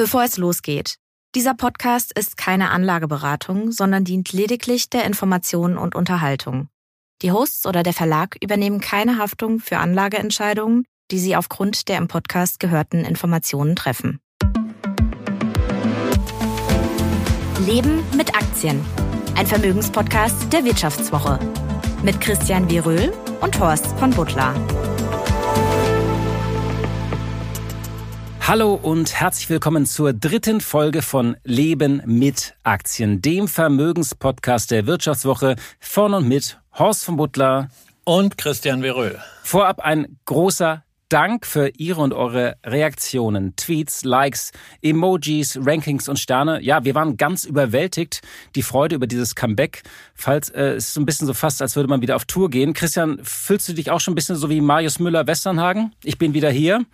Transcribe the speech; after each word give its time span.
Bevor 0.00 0.24
es 0.24 0.38
losgeht. 0.38 0.94
Dieser 1.34 1.52
Podcast 1.52 2.18
ist 2.18 2.38
keine 2.38 2.70
Anlageberatung, 2.70 3.70
sondern 3.70 4.02
dient 4.02 4.32
lediglich 4.32 4.88
der 4.88 5.04
Information 5.04 5.76
und 5.76 5.94
Unterhaltung. 5.94 6.68
Die 7.20 7.32
Hosts 7.32 7.66
oder 7.66 7.82
der 7.82 7.92
Verlag 7.92 8.34
übernehmen 8.42 8.80
keine 8.80 9.18
Haftung 9.18 9.60
für 9.60 9.76
Anlageentscheidungen, 9.76 10.86
die 11.10 11.18
sie 11.18 11.36
aufgrund 11.36 11.90
der 11.90 11.98
im 11.98 12.08
Podcast 12.08 12.60
gehörten 12.60 13.04
Informationen 13.04 13.76
treffen. 13.76 14.20
Leben 17.66 18.02
mit 18.16 18.34
Aktien. 18.34 18.82
Ein 19.36 19.46
Vermögenspodcast 19.46 20.50
der 20.50 20.64
Wirtschaftswoche. 20.64 21.38
Mit 22.02 22.22
Christian 22.22 22.70
Wieröhl 22.70 23.12
und 23.42 23.60
Horst 23.60 23.88
von 23.98 24.12
Butler. 24.12 24.54
Hallo 28.40 28.74
und 28.74 29.14
herzlich 29.14 29.48
willkommen 29.48 29.86
zur 29.86 30.12
dritten 30.12 30.60
Folge 30.60 31.02
von 31.02 31.36
Leben 31.44 32.02
mit 32.06 32.54
Aktien, 32.64 33.22
dem 33.22 33.46
Vermögenspodcast 33.46 34.70
der 34.70 34.86
Wirtschaftswoche 34.86 35.56
von 35.78 36.14
und 36.14 36.26
mit 36.26 36.58
Horst 36.76 37.04
von 37.04 37.16
Butler 37.16 37.68
und 38.04 38.38
Christian 38.38 38.80
Veröhl. 38.82 39.18
Vorab 39.44 39.80
ein 39.80 40.18
großer 40.24 40.82
Dank 41.10 41.44
für 41.44 41.68
Ihre 41.76 42.00
und 42.00 42.12
eure 42.12 42.56
Reaktionen, 42.64 43.54
Tweets, 43.56 44.04
Likes, 44.04 44.52
Emojis, 44.80 45.58
Rankings 45.60 46.08
und 46.08 46.18
Sterne. 46.18 46.62
Ja, 46.62 46.84
wir 46.84 46.94
waren 46.94 47.16
ganz 47.16 47.44
überwältigt. 47.44 48.22
Die 48.54 48.62
Freude 48.62 48.94
über 48.94 49.08
dieses 49.08 49.34
Comeback. 49.34 49.82
Falls 50.14 50.50
äh, 50.50 50.74
es 50.74 50.86
ist 50.86 50.94
so 50.94 51.00
ein 51.00 51.06
bisschen 51.06 51.26
so 51.26 51.34
fast, 51.34 51.60
als 51.62 51.74
würde 51.74 51.88
man 51.88 52.00
wieder 52.00 52.16
auf 52.16 52.24
Tour 52.24 52.48
gehen. 52.48 52.74
Christian, 52.74 53.18
fühlst 53.22 53.68
du 53.68 53.72
dich 53.72 53.90
auch 53.90 54.00
schon 54.00 54.12
ein 54.12 54.14
bisschen 54.14 54.36
so 54.36 54.48
wie 54.50 54.60
Marius 54.60 55.00
Müller-Westernhagen? 55.00 55.94
Ich 56.04 56.16
bin 56.16 56.32
wieder 56.32 56.50
hier 56.50 56.84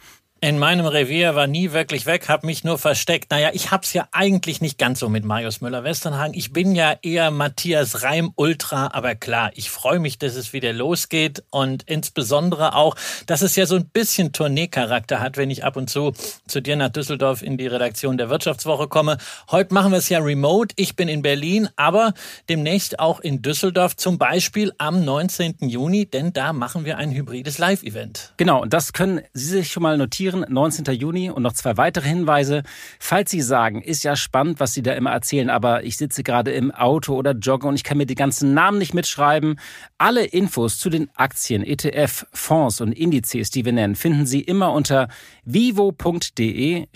in 0.42 0.58
meinem 0.58 0.84
Revier 0.84 1.34
war 1.34 1.46
nie 1.46 1.72
wirklich 1.72 2.04
weg, 2.04 2.28
habe 2.28 2.46
mich 2.46 2.62
nur 2.62 2.76
versteckt. 2.76 3.30
Naja, 3.30 3.50
ich 3.54 3.70
hab's 3.70 3.94
ja 3.94 4.06
eigentlich 4.12 4.60
nicht 4.60 4.76
ganz 4.76 5.00
so 5.00 5.08
mit 5.08 5.24
Marius 5.24 5.62
Müller-Westernhagen. 5.62 6.34
Ich 6.34 6.52
bin 6.52 6.74
ja 6.74 6.94
eher 7.00 7.30
Matthias 7.30 8.02
Reim 8.02 8.32
Ultra, 8.36 8.90
aber 8.92 9.14
klar, 9.14 9.50
ich 9.54 9.70
freue 9.70 9.98
mich, 9.98 10.18
dass 10.18 10.34
es 10.34 10.52
wieder 10.52 10.74
losgeht 10.74 11.42
und 11.48 11.84
insbesondere 11.84 12.74
auch, 12.74 12.96
dass 13.24 13.40
es 13.40 13.56
ja 13.56 13.64
so 13.64 13.76
ein 13.76 13.86
bisschen 13.86 14.34
Tourneecharakter 14.34 15.20
hat, 15.20 15.38
wenn 15.38 15.50
ich 15.50 15.64
ab 15.64 15.76
und 15.76 15.88
zu 15.88 16.12
zu 16.46 16.60
dir 16.60 16.76
nach 16.76 16.90
Düsseldorf 16.90 17.40
in 17.40 17.56
die 17.56 17.66
Redaktion 17.66 18.18
der 18.18 18.28
Wirtschaftswoche 18.28 18.88
komme. 18.88 19.16
Heute 19.50 19.72
machen 19.72 19.90
wir 19.90 19.98
es 19.98 20.10
ja 20.10 20.18
remote. 20.18 20.74
Ich 20.76 20.96
bin 20.96 21.08
in 21.08 21.22
Berlin, 21.22 21.70
aber 21.76 22.12
demnächst 22.50 23.00
auch 23.00 23.20
in 23.20 23.40
Düsseldorf, 23.40 23.96
zum 23.96 24.18
Beispiel 24.18 24.74
am 24.76 25.02
19. 25.02 25.56
Juni, 25.60 26.04
denn 26.04 26.34
da 26.34 26.52
machen 26.52 26.84
wir 26.84 26.98
ein 26.98 27.10
hybrides 27.10 27.56
Live-Event. 27.56 28.34
Genau, 28.36 28.60
und 28.60 28.74
das 28.74 28.92
können 28.92 29.22
Sie 29.32 29.46
sich 29.46 29.72
schon 29.72 29.82
mal 29.82 29.96
notieren 29.96 30.25
notieren, 30.26 30.52
19. 30.52 30.84
Juni 30.94 31.30
und 31.30 31.42
noch 31.42 31.52
zwei 31.52 31.76
weitere 31.76 32.08
Hinweise. 32.08 32.62
Falls 32.98 33.30
Sie 33.30 33.40
sagen, 33.40 33.82
ist 33.82 34.02
ja 34.04 34.16
spannend, 34.16 34.58
was 34.60 34.74
Sie 34.74 34.82
da 34.82 34.92
immer 34.94 35.10
erzählen, 35.12 35.50
aber 35.50 35.84
ich 35.84 35.96
sitze 35.96 36.22
gerade 36.22 36.50
im 36.52 36.70
Auto 36.70 37.14
oder 37.14 37.32
jogge 37.32 37.66
und 37.66 37.74
ich 37.74 37.84
kann 37.84 37.98
mir 37.98 38.06
die 38.06 38.14
ganzen 38.14 38.54
Namen 38.54 38.78
nicht 38.78 38.94
mitschreiben. 38.94 39.58
Alle 39.98 40.24
Infos 40.24 40.78
zu 40.78 40.90
den 40.90 41.10
Aktien, 41.14 41.62
ETF, 41.62 42.26
Fonds 42.32 42.80
und 42.80 42.92
Indizes, 42.92 43.50
die 43.50 43.64
wir 43.64 43.72
nennen, 43.72 43.94
finden 43.94 44.26
Sie 44.26 44.40
immer 44.40 44.72
unter 44.72 45.08
vivo.de-leben 45.44 46.86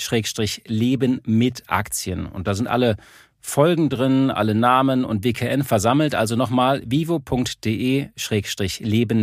mit 1.25 1.62
Aktien. 1.67 2.27
Und 2.27 2.47
da 2.47 2.55
sind 2.55 2.67
alle 2.67 2.97
Folgen 3.51 3.89
drin, 3.89 4.31
alle 4.31 4.55
Namen 4.55 5.05
und 5.05 5.25
WKN 5.25 5.65
versammelt. 5.65 6.15
Also 6.15 6.37
nochmal 6.37 6.83
vivo.de-leben 6.87 8.09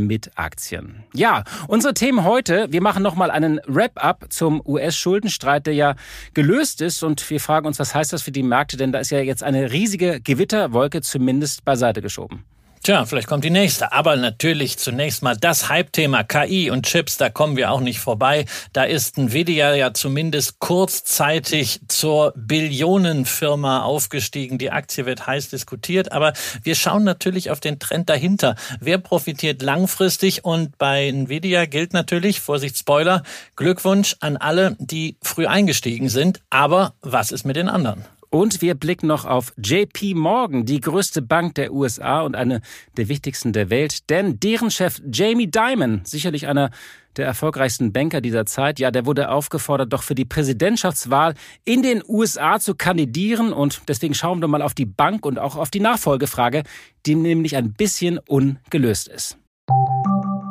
mit 0.05 0.31
Aktien. 0.35 1.05
Ja, 1.13 1.45
unsere 1.69 1.93
Themen 1.93 2.25
heute. 2.25 2.67
Wir 2.69 2.81
machen 2.81 3.03
nochmal 3.03 3.31
einen 3.31 3.61
Wrap-up 3.67 4.25
zum 4.29 4.61
US-Schuldenstreit, 4.65 5.65
der 5.65 5.75
ja 5.75 5.95
gelöst 6.33 6.81
ist. 6.81 7.03
Und 7.03 7.29
wir 7.29 7.39
fragen 7.39 7.67
uns, 7.67 7.79
was 7.79 7.95
heißt 7.95 8.11
das 8.11 8.21
für 8.21 8.31
die 8.31 8.43
Märkte? 8.43 8.75
Denn 8.75 8.91
da 8.91 8.99
ist 8.99 9.11
ja 9.11 9.19
jetzt 9.19 9.43
eine 9.43 9.71
riesige 9.71 10.19
Gewitterwolke 10.19 11.01
zumindest 11.01 11.63
beiseite 11.63 12.01
geschoben. 12.01 12.43
Tja, 12.83 13.05
vielleicht 13.05 13.27
kommt 13.27 13.43
die 13.43 13.49
nächste. 13.49 13.91
Aber 13.91 14.15
natürlich 14.15 14.77
zunächst 14.77 15.21
mal 15.21 15.35
das 15.35 15.67
Hype-Thema 15.67 16.23
KI 16.23 16.69
und 16.69 16.85
Chips, 16.85 17.17
da 17.17 17.29
kommen 17.29 17.57
wir 17.57 17.71
auch 17.71 17.81
nicht 17.81 17.99
vorbei. 17.99 18.45
Da 18.71 18.83
ist 18.83 19.17
Nvidia 19.17 19.75
ja 19.75 19.93
zumindest 19.93 20.59
kurzzeitig 20.59 21.81
zur 21.87 22.33
Billionenfirma 22.35 23.81
aufgestiegen. 23.81 24.57
Die 24.57 24.71
Aktie 24.71 25.05
wird 25.05 25.27
heiß 25.27 25.49
diskutiert, 25.49 26.11
aber 26.11 26.33
wir 26.63 26.75
schauen 26.75 27.03
natürlich 27.03 27.51
auf 27.51 27.59
den 27.59 27.79
Trend 27.79 28.09
dahinter. 28.09 28.55
Wer 28.79 28.99
profitiert 28.99 29.61
langfristig? 29.61 30.45
Und 30.45 30.77
bei 30.77 31.07
Nvidia 31.07 31.65
gilt 31.65 31.93
natürlich, 31.93 32.39
Vorsicht 32.39 32.77
Spoiler, 32.77 33.23
Glückwunsch 33.55 34.15
an 34.19 34.37
alle, 34.37 34.75
die 34.79 35.17
früh 35.21 35.45
eingestiegen 35.45 36.09
sind. 36.09 36.41
Aber 36.49 36.93
was 37.01 37.31
ist 37.31 37.45
mit 37.45 37.55
den 37.55 37.69
anderen? 37.69 38.05
Und 38.37 38.61
wir 38.61 38.75
blicken 38.75 39.07
noch 39.07 39.25
auf 39.25 39.51
JP 39.57 40.13
Morgan, 40.13 40.63
die 40.63 40.79
größte 40.79 41.23
Bank 41.23 41.55
der 41.55 41.73
USA 41.73 42.21
und 42.21 42.35
eine 42.35 42.61
der 42.95 43.09
wichtigsten 43.09 43.51
der 43.51 43.71
Welt, 43.71 44.11
denn 44.11 44.39
deren 44.39 44.69
Chef 44.69 45.01
Jamie 45.11 45.49
Dimon, 45.49 46.01
sicherlich 46.03 46.45
einer 46.45 46.69
der 47.15 47.25
erfolgreichsten 47.25 47.93
Banker 47.93 48.21
dieser 48.21 48.45
Zeit, 48.45 48.77
ja, 48.77 48.91
der 48.91 49.07
wurde 49.07 49.31
aufgefordert, 49.31 49.91
doch 49.91 50.03
für 50.03 50.13
die 50.13 50.23
Präsidentschaftswahl 50.23 51.33
in 51.65 51.81
den 51.81 52.03
USA 52.07 52.59
zu 52.59 52.75
kandidieren. 52.75 53.53
Und 53.53 53.81
deswegen 53.87 54.13
schauen 54.13 54.39
wir 54.39 54.47
mal 54.47 54.61
auf 54.61 54.75
die 54.75 54.85
Bank 54.85 55.25
und 55.25 55.39
auch 55.39 55.55
auf 55.55 55.71
die 55.71 55.79
Nachfolgefrage, 55.79 56.61
die 57.07 57.15
nämlich 57.15 57.55
ein 57.55 57.73
bisschen 57.73 58.19
ungelöst 58.19 59.07
ist. 59.07 59.39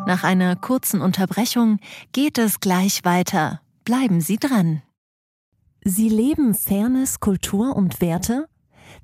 Nach 0.09 0.25
einer 0.25 0.57
kurzen 0.57 1.01
Unterbrechung 1.01 1.79
geht 2.11 2.37
es 2.39 2.59
gleich 2.59 3.05
weiter. 3.05 3.61
Bleiben 3.85 4.21
Sie 4.21 4.39
dran. 4.39 4.83
Sie 5.89 6.09
leben 6.09 6.53
Fairness, 6.53 7.21
Kultur 7.21 7.77
und 7.77 8.01
Werte? 8.01 8.49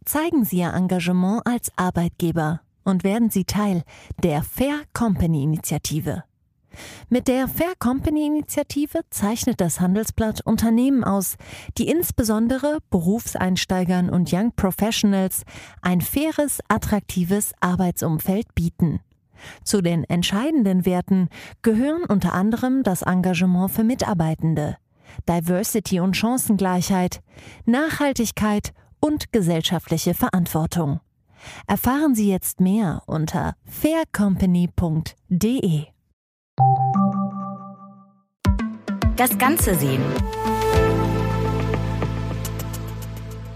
Zeigen 0.05 0.45
Sie 0.45 0.59
Ihr 0.59 0.75
Engagement 0.75 1.43
als 1.47 1.71
Arbeitgeber 1.77 2.61
und 2.83 3.05
werden 3.05 3.31
Sie 3.31 3.45
Teil 3.45 3.85
der 4.25 4.43
Fair 4.43 4.81
Company 4.93 5.45
Initiative. 5.45 6.25
Mit 7.09 7.29
der 7.29 7.47
Fair 7.47 7.75
Company 7.79 8.27
Initiative 8.27 9.03
zeichnet 9.11 9.61
das 9.61 9.79
Handelsblatt 9.79 10.41
Unternehmen 10.41 11.05
aus, 11.05 11.37
die 11.79 11.87
insbesondere 11.87 12.79
Berufseinsteigern 12.91 14.11
und 14.11 14.33
Young 14.33 14.51
Professionals 14.57 15.45
ein 15.83 16.01
faires, 16.01 16.59
attraktives 16.67 17.53
Arbeitsumfeld 17.61 18.57
bieten. 18.57 18.99
Zu 19.63 19.83
den 19.83 20.03
entscheidenden 20.03 20.85
Werten 20.85 21.29
gehören 21.63 22.03
unter 22.03 22.33
anderem 22.33 22.83
das 22.83 23.03
Engagement 23.03 23.71
für 23.71 23.85
Mitarbeitende, 23.85 24.79
Diversity 25.29 26.01
und 26.01 26.17
Chancengleichheit, 26.17 27.21
Nachhaltigkeit 27.65 28.73
und 29.01 29.33
gesellschaftliche 29.33 30.15
Verantwortung. 30.15 31.01
Erfahren 31.67 32.15
Sie 32.15 32.31
jetzt 32.31 32.61
mehr 32.61 33.03
unter 33.07 33.55
faircompany.de. 33.65 35.87
Das 39.17 39.37
Ganze 39.39 39.75
sehen. 39.75 40.03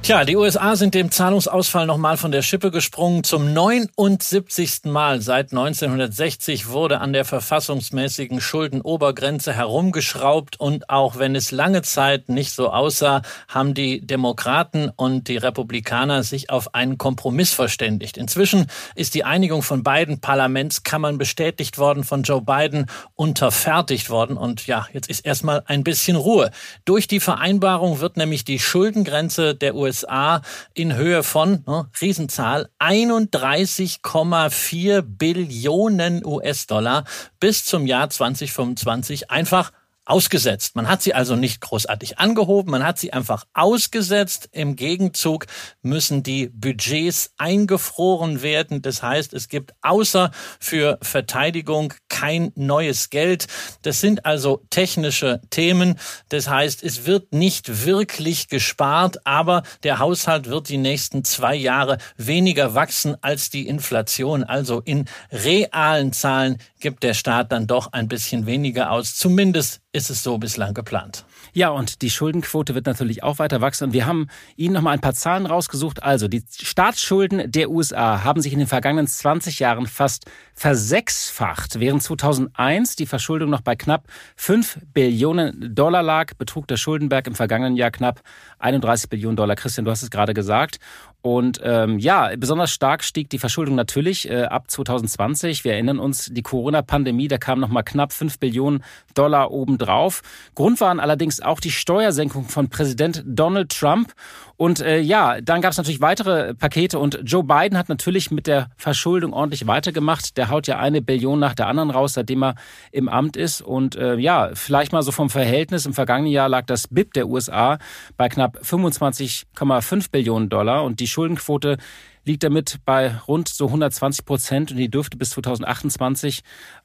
Tja, 0.07 0.25
die 0.25 0.37
USA 0.37 0.77
sind 0.77 0.95
dem 0.95 1.11
Zahlungsausfall 1.11 1.85
nochmal 1.85 2.17
von 2.17 2.31
der 2.31 2.43
Schippe 2.43 2.71
gesprungen. 2.71 3.25
Zum 3.25 3.53
79. 3.53 4.85
Mal 4.85 5.21
seit 5.21 5.51
1960 5.51 6.69
wurde 6.69 7.01
an 7.01 7.13
der 7.13 7.25
verfassungsmäßigen 7.25 8.41
Schuldenobergrenze 8.41 9.53
herumgeschraubt 9.53 10.61
und 10.61 10.91
auch 10.91 11.19
wenn 11.19 11.35
es 11.35 11.51
lange 11.51 11.83
Zeit 11.83 12.29
nicht 12.29 12.53
so 12.53 12.71
aussah, 12.71 13.23
haben 13.49 13.75
die 13.75 14.01
Demokraten 14.01 14.93
und 14.95 15.27
die 15.27 15.39
Republikaner 15.39 16.23
sich 16.23 16.51
auf 16.51 16.73
einen 16.77 16.99
Kompromiss 16.99 17.53
verständigt. 17.53 18.17
Inzwischen 18.17 18.69
ist 18.95 19.15
die 19.15 19.25
Einigung 19.25 19.63
von 19.63 19.83
beiden 19.83 20.21
Parlamentskammern 20.21 21.19
bestätigt 21.19 21.79
worden, 21.79 22.05
von 22.05 22.23
Joe 22.23 22.43
Biden 22.43 22.87
unterfertigt 23.17 24.09
worden 24.09 24.37
und 24.37 24.69
ja, 24.69 24.87
jetzt 24.93 25.11
ist 25.11 25.27
erstmal 25.27 25.65
ein 25.67 25.83
bisschen 25.83 26.17
Ruhe. 26.17 26.53
Durch 26.85 27.09
die 27.09 27.19
Vereinbarung 27.19 27.99
wird 27.99 28.17
nämlich 28.17 28.45
die 28.45 28.61
Schuldengrenze 28.61 29.57
der 29.57 29.75
USA 29.75 29.96
USA 29.97 30.43
in 30.75 30.95
Höhe 30.95 31.23
von, 31.23 31.65
ne, 31.67 31.89
Riesenzahl, 32.01 32.69
31,4 32.79 35.03
Billionen 35.03 36.25
US-Dollar 36.25 37.05
bis 37.41 37.65
zum 37.65 37.87
Jahr 37.87 38.11
2025 38.11 39.31
einfach 39.31 39.73
ausgesetzt. 40.07 40.77
Man 40.77 40.89
hat 40.89 41.03
sie 41.03 41.13
also 41.13 41.37
nicht 41.37 41.61
großartig 41.61 42.19
angehoben, 42.19 42.71
man 42.71 42.85
hat 42.85 42.99
sie 42.99 43.13
einfach 43.13 43.45
ausgesetzt. 43.53 44.49
Im 44.53 44.77
Gegenzug 44.77 45.47
müssen 45.83 46.23
die 46.23 46.49
Budgets 46.49 47.33
eingefroren 47.37 48.41
werden. 48.41 48.83
Das 48.83 49.03
heißt, 49.03 49.35
es 49.35 49.49
gibt 49.49 49.75
außer 49.83 50.31
für 50.61 50.99
Verteidigung 51.03 51.93
kein 52.09 52.53
neues 52.55 53.11
Geld. 53.11 53.47
Das 53.83 54.01
sind 54.01 54.25
also 54.25 54.63
technische 54.71 55.41
Themen. 55.51 55.99
Das 56.29 56.49
heißt, 56.49 56.83
es 56.85 57.05
wird 57.05 57.35
nicht 57.35 57.85
wirklich 57.85 58.49
gespart, 58.49 59.27
aber 59.27 59.65
der 59.83 59.99
Haushalt 59.99 60.49
wird 60.49 60.69
die 60.69 60.79
nächsten 60.79 61.25
zwei 61.25 61.57
Jahre 61.57 61.99
weniger 62.17 62.75
wachsen 62.75 63.17
als 63.23 63.51
die 63.51 63.67
Inflation. 63.67 64.45
Also 64.45 64.81
in 64.81 65.07
realen 65.33 66.13
Zahlen 66.13 66.59
gibt 66.87 67.03
der 67.03 67.15
Staat 67.15 67.51
dann 67.51 67.67
doch 67.67 67.93
ein 67.93 68.07
bisschen 68.07 68.47
weniger 68.47 68.93
aus. 68.93 69.17
Zumindest 69.17 69.81
ist 69.91 70.09
es 70.09 70.23
so 70.23 70.39
bislang 70.39 70.73
geplant. 70.73 71.25
Ja, 71.53 71.71
und 71.71 72.01
die 72.01 72.11
Schuldenquote 72.11 72.77
wird 72.77 72.87
natürlich 72.87 73.25
auch 73.25 73.41
weiter 73.41 73.61
wachsen. 73.61 73.85
Und 73.87 73.93
wir 73.93 74.07
haben 74.07 74.29
Ihnen 74.55 74.75
noch 74.75 74.83
mal 74.83 74.93
ein 74.93 75.01
paar 75.01 75.15
Zahlen 75.15 75.47
rausgesucht. 75.47 76.05
Also, 76.05 76.29
die 76.29 76.45
Staatsschulden 76.49 77.51
der 77.51 77.71
USA 77.71 78.23
haben 78.23 78.41
sich 78.41 78.53
in 78.53 78.61
den 78.61 78.69
vergangenen 78.69 79.09
20 79.09 79.59
Jahren 79.59 79.89
fast 79.89 80.27
versechsfacht. 80.55 81.81
Während 81.81 82.05
2001 82.05 82.95
die 82.95 83.07
Verschuldung 83.07 83.51
noch 83.51 83.63
bei 83.63 83.75
knapp 83.75 84.05
5 84.37 84.79
Billionen 84.95 85.75
Dollar 85.75 86.05
lag, 86.05 86.35
betrug 86.35 86.69
der 86.69 86.77
Schuldenberg 86.77 87.27
im 87.27 87.35
vergangenen 87.35 87.75
Jahr 87.75 87.91
knapp 87.91 88.23
31 88.61 89.11
Billionen 89.11 89.37
Dollar. 89.37 89.57
Christian, 89.57 89.87
du 89.87 89.91
hast 89.91 90.05
es 90.05 90.11
gerade 90.11 90.35
gesagt. 90.35 90.79
Und 91.27 91.61
ähm, 91.65 91.99
ja, 91.99 92.31
besonders 92.39 92.71
stark 92.71 93.03
stieg 93.03 93.29
die 93.31 93.41
Verschuldung 93.41 93.75
natürlich 93.75 94.31
äh, 94.31 94.45
ab 94.45 94.71
2020. 94.71 95.65
Wir 95.65 95.73
erinnern 95.73 95.99
uns, 95.99 96.31
die 96.33 96.43
Corona-Pandemie, 96.43 97.27
da 97.27 97.37
kamen 97.37 97.61
nochmal 97.61 97.83
knapp 97.83 98.13
5 98.13 98.39
Billionen 98.39 98.85
Dollar 99.15 99.51
obendrauf. 99.51 100.23
Grund 100.55 100.81
waren 100.81 101.01
allerdings 101.01 101.41
auch 101.41 101.59
die 101.59 101.73
Steuersenkung 101.73 102.45
von 102.45 102.69
Präsident 102.69 103.25
Donald 103.27 103.77
Trump. 103.77 104.13
Und 104.57 104.81
äh, 104.81 105.01
ja, 105.01 105.41
dann 105.41 105.61
gab 105.61 105.73
es 105.73 105.77
natürlich 105.77 106.01
weitere 106.01 106.55
Pakete 106.55 106.99
und 106.99 107.21
Joe 107.25 107.45
Biden 107.45 107.77
hat 107.77 107.91
natürlich 107.91 108.31
mit 108.31 108.47
der 108.47 108.71
Verschuldung 108.77 109.35
ordentlich 109.35 109.67
weitergemacht. 109.67 110.37
Der 110.39 110.49
haut 110.49 110.67
ja 110.67 110.79
eine 110.79 111.03
Billion 111.03 111.39
nach 111.39 111.55
der 111.55 111.67
anderen 111.67 111.91
raus, 111.91 112.15
seitdem 112.15 112.43
er 112.43 112.55
im 112.91 113.09
Amt 113.09 113.37
ist. 113.37 113.61
Und 113.61 113.97
äh, 113.97 114.15
ja, 114.17 114.51
vielleicht 114.55 114.93
mal 114.93 115.03
so 115.03 115.13
vom 115.13 115.29
Verhältnis. 115.29 115.85
Im 115.85 115.93
vergangenen 115.93 116.33
Jahr 116.33 116.49
lag 116.49 116.65
das 116.67 116.89
BIP 116.89 117.13
der 117.15 117.29
USA 117.29 117.79
bei 118.17 118.29
knapp 118.29 118.59
25,5 118.63 120.11
Billionen 120.11 120.49
Dollar 120.49 120.85
und 120.85 121.01
die 121.01 121.09
Schuldenquote 121.17 121.79
liegt 122.27 122.43
damit 122.43 122.79
bei 122.85 123.17
rund 123.29 123.49
so 123.49 123.67
120 123.67 124.27
Prozent 124.27 124.71
und 124.71 124.77
die 124.77 124.91
dürfte 124.91 125.17
bis 125.17 125.31
2028 125.31 126.43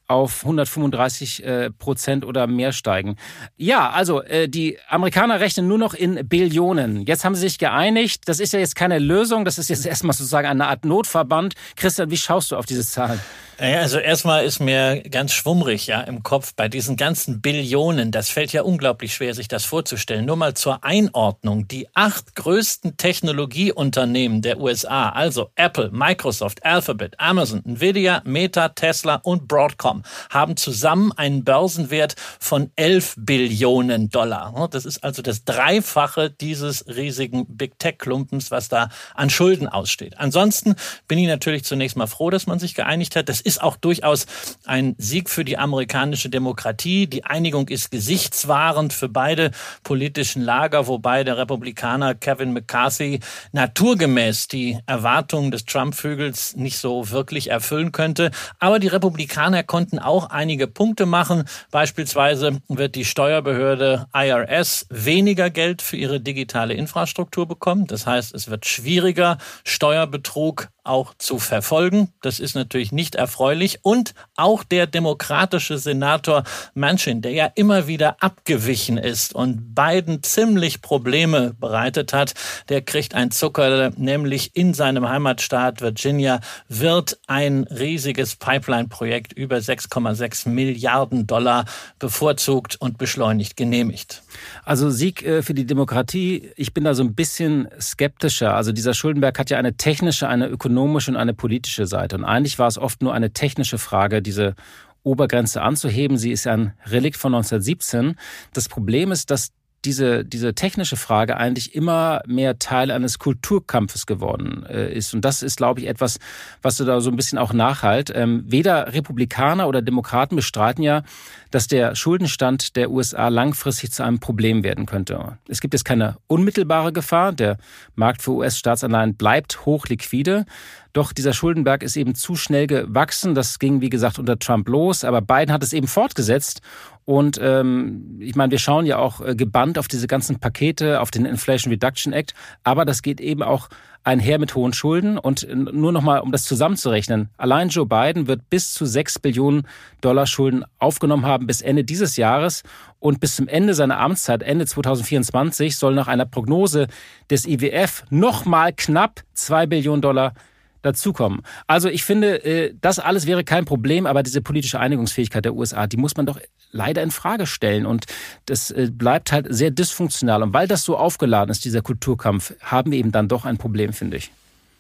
auf 0.07 0.43
135 0.43 1.43
äh, 1.43 1.71
Prozent 1.71 2.25
oder 2.25 2.47
mehr 2.47 2.71
steigen. 2.71 3.17
Ja, 3.57 3.89
also 3.89 4.21
äh, 4.21 4.47
die 4.47 4.77
Amerikaner 4.87 5.39
rechnen 5.39 5.67
nur 5.67 5.77
noch 5.77 5.93
in 5.93 6.27
Billionen. 6.27 7.05
Jetzt 7.05 7.25
haben 7.25 7.35
sie 7.35 7.41
sich 7.41 7.57
geeinigt. 7.57 8.23
Das 8.27 8.39
ist 8.39 8.53
ja 8.53 8.59
jetzt 8.59 8.75
keine 8.75 8.99
Lösung. 8.99 9.43
Das 9.43 9.57
ist 9.57 9.69
jetzt 9.69 9.85
erstmal 9.85 10.13
sozusagen 10.13 10.47
eine 10.47 10.67
Art 10.67 10.85
Notverband. 10.85 11.55
Christian, 11.75 12.09
wie 12.09 12.17
schaust 12.17 12.51
du 12.51 12.55
auf 12.55 12.65
diese 12.65 12.85
Zahlen? 12.85 13.19
Naja, 13.61 13.81
also 13.81 13.99
erstmal 13.99 14.43
ist 14.43 14.59
mir 14.59 15.03
ganz 15.03 15.33
schwummrig 15.33 15.85
ja 15.85 16.01
im 16.01 16.23
Kopf 16.23 16.55
bei 16.55 16.67
diesen 16.67 16.97
ganzen 16.97 17.41
Billionen. 17.41 18.09
Das 18.09 18.27
fällt 18.27 18.53
ja 18.53 18.63
unglaublich 18.63 19.13
schwer, 19.13 19.35
sich 19.35 19.47
das 19.47 19.65
vorzustellen. 19.65 20.25
Nur 20.25 20.35
mal 20.35 20.55
zur 20.55 20.83
Einordnung. 20.83 21.67
Die 21.67 21.87
acht 21.93 22.33
größten 22.33 22.97
Technologieunternehmen 22.97 24.41
der 24.41 24.59
USA, 24.59 25.09
also 25.09 25.51
Apple, 25.53 25.91
Microsoft, 25.91 26.65
Alphabet, 26.65 27.19
Amazon, 27.19 27.63
Nvidia, 27.63 28.23
Meta, 28.25 28.69
Tesla 28.69 29.17
und 29.21 29.47
Broadcom, 29.47 30.01
haben 30.31 30.57
zusammen 30.57 31.11
einen 31.11 31.43
Börsenwert 31.43 32.15
von 32.39 32.71
11 32.77 33.13
Billionen 33.19 34.09
Dollar. 34.09 34.69
Das 34.71 34.85
ist 34.85 35.03
also 35.03 35.21
das 35.21 35.45
Dreifache 35.45 36.31
dieses 36.31 36.87
riesigen 36.87 37.45
Big 37.45 37.77
Tech-Klumpens, 37.77 38.49
was 38.49 38.69
da 38.69 38.89
an 39.13 39.29
Schulden 39.29 39.67
aussteht. 39.67 40.17
Ansonsten 40.17 40.73
bin 41.07 41.19
ich 41.19 41.27
natürlich 41.27 41.63
zunächst 41.63 41.95
mal 41.95 42.07
froh, 42.07 42.31
dass 42.31 42.47
man 42.47 42.57
sich 42.57 42.73
geeinigt 42.73 43.15
hat. 43.15 43.29
Das 43.29 43.39
ist 43.39 43.50
ist 43.51 43.61
auch 43.61 43.75
durchaus 43.75 44.27
ein 44.65 44.95
Sieg 44.97 45.29
für 45.29 45.43
die 45.43 45.57
amerikanische 45.57 46.29
Demokratie. 46.29 47.07
Die 47.07 47.25
Einigung 47.25 47.67
ist 47.67 47.91
gesichtswahrend 47.91 48.93
für 48.93 49.09
beide 49.09 49.51
politischen 49.83 50.41
Lager, 50.41 50.87
wobei 50.87 51.25
der 51.25 51.37
Republikaner 51.37 52.15
Kevin 52.15 52.53
McCarthy 52.53 53.19
naturgemäß 53.51 54.47
die 54.47 54.79
Erwartungen 54.85 55.51
des 55.51 55.65
Trump-Vögels 55.65 56.55
nicht 56.55 56.77
so 56.77 57.11
wirklich 57.11 57.49
erfüllen 57.49 57.91
könnte. 57.91 58.31
Aber 58.59 58.79
die 58.79 58.87
Republikaner 58.87 59.63
konnten 59.63 59.99
auch 59.99 60.29
einige 60.29 60.67
Punkte 60.67 61.05
machen. 61.05 61.43
Beispielsweise 61.71 62.61
wird 62.69 62.95
die 62.95 63.03
Steuerbehörde 63.03 64.07
IRS 64.13 64.85
weniger 64.89 65.49
Geld 65.49 65.81
für 65.81 65.97
ihre 65.97 66.21
digitale 66.21 66.73
Infrastruktur 66.73 67.47
bekommen. 67.49 67.85
Das 67.87 68.07
heißt, 68.07 68.33
es 68.33 68.49
wird 68.49 68.65
schwieriger, 68.65 69.37
Steuerbetrug 69.65 70.69
auch 70.83 71.13
zu 71.17 71.37
verfolgen. 71.37 72.13
Das 72.21 72.39
ist 72.39 72.55
natürlich 72.55 72.91
nicht 72.91 73.15
erfreulich. 73.31 73.79
Und 73.81 74.13
auch 74.35 74.63
der 74.63 74.87
demokratische 74.87 75.77
Senator 75.77 76.43
Manchin, 76.73 77.21
der 77.21 77.31
ja 77.31 77.45
immer 77.55 77.87
wieder 77.87 78.17
abgewichen 78.19 78.97
ist 78.97 79.33
und 79.33 79.73
Biden 79.73 80.21
ziemlich 80.21 80.81
Probleme 80.81 81.53
bereitet 81.59 82.11
hat, 82.11 82.33
der 82.67 82.81
kriegt 82.81 83.15
ein 83.15 83.31
Zucker, 83.31 83.91
nämlich 83.95 84.55
in 84.55 84.73
seinem 84.73 85.07
Heimatstaat 85.07 85.81
Virginia 85.81 86.41
wird 86.67 87.19
ein 87.27 87.63
riesiges 87.63 88.35
Pipeline-Projekt 88.35 89.31
über 89.33 89.57
6,6 89.57 90.49
Milliarden 90.49 91.25
Dollar 91.25 91.65
bevorzugt 91.99 92.75
und 92.79 92.97
beschleunigt 92.97 93.55
genehmigt. 93.55 94.23
Also 94.65 94.89
Sieg 94.89 95.23
äh, 95.23 95.41
für 95.41 95.53
die 95.53 95.65
Demokratie, 95.65 96.51
ich 96.57 96.73
bin 96.73 96.83
da 96.83 96.93
so 96.93 97.03
ein 97.03 97.15
bisschen 97.15 97.67
skeptischer. 97.79 98.55
Also 98.55 98.71
dieser 98.71 98.93
Schuldenberg 98.93 99.39
hat 99.39 99.49
ja 99.49 99.57
eine 99.57 99.77
technische, 99.77 100.27
eine 100.27 100.47
ökonomische 100.47 101.11
und 101.11 101.17
eine 101.17 101.33
politische 101.33 101.87
Seite. 101.87 102.17
Und 102.17 102.25
eigentlich 102.25 102.59
war 102.59 102.67
es 102.67 102.77
oft 102.77 103.01
nur 103.01 103.13
eine 103.13 103.20
technische 103.29 103.77
Frage, 103.77 104.21
diese 104.21 104.55
Obergrenze 105.03 105.61
anzuheben. 105.61 106.17
Sie 106.17 106.31
ist 106.31 106.47
ein 106.47 106.73
Relikt 106.85 107.17
von 107.17 107.33
1917. 107.33 108.15
Das 108.53 108.69
Problem 108.69 109.11
ist, 109.11 109.31
dass 109.31 109.51
diese, 109.85 110.23
diese 110.23 110.53
technische 110.53 110.95
Frage 110.95 111.37
eigentlich 111.37 111.73
immer 111.73 112.21
mehr 112.27 112.59
Teil 112.59 112.91
eines 112.91 113.17
Kulturkampfes 113.17 114.05
geworden 114.05 114.63
äh, 114.69 114.93
ist. 114.93 115.13
Und 115.13 115.25
das 115.25 115.41
ist, 115.41 115.57
glaube 115.57 115.79
ich, 115.79 115.87
etwas, 115.87 116.19
was 116.61 116.77
du 116.77 116.85
da 116.85 117.01
so 117.01 117.09
ein 117.09 117.15
bisschen 117.15 117.39
auch 117.39 117.51
nachhalt. 117.51 118.11
Ähm, 118.13 118.43
weder 118.45 118.93
Republikaner 118.93 119.67
oder 119.67 119.81
Demokraten 119.81 120.35
bestreiten 120.35 120.83
ja, 120.83 121.01
dass 121.49 121.67
der 121.67 121.95
Schuldenstand 121.95 122.75
der 122.75 122.91
USA 122.91 123.29
langfristig 123.29 123.91
zu 123.91 124.03
einem 124.03 124.19
Problem 124.19 124.63
werden 124.63 124.85
könnte. 124.85 125.37
Es 125.47 125.61
gibt 125.61 125.73
jetzt 125.73 125.83
keine 125.83 126.17
unmittelbare 126.27 126.93
Gefahr. 126.93 127.33
Der 127.33 127.57
Markt 127.95 128.21
für 128.21 128.31
US-Staatsanleihen 128.31 129.15
bleibt 129.15 129.65
hoch 129.65 129.87
liquide. 129.87 130.45
Doch 130.93 131.13
dieser 131.13 131.33
Schuldenberg 131.33 131.83
ist 131.83 131.95
eben 131.95 132.15
zu 132.15 132.35
schnell 132.35 132.67
gewachsen. 132.67 133.35
Das 133.35 133.59
ging, 133.59 133.81
wie 133.81 133.89
gesagt, 133.89 134.19
unter 134.19 134.37
Trump 134.37 134.67
los. 134.67 135.03
Aber 135.03 135.21
Biden 135.21 135.51
hat 135.51 135.63
es 135.63 135.73
eben 135.73 135.87
fortgesetzt. 135.87 136.61
Und 137.05 137.39
ähm, 137.41 138.17
ich 138.19 138.35
meine, 138.35 138.51
wir 138.51 138.59
schauen 138.59 138.85
ja 138.85 138.97
auch 138.97 139.21
äh, 139.21 139.35
gebannt 139.35 139.77
auf 139.79 139.87
diese 139.87 140.07
ganzen 140.07 140.39
Pakete, 140.39 141.01
auf 141.01 141.11
den 141.11 141.25
Inflation 141.25 141.71
Reduction 141.71 142.13
Act. 142.13 142.33
Aber 142.63 142.85
das 142.85 143.01
geht 143.01 143.19
eben 143.19 143.41
auch 143.41 143.69
einher 144.03 144.39
mit 144.39 144.55
hohen 144.55 144.73
Schulden. 144.73 145.17
Und 145.17 145.47
nur 145.53 145.91
nochmal, 145.91 146.19
um 146.21 146.31
das 146.31 146.43
zusammenzurechnen, 146.43 147.29
allein 147.37 147.69
Joe 147.69 147.85
Biden 147.85 148.27
wird 148.27 148.49
bis 148.49 148.73
zu 148.73 148.85
6 148.85 149.19
Billionen 149.19 149.67
Dollar 150.01 150.27
Schulden 150.27 150.63
aufgenommen 150.79 151.25
haben 151.25 151.47
bis 151.47 151.61
Ende 151.61 151.83
dieses 151.83 152.17
Jahres. 152.17 152.63
Und 152.99 153.19
bis 153.19 153.35
zum 153.35 153.47
Ende 153.47 153.73
seiner 153.73 153.99
Amtszeit, 153.99 154.43
Ende 154.43 154.65
2024, 154.65 155.77
soll 155.77 155.95
nach 155.95 156.07
einer 156.07 156.25
Prognose 156.25 156.87
des 157.29 157.47
IWF 157.47 158.03
nochmal 158.09 158.73
knapp 158.73 159.21
2 159.33 159.65
Billionen 159.67 160.01
Dollar 160.01 160.33
dazukommen. 160.81 161.41
Also 161.67 161.89
ich 161.89 162.03
finde, 162.03 162.43
äh, 162.43 162.73
das 162.79 162.99
alles 162.99 163.27
wäre 163.27 163.43
kein 163.43 163.65
Problem, 163.65 164.05
aber 164.05 164.23
diese 164.23 164.41
politische 164.41 164.79
Einigungsfähigkeit 164.79 165.45
der 165.45 165.55
USA, 165.55 165.87
die 165.87 165.97
muss 165.97 166.15
man 166.17 166.25
doch 166.25 166.39
leider 166.71 167.03
in 167.03 167.11
Frage 167.11 167.45
stellen. 167.45 167.85
Und 167.85 168.05
das 168.45 168.71
äh, 168.71 168.89
bleibt 168.91 169.31
halt 169.31 169.47
sehr 169.49 169.71
dysfunktional. 169.71 170.43
Und 170.43 170.53
weil 170.53 170.67
das 170.67 170.83
so 170.83 170.97
aufgeladen 170.97 171.51
ist, 171.51 171.65
dieser 171.65 171.81
Kulturkampf, 171.81 172.53
haben 172.61 172.91
wir 172.91 172.99
eben 172.99 173.11
dann 173.11 173.27
doch 173.27 173.45
ein 173.45 173.57
Problem, 173.57 173.93
finde 173.93 174.17
ich. 174.17 174.31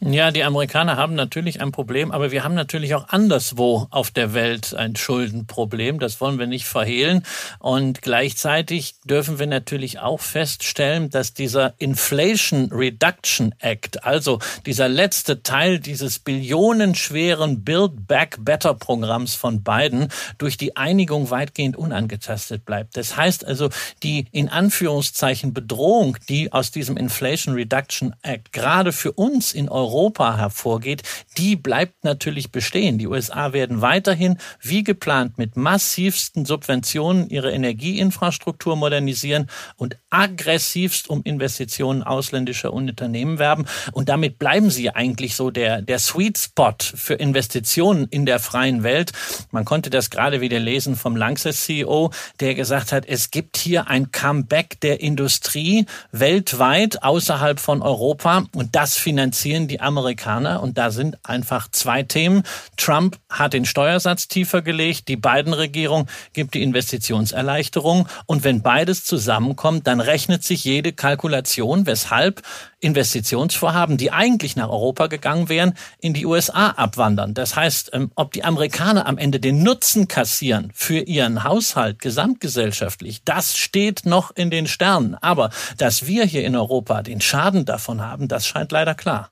Ja, 0.03 0.31
die 0.31 0.43
Amerikaner 0.43 0.97
haben 0.97 1.13
natürlich 1.13 1.61
ein 1.61 1.71
Problem, 1.71 2.11
aber 2.11 2.31
wir 2.31 2.43
haben 2.43 2.55
natürlich 2.55 2.95
auch 2.95 3.09
anderswo 3.09 3.85
auf 3.91 4.09
der 4.09 4.33
Welt 4.33 4.73
ein 4.73 4.95
Schuldenproblem. 4.95 5.99
Das 5.99 6.19
wollen 6.19 6.39
wir 6.39 6.47
nicht 6.47 6.65
verhehlen. 6.65 7.21
Und 7.59 8.01
gleichzeitig 8.01 8.95
dürfen 9.05 9.37
wir 9.37 9.45
natürlich 9.45 9.99
auch 9.99 10.19
feststellen, 10.19 11.11
dass 11.11 11.35
dieser 11.35 11.75
Inflation 11.77 12.71
Reduction 12.71 13.53
Act, 13.59 14.03
also 14.03 14.39
dieser 14.65 14.89
letzte 14.89 15.43
Teil 15.43 15.77
dieses 15.77 16.17
billionenschweren 16.17 17.63
Build 17.63 18.07
Back 18.07 18.37
Better 18.39 18.73
Programms 18.73 19.35
von 19.35 19.61
Biden, 19.61 20.07
durch 20.39 20.57
die 20.57 20.75
Einigung 20.77 21.29
weitgehend 21.29 21.77
unangetastet 21.77 22.65
bleibt. 22.65 22.97
Das 22.97 23.17
heißt 23.17 23.45
also, 23.45 23.69
die 24.01 24.25
in 24.31 24.49
Anführungszeichen 24.49 25.53
Bedrohung, 25.53 26.17
die 26.27 26.51
aus 26.51 26.71
diesem 26.71 26.97
Inflation 26.97 27.53
Reduction 27.53 28.15
Act 28.23 28.51
gerade 28.51 28.93
für 28.93 29.11
uns 29.11 29.53
in 29.53 29.69
Europa 29.69 29.90
Europa 29.91 30.37
hervorgeht, 30.37 31.03
die 31.37 31.57
bleibt 31.57 32.05
natürlich 32.05 32.51
bestehen. 32.51 32.97
Die 32.97 33.07
USA 33.07 33.51
werden 33.51 33.81
weiterhin 33.81 34.37
wie 34.61 34.83
geplant 34.83 35.37
mit 35.37 35.57
massivsten 35.57 36.45
Subventionen 36.45 37.29
ihre 37.29 37.51
Energieinfrastruktur 37.51 38.77
modernisieren 38.77 39.47
und 39.75 39.97
aggressivst 40.09 41.09
um 41.09 41.23
Investitionen 41.23 42.03
ausländischer 42.03 42.71
Unternehmen 42.71 43.37
werben. 43.37 43.65
Und 43.91 44.07
damit 44.07 44.39
bleiben 44.39 44.69
sie 44.69 44.91
eigentlich 44.91 45.35
so 45.35 45.51
der, 45.51 45.81
der 45.81 45.99
Sweet 45.99 46.37
Spot 46.37 46.75
für 46.79 47.15
Investitionen 47.15 48.07
in 48.09 48.25
der 48.25 48.39
freien 48.39 48.83
Welt. 48.83 49.11
Man 49.51 49.65
konnte 49.65 49.89
das 49.89 50.09
gerade 50.09 50.39
wieder 50.39 50.59
lesen 50.59 50.95
vom 50.95 51.17
Lanxess 51.17 51.65
CEO, 51.65 52.11
der 52.39 52.55
gesagt 52.55 52.93
hat, 52.93 53.05
es 53.05 53.29
gibt 53.29 53.57
hier 53.57 53.87
ein 53.87 54.11
Comeback 54.11 54.79
der 54.79 55.01
Industrie 55.01 55.85
weltweit 56.13 57.03
außerhalb 57.03 57.59
von 57.59 57.81
Europa 57.81 58.45
und 58.55 58.75
das 58.75 58.95
finanzieren 58.95 59.67
die 59.67 59.80
Amerikaner 59.81 60.61
und 60.61 60.77
da 60.77 60.91
sind 60.91 61.17
einfach 61.23 61.69
zwei 61.71 62.03
Themen. 62.03 62.43
Trump 62.77 63.17
hat 63.29 63.53
den 63.53 63.65
Steuersatz 63.65 64.27
tiefer 64.27 64.61
gelegt, 64.61 65.07
die 65.07 65.17
Biden-Regierung 65.17 66.07
gibt 66.33 66.53
die 66.53 66.63
Investitionserleichterung 66.63 68.07
und 68.25 68.43
wenn 68.43 68.61
beides 68.61 69.03
zusammenkommt, 69.05 69.87
dann 69.87 69.99
rechnet 69.99 70.43
sich 70.43 70.63
jede 70.63 70.93
Kalkulation, 70.93 71.85
weshalb 71.85 72.41
Investitionsvorhaben, 72.81 73.97
die 73.97 74.11
eigentlich 74.11 74.55
nach 74.55 74.69
Europa 74.69 75.07
gegangen 75.07 75.49
wären, 75.49 75.75
in 75.99 76.13
die 76.13 76.25
USA 76.25 76.71
abwandern. 76.71 77.33
Das 77.33 77.55
heißt, 77.55 77.91
ähm, 77.93 78.11
ob 78.15 78.33
die 78.33 78.43
Amerikaner 78.43 79.05
am 79.05 79.17
Ende 79.17 79.39
den 79.39 79.63
Nutzen 79.63 80.07
kassieren 80.07 80.71
für 80.73 80.99
ihren 80.99 81.43
Haushalt 81.43 81.99
gesamtgesellschaftlich, 81.99 83.23
das 83.23 83.55
steht 83.55 84.05
noch 84.05 84.31
in 84.35 84.49
den 84.49 84.67
Sternen. 84.67 85.15
Aber 85.15 85.51
dass 85.77 86.07
wir 86.07 86.25
hier 86.25 86.43
in 86.43 86.55
Europa 86.55 87.03
den 87.03 87.21
Schaden 87.21 87.65
davon 87.65 88.01
haben, 88.01 88.27
das 88.27 88.47
scheint 88.47 88.71
leider 88.71 88.95
klar. 88.95 89.29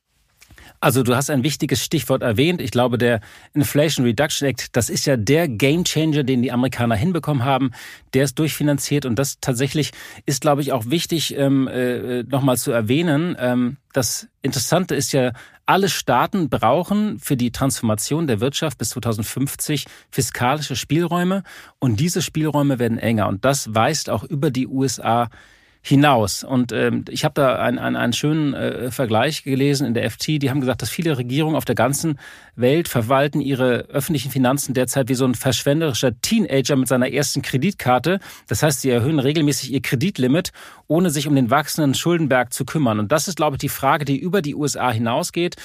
Also 0.81 1.03
du 1.03 1.15
hast 1.15 1.29
ein 1.29 1.43
wichtiges 1.43 1.83
Stichwort 1.83 2.21
erwähnt. 2.21 2.62
Ich 2.62 2.71
glaube, 2.71 2.98
der 2.98 3.19
Inflation 3.53 4.05
Reduction 4.05 4.48
Act, 4.48 4.75
das 4.77 4.89
ist 4.89 5.05
ja 5.05 5.17
der 5.17 5.50
Gamechanger, 5.50 6.24
den 6.24 6.41
die 6.41 6.51
Amerikaner 6.51 6.95
hinbekommen 6.95 7.43
haben. 7.43 7.71
Der 8.13 8.24
ist 8.24 8.39
durchfinanziert 8.39 9.05
und 9.05 9.19
das 9.19 9.39
tatsächlich 9.41 9.91
ist, 10.25 10.41
glaube 10.41 10.62
ich, 10.62 10.71
auch 10.71 10.86
wichtig 10.86 11.36
ähm, 11.38 11.67
äh, 11.67 12.24
nochmal 12.24 12.57
zu 12.57 12.71
erwähnen. 12.71 13.36
Ähm, 13.39 13.77
das 13.91 14.27
Interessante 14.41 14.95
ist 14.95 15.12
ja, 15.12 15.33
alle 15.65 15.89
Staaten 15.89 16.50
brauchen 16.50 17.19
für 17.19 17.38
die 17.38 17.51
Transformation 17.51 18.25
der 18.25 18.39
Wirtschaft 18.39 18.79
bis 18.79 18.89
2050 18.89 19.86
fiskalische 20.09 20.75
Spielräume 20.75 21.43
und 21.77 22.00
diese 22.00 22.24
Spielräume 22.24 22.79
werden 22.79 22.98
enger 22.98 23.27
und 23.27 23.45
das 23.45 23.75
weist 23.75 24.09
auch 24.09 24.24
über 24.24 24.50
die 24.50 24.65
USA 24.65 25.29
hinaus. 25.81 26.43
Und 26.43 26.71
ähm, 26.71 27.05
ich 27.09 27.24
habe 27.24 27.33
da 27.36 27.55
einen, 27.55 27.79
einen, 27.79 27.95
einen 27.95 28.13
schönen 28.13 28.53
äh, 28.53 28.91
Vergleich 28.91 29.43
gelesen 29.43 29.88
in 29.88 29.93
der 29.93 30.09
FT. 30.09 30.27
Die 30.41 30.50
haben 30.50 30.59
gesagt, 30.59 30.81
dass 30.81 30.89
viele 30.89 31.17
Regierungen 31.17 31.55
auf 31.55 31.65
der 31.65 31.75
ganzen 31.75 32.19
Welt 32.55 32.88
verwalten 32.88 33.39
ihre 33.39 33.86
öffentlichen 33.89 34.29
Finanzen 34.29 34.74
derzeit 34.74 35.07
wie 35.07 35.15
so 35.15 35.25
ein 35.25 35.36
verschwenderischer 35.36 36.19
Teenager 36.21 36.75
mit 36.75 36.88
seiner 36.88 37.12
ersten 37.12 37.41
Kreditkarte. 37.41 38.19
Das 38.48 38.62
heißt, 38.62 38.81
sie 38.81 38.89
erhöhen 38.89 39.19
regelmäßig 39.19 39.71
ihr 39.71 39.81
Kreditlimit, 39.81 40.51
ohne 40.88 41.09
sich 41.09 41.27
um 41.27 41.36
den 41.36 41.50
wachsenden 41.50 41.93
Schuldenberg 41.93 42.51
zu 42.51 42.65
kümmern. 42.65 43.00
Und 43.00 43.12
das 43.12 43.27
ist, 43.27 43.38
glaube 43.38 43.55
ich, 43.55 43.62
die 43.62 43.69
Frage, 43.69 44.03
die 44.03 44.17
über 44.17 44.41
die 44.41 44.55
USA 44.55 44.91
hinausgeht. 44.91 45.55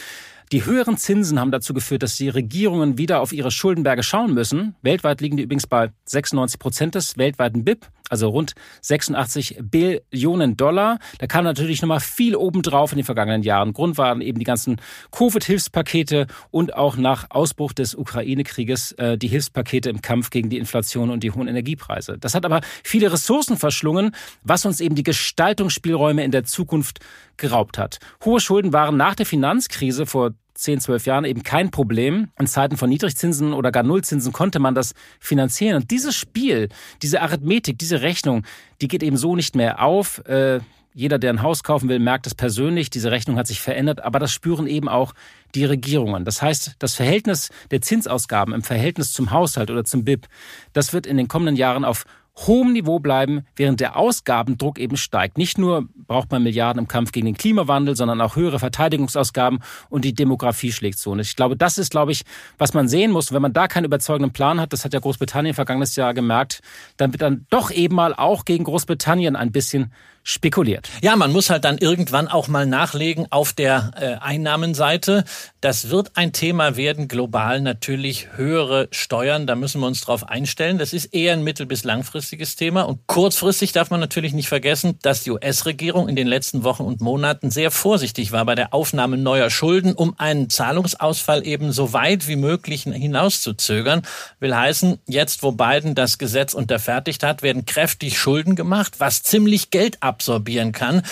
Die 0.52 0.64
höheren 0.64 0.96
Zinsen 0.96 1.40
haben 1.40 1.50
dazu 1.50 1.74
geführt, 1.74 2.02
dass 2.02 2.16
die 2.16 2.28
Regierungen 2.28 2.98
wieder 2.98 3.20
auf 3.20 3.32
ihre 3.32 3.50
Schuldenberge 3.50 4.02
schauen 4.02 4.34
müssen. 4.34 4.76
Weltweit 4.82 5.20
liegen 5.20 5.36
die 5.36 5.42
übrigens 5.42 5.66
bei 5.66 5.90
96 6.04 6.60
Prozent 6.60 6.94
des 6.94 7.16
weltweiten 7.16 7.64
BIP, 7.64 7.88
also 8.10 8.28
rund 8.28 8.54
86 8.82 9.58
Billionen 9.62 10.56
Dollar. 10.56 10.98
Da 11.18 11.26
kam 11.26 11.44
natürlich 11.44 11.80
nochmal 11.80 12.00
viel 12.00 12.36
obendrauf 12.36 12.92
in 12.92 12.98
den 12.98 13.04
vergangenen 13.04 13.42
Jahren. 13.42 13.72
Grund 13.72 13.96
waren 13.96 14.20
eben 14.20 14.38
die 14.38 14.44
ganzen 14.44 14.80
Covid-Hilfspakete 15.10 16.26
und 16.50 16.74
auch 16.74 16.96
nach 16.96 17.26
Ausbruch 17.30 17.72
des 17.72 17.94
Ukraine-Krieges 17.94 18.92
äh, 18.92 19.16
die 19.16 19.28
Hilfspakete 19.28 19.88
im 19.88 20.02
Kampf 20.02 20.30
gegen 20.30 20.50
die 20.50 20.58
Inflation 20.58 21.10
und 21.10 21.22
die 21.22 21.30
hohen 21.30 21.48
Energiepreise. 21.48 22.18
Das 22.18 22.34
hat 22.34 22.44
aber 22.44 22.60
viele 22.82 23.10
Ressourcen 23.10 23.56
verschlungen, 23.56 24.14
was 24.42 24.66
uns 24.66 24.80
eben 24.80 24.94
die 24.94 25.02
Gestaltungsspielräume 25.02 26.22
in 26.24 26.30
der 26.30 26.44
Zukunft 26.44 27.00
geraubt 27.38 27.78
hat. 27.78 27.98
Hohe 28.24 28.38
Schulden 28.38 28.72
waren 28.72 28.96
nach 28.96 29.14
der 29.14 29.26
Finanzkrise 29.26 30.04
vor 30.06 30.32
10, 30.54 30.80
12 30.80 31.06
Jahren 31.06 31.24
eben 31.24 31.42
kein 31.42 31.70
Problem. 31.70 32.28
In 32.38 32.46
Zeiten 32.46 32.76
von 32.76 32.88
Niedrigzinsen 32.88 33.52
oder 33.52 33.72
gar 33.72 33.82
Nullzinsen 33.82 34.32
konnte 34.32 34.60
man 34.60 34.74
das 34.74 34.94
finanzieren. 35.20 35.76
Und 35.76 35.90
dieses 35.90 36.14
Spiel, 36.14 36.68
diese 37.02 37.20
Arithmetik, 37.20 37.78
diese 37.78 38.02
Rechnung, 38.02 38.44
die 38.80 38.88
geht 38.88 39.02
eben 39.02 39.16
so 39.16 39.36
nicht 39.36 39.56
mehr 39.56 39.82
auf. 39.82 40.24
Äh, 40.26 40.60
jeder, 40.96 41.18
der 41.18 41.30
ein 41.30 41.42
Haus 41.42 41.64
kaufen 41.64 41.88
will, 41.88 41.98
merkt 41.98 42.26
es 42.28 42.36
persönlich. 42.36 42.88
Diese 42.88 43.10
Rechnung 43.10 43.36
hat 43.36 43.48
sich 43.48 43.60
verändert, 43.60 44.04
aber 44.04 44.20
das 44.20 44.30
spüren 44.30 44.68
eben 44.68 44.88
auch 44.88 45.12
die 45.56 45.64
Regierungen. 45.64 46.24
Das 46.24 46.40
heißt, 46.40 46.76
das 46.78 46.94
Verhältnis 46.94 47.50
der 47.72 47.80
Zinsausgaben 47.80 48.54
im 48.54 48.62
Verhältnis 48.62 49.12
zum 49.12 49.32
Haushalt 49.32 49.70
oder 49.70 49.84
zum 49.84 50.04
BIP, 50.04 50.28
das 50.72 50.92
wird 50.92 51.06
in 51.06 51.16
den 51.16 51.26
kommenden 51.26 51.56
Jahren 51.56 51.84
auf 51.84 52.04
hohem 52.36 52.72
Niveau 52.72 52.98
bleiben, 52.98 53.46
während 53.56 53.80
der 53.80 53.96
Ausgabendruck 53.96 54.78
eben 54.78 54.96
steigt. 54.96 55.38
Nicht 55.38 55.56
nur 55.56 55.88
braucht 56.06 56.30
man 56.30 56.42
Milliarden 56.42 56.80
im 56.80 56.88
Kampf 56.88 57.12
gegen 57.12 57.26
den 57.26 57.36
Klimawandel, 57.36 57.96
sondern 57.96 58.20
auch 58.20 58.36
höhere 58.36 58.58
Verteidigungsausgaben 58.58 59.60
und 59.88 60.04
die 60.04 60.14
Demografie 60.14 60.72
schlägt 60.72 60.98
so. 60.98 61.12
Und 61.12 61.20
ich 61.20 61.36
glaube, 61.36 61.56
das 61.56 61.78
ist, 61.78 61.90
glaube 61.90 62.12
ich, 62.12 62.24
was 62.58 62.74
man 62.74 62.88
sehen 62.88 63.12
muss. 63.12 63.32
wenn 63.32 63.42
man 63.42 63.52
da 63.52 63.68
keinen 63.68 63.84
überzeugenden 63.84 64.32
Plan 64.32 64.60
hat, 64.60 64.72
das 64.72 64.84
hat 64.84 64.92
ja 64.92 65.00
Großbritannien 65.00 65.54
vergangenes 65.54 65.96
Jahr 65.96 66.12
gemerkt, 66.12 66.60
dann 66.96 67.12
wird 67.12 67.22
dann 67.22 67.46
doch 67.50 67.70
eben 67.70 67.94
mal 67.94 68.14
auch 68.14 68.44
gegen 68.44 68.64
Großbritannien 68.64 69.36
ein 69.36 69.52
bisschen 69.52 69.92
spekuliert. 70.24 70.88
Ja, 71.02 71.16
man 71.16 71.32
muss 71.32 71.50
halt 71.50 71.64
dann 71.64 71.76
irgendwann 71.76 72.28
auch 72.28 72.48
mal 72.48 72.64
nachlegen 72.66 73.26
auf 73.30 73.52
der 73.52 73.90
äh, 73.94 74.14
Einnahmenseite. 74.24 75.24
Das 75.60 75.90
wird 75.90 76.12
ein 76.14 76.32
Thema 76.32 76.76
werden, 76.76 77.08
global 77.08 77.60
natürlich 77.60 78.28
höhere 78.34 78.88
Steuern. 78.90 79.46
Da 79.46 79.54
müssen 79.54 79.82
wir 79.82 79.86
uns 79.86 80.00
drauf 80.00 80.26
einstellen. 80.26 80.78
Das 80.78 80.94
ist 80.94 81.12
eher 81.14 81.34
ein 81.34 81.44
mittel- 81.44 81.66
bis 81.66 81.84
langfristiges 82.24 82.56
Thema. 82.56 82.82
Und 82.82 83.06
kurzfristig 83.06 83.72
darf 83.72 83.90
man 83.90 84.00
natürlich 84.00 84.32
nicht 84.32 84.48
vergessen, 84.48 84.98
dass 85.02 85.22
die 85.22 85.30
US-Regierung 85.30 86.08
in 86.08 86.16
den 86.16 86.26
letzten 86.26 86.64
Wochen 86.64 86.84
und 86.84 87.02
Monaten 87.02 87.50
sehr 87.50 87.70
vorsichtig 87.70 88.32
war 88.32 88.46
bei 88.46 88.54
der 88.54 88.72
Aufnahme 88.72 89.18
neuer 89.18 89.50
Schulden, 89.50 89.92
um 89.92 90.14
einen 90.18 90.48
Zahlungsausfall 90.48 91.46
eben 91.46 91.72
so 91.72 91.92
weit 91.92 92.26
wie 92.26 92.36
möglich 92.36 92.84
hinauszuzögern. 92.84 94.02
Will 94.40 94.56
heißen, 94.56 94.98
jetzt 95.06 95.42
wo 95.42 95.52
Biden 95.52 95.94
das 95.94 96.16
Gesetz 96.16 96.54
unterfertigt 96.54 97.22
hat, 97.22 97.42
werden 97.42 97.66
kräftig 97.66 98.18
Schulden 98.18 98.56
gemacht, 98.56 98.94
was 98.98 99.22
ziemlich 99.22 99.70
Geld 99.70 100.02
ab 100.02 100.14
absorbieren 100.14 100.70
kann. 100.70 101.02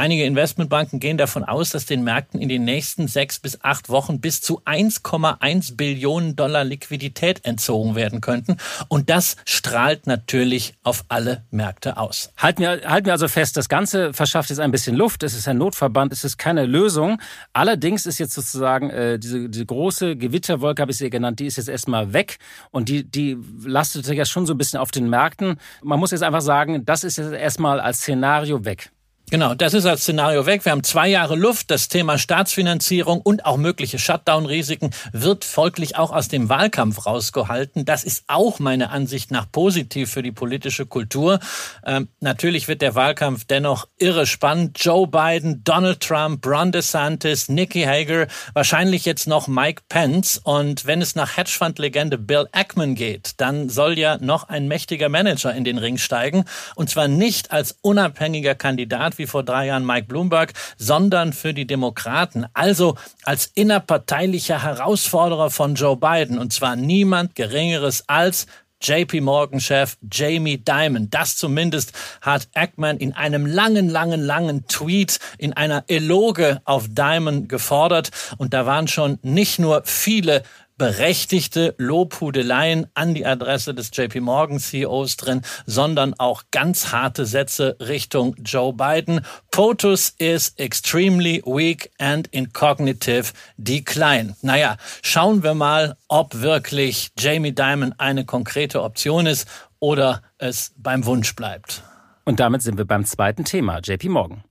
Einige 0.00 0.22
Investmentbanken 0.26 1.00
gehen 1.00 1.18
davon 1.18 1.42
aus, 1.42 1.70
dass 1.70 1.84
den 1.84 2.04
Märkten 2.04 2.40
in 2.40 2.48
den 2.48 2.62
nächsten 2.62 3.08
sechs 3.08 3.40
bis 3.40 3.64
acht 3.64 3.88
Wochen 3.88 4.20
bis 4.20 4.40
zu 4.40 4.60
1,1 4.60 5.74
Billionen 5.74 6.36
Dollar 6.36 6.62
Liquidität 6.62 7.44
entzogen 7.44 7.96
werden 7.96 8.20
könnten. 8.20 8.58
Und 8.86 9.10
das 9.10 9.36
strahlt 9.44 10.06
natürlich 10.06 10.74
auf 10.84 11.04
alle 11.08 11.42
Märkte 11.50 11.96
aus. 11.96 12.32
Halten 12.36 12.62
wir, 12.62 12.80
halten 12.88 13.06
wir 13.06 13.12
also 13.12 13.26
fest, 13.26 13.56
das 13.56 13.68
Ganze 13.68 14.12
verschafft 14.12 14.50
jetzt 14.50 14.60
ein 14.60 14.70
bisschen 14.70 14.94
Luft. 14.94 15.24
Es 15.24 15.34
ist 15.34 15.48
ein 15.48 15.58
Notverband, 15.58 16.12
es 16.12 16.22
ist 16.22 16.38
keine 16.38 16.64
Lösung. 16.64 17.20
Allerdings 17.52 18.06
ist 18.06 18.18
jetzt 18.18 18.34
sozusagen 18.34 18.90
äh, 18.90 19.18
diese, 19.18 19.48
diese 19.48 19.66
große 19.66 20.14
Gewitterwolke, 20.14 20.80
habe 20.80 20.92
ich 20.92 20.98
sie 20.98 21.10
genannt, 21.10 21.40
die 21.40 21.46
ist 21.46 21.56
jetzt 21.56 21.68
erstmal 21.68 22.12
weg. 22.12 22.38
Und 22.70 22.88
die, 22.88 23.02
die 23.02 23.36
lastet 23.64 24.06
ja 24.06 24.24
schon 24.24 24.46
so 24.46 24.54
ein 24.54 24.58
bisschen 24.58 24.78
auf 24.78 24.92
den 24.92 25.10
Märkten. 25.10 25.58
Man 25.82 25.98
muss 25.98 26.12
jetzt 26.12 26.22
einfach 26.22 26.40
sagen, 26.40 26.84
das 26.84 27.02
ist 27.02 27.18
jetzt 27.18 27.32
erstmal 27.32 27.80
als 27.80 27.98
Szenario 27.98 28.64
weg. 28.64 28.92
Genau, 29.30 29.52
das 29.52 29.74
ist 29.74 29.84
als 29.84 30.04
Szenario 30.04 30.46
weg. 30.46 30.64
Wir 30.64 30.72
haben 30.72 30.82
zwei 30.82 31.06
Jahre 31.06 31.36
Luft. 31.36 31.70
Das 31.70 31.88
Thema 31.88 32.16
Staatsfinanzierung 32.16 33.20
und 33.20 33.44
auch 33.44 33.58
mögliche 33.58 33.98
Shutdown-Risiken 33.98 34.90
wird 35.12 35.44
folglich 35.44 35.96
auch 35.96 36.12
aus 36.12 36.28
dem 36.28 36.48
Wahlkampf 36.48 37.04
rausgehalten. 37.04 37.84
Das 37.84 38.04
ist 38.04 38.24
auch 38.28 38.58
meiner 38.58 38.90
Ansicht 38.90 39.30
nach 39.30 39.52
positiv 39.52 40.10
für 40.10 40.22
die 40.22 40.32
politische 40.32 40.86
Kultur. 40.86 41.40
Ähm, 41.84 42.08
natürlich 42.20 42.68
wird 42.68 42.80
der 42.80 42.94
Wahlkampf 42.94 43.44
dennoch 43.44 43.86
irre 43.98 44.24
spannend. 44.26 44.82
Joe 44.82 45.06
Biden, 45.06 45.62
Donald 45.62 46.00
Trump, 46.00 46.46
Ron 46.46 46.72
DeSantis, 46.72 47.50
Nikki 47.50 47.82
Hager, 47.82 48.28
wahrscheinlich 48.54 49.04
jetzt 49.04 49.26
noch 49.26 49.46
Mike 49.46 49.82
Pence. 49.90 50.40
Und 50.42 50.86
wenn 50.86 51.02
es 51.02 51.16
nach 51.16 51.36
Hedgefund-Legende 51.36 52.16
Bill 52.16 52.48
Ackman 52.52 52.94
geht, 52.94 53.32
dann 53.36 53.68
soll 53.68 53.98
ja 53.98 54.16
noch 54.16 54.48
ein 54.48 54.68
mächtiger 54.68 55.10
Manager 55.10 55.54
in 55.54 55.64
den 55.64 55.76
Ring 55.76 55.98
steigen. 55.98 56.46
Und 56.76 56.88
zwar 56.88 57.08
nicht 57.08 57.52
als 57.52 57.76
unabhängiger 57.82 58.54
Kandidat 58.54 59.17
wie 59.18 59.26
vor 59.26 59.42
drei 59.42 59.66
Jahren 59.66 59.86
Mike 59.86 60.06
Bloomberg, 60.06 60.52
sondern 60.76 61.32
für 61.32 61.54
die 61.54 61.66
Demokraten. 61.66 62.46
Also 62.54 62.96
als 63.24 63.46
innerparteilicher 63.54 64.62
Herausforderer 64.62 65.50
von 65.50 65.74
Joe 65.74 65.96
Biden. 65.96 66.38
Und 66.38 66.52
zwar 66.52 66.76
niemand 66.76 67.34
Geringeres 67.34 68.04
als 68.06 68.46
JP 68.80 69.22
Morgan-Chef 69.22 69.96
Jamie 70.10 70.58
Dimon. 70.58 71.10
Das 71.10 71.36
zumindest 71.36 71.92
hat 72.20 72.48
Ackman 72.54 72.98
in 72.98 73.12
einem 73.12 73.44
langen, 73.46 73.88
langen, 73.88 74.20
langen 74.20 74.66
Tweet 74.68 75.18
in 75.36 75.52
einer 75.52 75.84
Eloge 75.88 76.60
auf 76.64 76.86
Dimon 76.88 77.48
gefordert. 77.48 78.10
Und 78.36 78.54
da 78.54 78.66
waren 78.66 78.88
schon 78.88 79.18
nicht 79.22 79.58
nur 79.58 79.82
viele 79.84 80.42
berechtigte 80.78 81.74
Lobhudeleien 81.76 82.86
an 82.94 83.14
die 83.14 83.26
Adresse 83.26 83.74
des 83.74 83.90
JP 83.92 84.20
Morgan 84.20 84.58
CEOs 84.58 85.16
drin, 85.16 85.42
sondern 85.66 86.14
auch 86.14 86.44
ganz 86.50 86.92
harte 86.92 87.26
Sätze 87.26 87.76
Richtung 87.80 88.36
Joe 88.42 88.72
Biden. 88.72 89.20
POTUS 89.50 90.14
is 90.18 90.54
extremely 90.56 91.42
weak 91.44 91.90
and 91.98 92.28
in 92.28 92.52
cognitive 92.52 93.32
decline. 93.56 94.36
Naja, 94.40 94.76
schauen 95.02 95.42
wir 95.42 95.54
mal, 95.54 95.96
ob 96.06 96.40
wirklich 96.40 97.10
Jamie 97.18 97.52
Dimon 97.52 97.94
eine 97.98 98.24
konkrete 98.24 98.82
Option 98.82 99.26
ist 99.26 99.46
oder 99.80 100.22
es 100.38 100.72
beim 100.76 101.04
Wunsch 101.04 101.34
bleibt. 101.34 101.82
Und 102.24 102.40
damit 102.40 102.62
sind 102.62 102.78
wir 102.78 102.84
beim 102.84 103.04
zweiten 103.04 103.44
Thema, 103.44 103.80
JP 103.80 104.08
Morgan. 104.10 104.44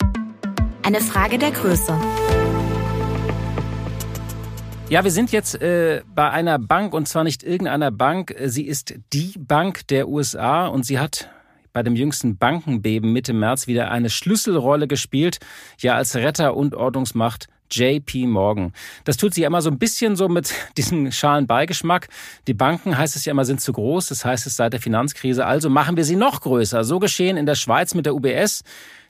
Eine 0.84 1.00
Frage 1.02 1.38
der 1.38 1.52
Größe. 1.52 1.94
Ja, 4.90 5.04
wir 5.04 5.12
sind 5.12 5.34
jetzt 5.34 5.62
äh, 5.62 6.02
bei 6.16 6.32
einer 6.32 6.58
Bank 6.60 6.94
und 6.94 7.10
zwar 7.10 7.26
nicht 7.26 7.44
irgendeiner 7.44 7.92
Bank. 7.92 8.34
Sie 8.46 8.64
ist 8.64 8.96
die 9.12 9.34
Bank 9.38 9.86
der 9.90 10.08
USA 10.08 10.68
und 10.68 10.86
sie 10.86 10.98
hat 10.98 11.30
bei 11.74 11.84
dem 11.84 11.98
jüngsten 11.98 12.38
Bankenbeben 12.38 13.12
Mitte 13.12 13.34
März 13.34 13.68
wieder 13.68 13.92
eine 13.92 14.10
Schlüsselrolle 14.10 14.88
gespielt, 14.88 15.40
ja 15.80 15.96
als 15.96 16.16
Retter 16.16 16.56
und 16.56 16.74
Ordnungsmacht 16.74 17.50
JP 17.70 18.28
Morgan. 18.28 18.72
Das 19.04 19.18
tut 19.18 19.34
sie 19.34 19.42
ja 19.42 19.48
immer 19.48 19.62
so 19.62 19.70
ein 19.70 19.78
bisschen 19.78 20.16
so 20.16 20.30
mit 20.30 20.54
diesem 20.78 21.12
schalen 21.12 21.48
Beigeschmack. 21.48 22.08
Die 22.48 22.54
Banken, 22.54 22.98
heißt 22.98 23.18
es 23.18 23.26
ja 23.26 23.32
immer, 23.32 23.44
sind 23.44 23.60
zu 23.60 23.74
groß. 23.74 24.08
Das 24.08 24.24
heißt 24.24 24.48
es 24.48 24.56
seit 24.56 24.72
der 24.72 24.80
Finanzkrise. 24.80 25.46
Also 25.46 25.70
machen 25.70 25.98
wir 25.98 26.06
sie 26.06 26.16
noch 26.16 26.40
größer. 26.40 26.86
So 26.86 27.00
geschehen 27.00 27.36
in 27.36 27.46
der 27.46 27.56
Schweiz 27.56 27.94
mit 27.94 28.06
der 28.06 28.16
UBS 28.16 28.64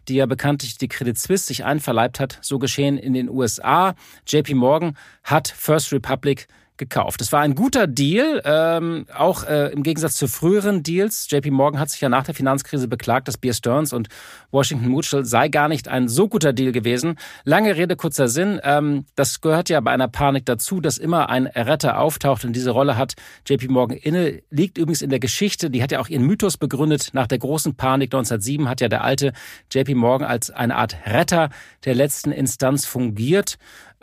die 0.08 0.16
ja 0.16 0.26
bekanntlich 0.26 0.78
die 0.78 0.88
Credit 0.88 1.18
Suisse 1.18 1.46
sich 1.46 1.66
einverleibt 1.66 2.20
hat. 2.20 2.40
So 2.42 2.60
geschehen 2.60 2.98
in 2.98 3.14
den 3.14 3.30
USA. 3.30 3.96
JP 4.28 4.56
Morgan 4.56 4.98
hat 5.24 5.48
First 5.48 5.92
Republic 5.94 6.48
gekauft. 6.78 7.22
Es 7.22 7.32
war 7.32 7.42
ein 7.42 7.56
guter 7.56 7.88
Deal, 7.88 8.42
ähm, 8.46 9.06
auch 9.16 9.44
äh, 9.44 9.72
im 9.72 9.84
Gegensatz 9.84 10.16
zu 10.16 10.28
früheren 10.28 10.84
Deals. 10.84 11.28
JP 11.30 11.52
Morgan 11.52 11.80
hat 11.80 11.90
sich 11.90 12.02
ja 12.02 12.10
nach 12.10 12.24
der 12.24 12.36
Finanzkrise 12.36 12.88
beklagt, 12.88 13.28
dass 13.28 13.38
Bear 13.38 13.54
Stearns 13.54 13.94
und 13.94 14.10
Washington 14.52 14.90
Mutual 14.90 15.26
sei 15.26 15.50
gar 15.50 15.68
nicht 15.68 15.88
ein 15.88 16.08
so 16.08 16.28
guter 16.28 16.54
Deal 16.54 16.72
gewesen. 16.72 17.18
Lange 17.44 17.76
Rede, 17.76 17.96
kurzer 17.96 18.28
Sinn. 18.28 18.60
Ähm, 18.64 19.06
das 19.16 19.42
gehört 19.42 19.70
ja 19.70 19.80
bei 19.80 19.92
einer 19.92 20.08
Panik 20.08 20.46
dazu, 20.46 20.82
dass 20.82 20.98
immer 20.98 21.30
ein 21.30 21.48
Retter 21.48 22.00
auftaucht 22.00 22.46
und 22.46 22.54
diese 22.54 22.72
Rolle 22.72 22.98
hat 22.98 23.14
JP 23.48 23.70
Morgan 23.70 23.98
inne. 23.98 24.42
Liegt 24.50 24.78
übrigens 24.78 25.02
in 25.02 25.10
der 25.10 25.20
Geschichte, 25.20 25.70
die 25.70 25.82
hat 25.84 25.92
ja 25.92 26.00
auch 26.00 26.10
ihren 26.10 26.26
Mythos 26.26 26.58
begründet. 26.58 27.10
Nach 27.14 27.28
der 27.28 27.40
großen 27.40 27.76
Panik 27.76 28.14
1907 28.14 28.70
hat 28.70 28.82
ja 28.82 28.88
der 28.88 29.04
alte 29.04 29.34
JP 29.72 29.96
Morgan 29.96 30.28
als 30.28 30.52
eine 30.52 30.76
Art 30.76 30.98
Retter 31.06 31.50
der 31.86 31.96
letzten 31.96 32.32
Instanz 32.32 32.86
fungiert. 32.86 33.58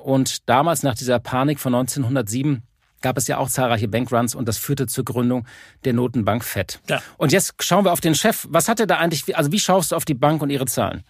Und 0.04 0.50
damals 0.50 0.82
nach 0.82 0.94
dieser 0.94 1.18
Panik 1.18 1.58
von 1.58 1.74
1907 1.74 2.62
gab 3.00 3.16
es 3.16 3.26
ja 3.26 3.38
auch 3.38 3.48
zahlreiche 3.48 3.88
Bankruns 3.88 4.34
und 4.34 4.46
das 4.46 4.58
führte 4.58 4.86
zur 4.86 5.02
Gründung 5.02 5.46
der 5.86 5.94
Notenbank 5.94 6.44
FED. 6.44 6.78
Ja. 6.90 7.02
Und 7.16 7.32
jetzt 7.32 7.54
schauen 7.60 7.86
wir 7.86 7.92
auf 7.92 8.02
den 8.02 8.14
Chef. 8.14 8.46
Was 8.50 8.68
hat 8.68 8.80
er 8.80 8.86
da 8.86 8.98
eigentlich, 8.98 9.34
also 9.34 9.50
wie 9.50 9.58
schaust 9.58 9.92
du 9.92 9.96
auf 9.96 10.04
die 10.04 10.12
Bank 10.12 10.42
und 10.42 10.50
ihre 10.50 10.66
Zahlen? 10.66 11.04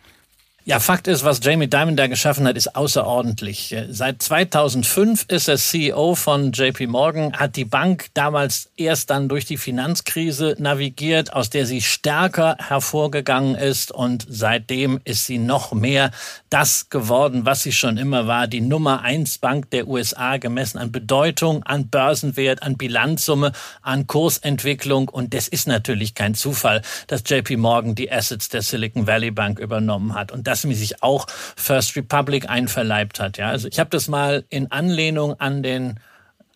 Ja, 0.67 0.81
Fakt 0.81 1.09
ist, 1.09 1.25
was 1.25 1.41
Jamie 1.43 1.67
Dimon 1.67 1.95
da 1.95 2.07
geschaffen 2.07 2.49
hat, 2.49 2.57
ist 2.57 2.75
außerordentlich. 2.75 3.77
Seit 3.91 4.23
2005 4.23 5.27
ist 5.29 5.47
er 5.47 5.59
CEO 5.59 6.15
von 6.15 6.53
JP 6.53 6.87
Morgan, 6.87 7.35
hat 7.35 7.57
die 7.57 7.67
Bank 7.67 8.07
damals 8.15 8.71
erst 8.79 9.11
dann 9.11 9.29
durch 9.29 9.45
die 9.45 9.59
Finanzkrise 9.59 10.57
navigiert, 10.59 11.35
aus 11.35 11.51
der 11.51 11.67
sie 11.67 11.83
stärker 11.83 12.57
hervorgegangen 12.67 13.57
ist 13.57 13.93
und 13.93 14.25
seitdem 14.27 15.01
ist 15.05 15.27
sie 15.27 15.37
noch 15.37 15.75
mehr 15.75 16.13
das 16.49 16.89
geworden, 16.89 17.45
was 17.45 17.63
sie 17.63 17.73
schon 17.73 17.99
immer 17.99 18.27
war, 18.27 18.47
die 18.47 18.63
Nummer 18.63 19.03
eins 19.03 19.37
Bank 19.37 19.69
der 19.69 19.87
USA 19.87 20.39
gemessen 20.39 20.79
an 20.79 20.91
Bedeutung, 20.91 21.63
an 21.65 21.89
Börsenwert, 21.89 22.63
an 22.63 22.79
Bilanzsumme, 22.79 23.53
an 23.83 24.07
Kursentwicklung 24.07 25.11
und 25.11 25.35
das 25.35 25.47
ist 25.47 25.69
natürlich 25.69 26.15
kein 26.15 26.35
Zufall, 26.35 26.81
dass 27.07 27.23
JP 27.27 27.59
Morgan 27.59 27.95
die 27.95 28.11
Assets 28.11 28.49
der 28.49 28.63
Silicon 28.63 29.07
Valley 29.07 29.31
Bank 29.31 29.59
übernommen 29.59 30.15
hat 30.15 30.33
und 30.33 30.47
dass 30.55 30.63
sie 30.63 30.75
sich 30.75 31.03
auch 31.03 31.27
First 31.57 31.97
Republic 31.97 32.49
einverleibt 32.49 33.19
hat. 33.19 33.39
Ja, 33.39 33.49
also 33.49 33.69
ich 33.69 33.81
habe 33.81 33.91
das 33.91 34.09
mal 34.09 34.45
in 34.49 34.71
Anlehnung 34.71 35.39
an 35.41 35.63
den 35.63 35.99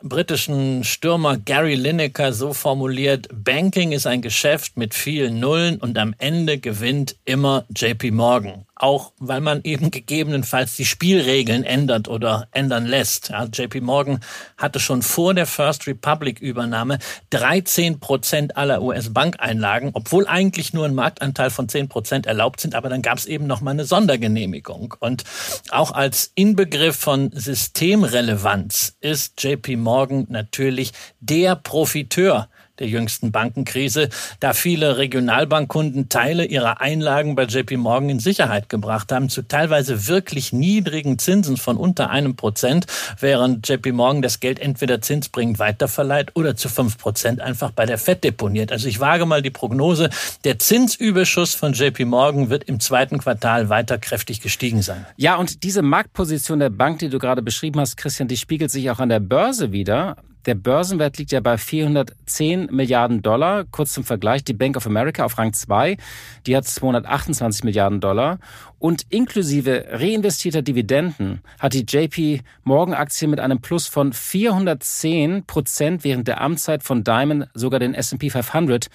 britischen 0.00 0.84
Stürmer 0.84 1.36
Gary 1.36 1.74
Lineker 1.74 2.32
so 2.32 2.52
formuliert, 2.52 3.26
Banking 3.32 3.90
ist 3.90 4.06
ein 4.06 4.22
Geschäft 4.22 4.76
mit 4.76 4.94
vielen 4.94 5.40
Nullen 5.40 5.78
und 5.78 5.98
am 5.98 6.14
Ende 6.18 6.58
gewinnt 6.58 7.16
immer 7.24 7.64
JP 7.74 8.12
Morgan 8.12 8.67
auch 8.78 9.12
weil 9.18 9.40
man 9.40 9.61
eben 9.64 9.90
gegebenenfalls 9.90 10.76
die 10.76 10.85
Spielregeln 10.85 11.64
ändert 11.64 12.08
oder 12.08 12.49
ändern 12.52 12.87
lässt. 12.87 13.30
Ja, 13.30 13.44
JP 13.44 13.80
Morgan 13.80 14.20
hatte 14.56 14.80
schon 14.80 15.02
vor 15.02 15.35
der 15.35 15.47
First 15.47 15.87
Republic 15.87 16.40
Übernahme 16.40 16.99
13 17.30 18.00
Prozent 18.00 18.56
aller 18.56 18.82
US-Bankeinlagen, 18.82 19.90
obwohl 19.94 20.26
eigentlich 20.26 20.73
nur 20.73 20.87
ein 20.87 20.94
Marktanteil 20.94 21.50
von 21.50 21.68
10 21.68 21.88
Prozent 21.88 22.26
erlaubt 22.26 22.61
sind, 22.61 22.75
aber 22.75 22.88
dann 22.88 23.02
gab 23.02 23.18
es 23.18 23.26
eben 23.26 23.47
noch 23.47 23.61
mal 23.61 23.73
eine 23.73 23.85
Sondergenehmigung. 23.85 24.94
Und 25.00 25.25
auch 25.70 25.92
als 25.92 26.32
Inbegriff 26.35 26.97
von 26.97 27.30
Systemrelevanz 27.32 28.97
ist 29.00 29.42
JP 29.42 29.76
Morgan 29.76 30.26
natürlich 30.28 30.92
der 31.20 31.56
Profiteur 31.56 32.49
der 32.78 32.88
jüngsten 32.88 33.32
Bankenkrise, 33.32 34.08
da 34.40 34.52
viele 34.52 34.99
Regionalbankkunden 34.99 36.08
Teile 36.08 36.44
ihrer 36.44 36.80
Einlagen 36.80 37.35
bei 37.35 37.44
JP 37.44 37.76
Morgan 37.78 38.11
in 38.11 38.20
Sicherheit 38.20 38.68
gebracht 38.68 39.12
haben, 39.12 39.28
zu 39.28 39.42
teilweise 39.42 40.08
wirklich 40.08 40.52
niedrigen 40.52 41.18
Zinsen 41.18 41.56
von 41.56 41.76
unter 41.76 42.11
einem 42.11 42.37
Prozent, 42.37 42.87
während 43.20 43.68
JP 43.68 43.92
Morgan 43.92 44.22
das 44.22 44.40
Geld 44.40 44.59
entweder 44.59 45.00
zinsbringend 45.00 45.59
weiterverleiht 45.59 46.31
oder 46.35 46.57
zu 46.57 46.68
fünf 46.68 46.98
Prozent 46.98 47.40
einfach 47.40 47.70
bei 47.70 47.87
der 47.87 47.98
Fed 47.98 48.24
deponiert. 48.24 48.72
Also 48.72 48.88
ich 48.88 49.00
wage 49.00 49.26
mal 49.26 49.42
die 49.42 49.50
Prognose, 49.50 50.11
der 50.44 50.59
Zinsüberschuss 50.59 51.55
von 51.55 51.72
JP 51.72 52.05
Morgan 52.05 52.50
wird 52.50 52.64
im 52.64 52.81
zweiten 52.81 53.18
Quartal 53.18 53.68
weiter 53.68 53.98
kräftig 53.98 54.40
gestiegen 54.40 54.83
sein. 54.83 55.07
Ja, 55.16 55.37
und 55.37 55.62
diese 55.62 55.83
Marktposition 55.83 56.61
der 56.61 56.70
Bank, 56.70 56.98
die 57.00 57.09
du 57.09 57.18
gerade 57.18 57.42
beschrieben 57.42 57.81
hast, 57.81 57.96
Christian, 57.96 58.29
die 58.29 58.37
spiegelt 58.37 58.70
sich 58.70 58.90
auch 58.90 58.98
an 58.98 59.09
der 59.09 59.20
Börse 59.20 59.72
wieder. 59.72 60.16
Der 60.48 60.54
Börsenwert 60.54 61.18
liegt 61.18 61.30
ja 61.32 61.40
bei 61.40 61.58
410 61.58 62.70
Milliarden 62.72 63.20
Dollar. 63.20 63.66
Kurz 63.70 63.92
zum 63.92 64.02
Vergleich, 64.02 64.44
die 64.44 64.54
Bank 64.54 64.78
of 64.78 64.87
America 64.87 65.22
auf 65.22 65.37
Rang 65.37 65.52
2, 65.52 65.98
die 66.46 66.56
hat 66.56 66.66
228 66.66 67.64
Milliarden 67.64 68.00
Dollar. 68.00 68.38
Und 68.78 69.02
inklusive 69.11 69.84
reinvestierter 69.90 70.62
Dividenden 70.62 71.42
hat 71.58 71.74
die 71.74 71.84
JP 71.87 72.40
Morgan 72.64 72.94
Aktie 72.94 73.28
mit 73.28 73.40
einem 73.40 73.61
Plus 73.61 73.88
von 73.88 74.14
410 74.14 75.44
Prozent 75.44 76.02
während 76.02 76.26
der 76.28 76.40
Amtszeit 76.40 76.82
von 76.82 77.04
Diamond 77.04 77.48
sogar 77.52 77.78
den 77.78 77.92
S&P 77.92 78.30
500 78.30 78.87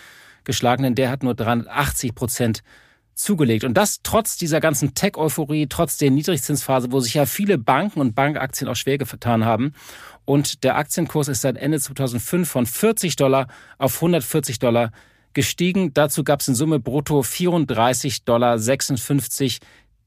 geschlagen, 0.46 0.82
denn 0.82 0.96
der 0.96 1.12
hat 1.12 1.22
nur 1.22 1.36
380 1.36 2.16
Prozent 2.16 2.64
zugelegt. 3.16 3.64
Und 3.64 3.76
das 3.76 4.02
trotz 4.04 4.38
dieser 4.38 4.60
ganzen 4.60 4.94
Tech-Euphorie, 4.94 5.68
trotz 5.68 5.98
der 5.98 6.12
Niedrigzinsphase, 6.12 6.92
wo 6.92 7.00
sich 7.00 7.14
ja 7.14 7.26
viele 7.26 7.58
Banken 7.58 8.02
und 8.02 8.16
Bankaktien 8.16 8.70
auch 8.70 8.76
schwer 8.76 8.98
getan 8.98 9.46
haben. 9.46 9.74
Und 10.26 10.64
der 10.64 10.78
Aktienkurs 10.78 11.28
ist 11.28 11.42
seit 11.42 11.58
Ende 11.58 11.80
2005 11.80 12.50
von 12.50 12.66
40 12.66 13.16
Dollar 13.16 13.48
auf 13.78 13.96
140 13.96 14.60
Dollar 14.60 14.92
gestiegen. 15.34 15.94
Dazu 15.94 16.24
gab 16.24 16.42
es 16.42 16.48
in 16.48 16.56
Summe 16.56 16.80
brutto 16.80 17.20
34,56 17.22 18.24
Dollar 18.26 18.58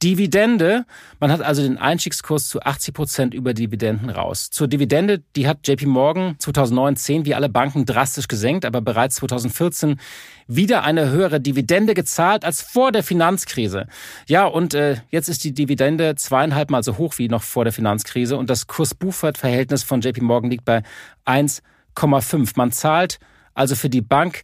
Dividende. 0.03 0.85
Man 1.21 1.33
hat 1.33 1.41
also 1.41 1.63
den 1.63 1.79
Einstiegskurs 1.79 2.49
zu 2.49 2.61
80 2.61 2.95
Prozent 2.95 3.35
über 3.35 3.55
Dividenden 3.55 4.11
raus. 4.11 4.51
Zur 4.51 4.69
Dividende, 4.69 5.23
die 5.37 5.49
hat 5.49 5.67
JP 5.67 5.87
Morgan 5.87 6.37
2019 6.39 7.25
wie 7.25 7.35
alle 7.35 7.49
Banken 7.49 7.87
drastisch 7.87 8.29
gesenkt, 8.29 8.65
aber 8.65 8.81
bereits 8.81 9.17
2014 9.17 9.99
wieder 10.47 10.85
eine 10.85 11.11
höhere 11.11 11.41
Dividende 11.41 11.95
gezahlt 11.95 12.45
als 12.45 12.63
vor 12.63 12.93
der 12.93 13.03
Finanzkrise. 13.03 13.87
Ja, 14.29 14.45
und 14.45 14.75
äh, 14.75 14.97
jetzt 15.11 15.29
ist 15.29 15.45
die 15.45 15.55
Dividende 15.55 16.15
zweieinhalb 16.15 16.71
Mal 16.71 16.83
so 16.83 16.99
hoch 16.99 17.15
wie 17.17 17.29
noch 17.29 17.43
vor 17.43 17.65
der 17.65 17.73
Finanzkrise 17.73 18.37
und 18.37 18.51
das 18.51 18.67
Kurs-Buchwert-Verhältnis 18.67 19.83
von 19.83 20.01
JP 20.01 20.21
Morgan 20.23 20.51
liegt 20.51 20.65
bei 20.65 20.83
1,5. 21.25 22.53
Man 22.57 22.71
zahlt 22.71 23.19
also 23.55 23.75
für 23.75 23.89
die 23.89 24.03
Bank 24.03 24.43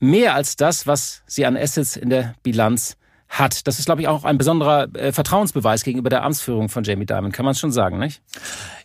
mehr 0.00 0.34
als 0.34 0.56
das, 0.56 0.86
was 0.86 1.22
sie 1.26 1.46
an 1.46 1.56
Assets 1.56 1.96
in 1.96 2.10
der 2.10 2.34
Bilanz 2.42 2.96
hat. 3.28 3.66
Das 3.66 3.78
ist, 3.78 3.86
glaube 3.86 4.02
ich, 4.02 4.08
auch 4.08 4.24
ein 4.24 4.38
besonderer 4.38 4.88
äh, 4.94 5.12
Vertrauensbeweis 5.12 5.82
gegenüber 5.82 6.10
der 6.10 6.22
Amtsführung 6.22 6.68
von 6.68 6.84
Jamie 6.84 7.06
Dimon, 7.06 7.32
kann 7.32 7.44
man 7.44 7.54
schon 7.54 7.72
sagen, 7.72 7.98
nicht? 7.98 8.22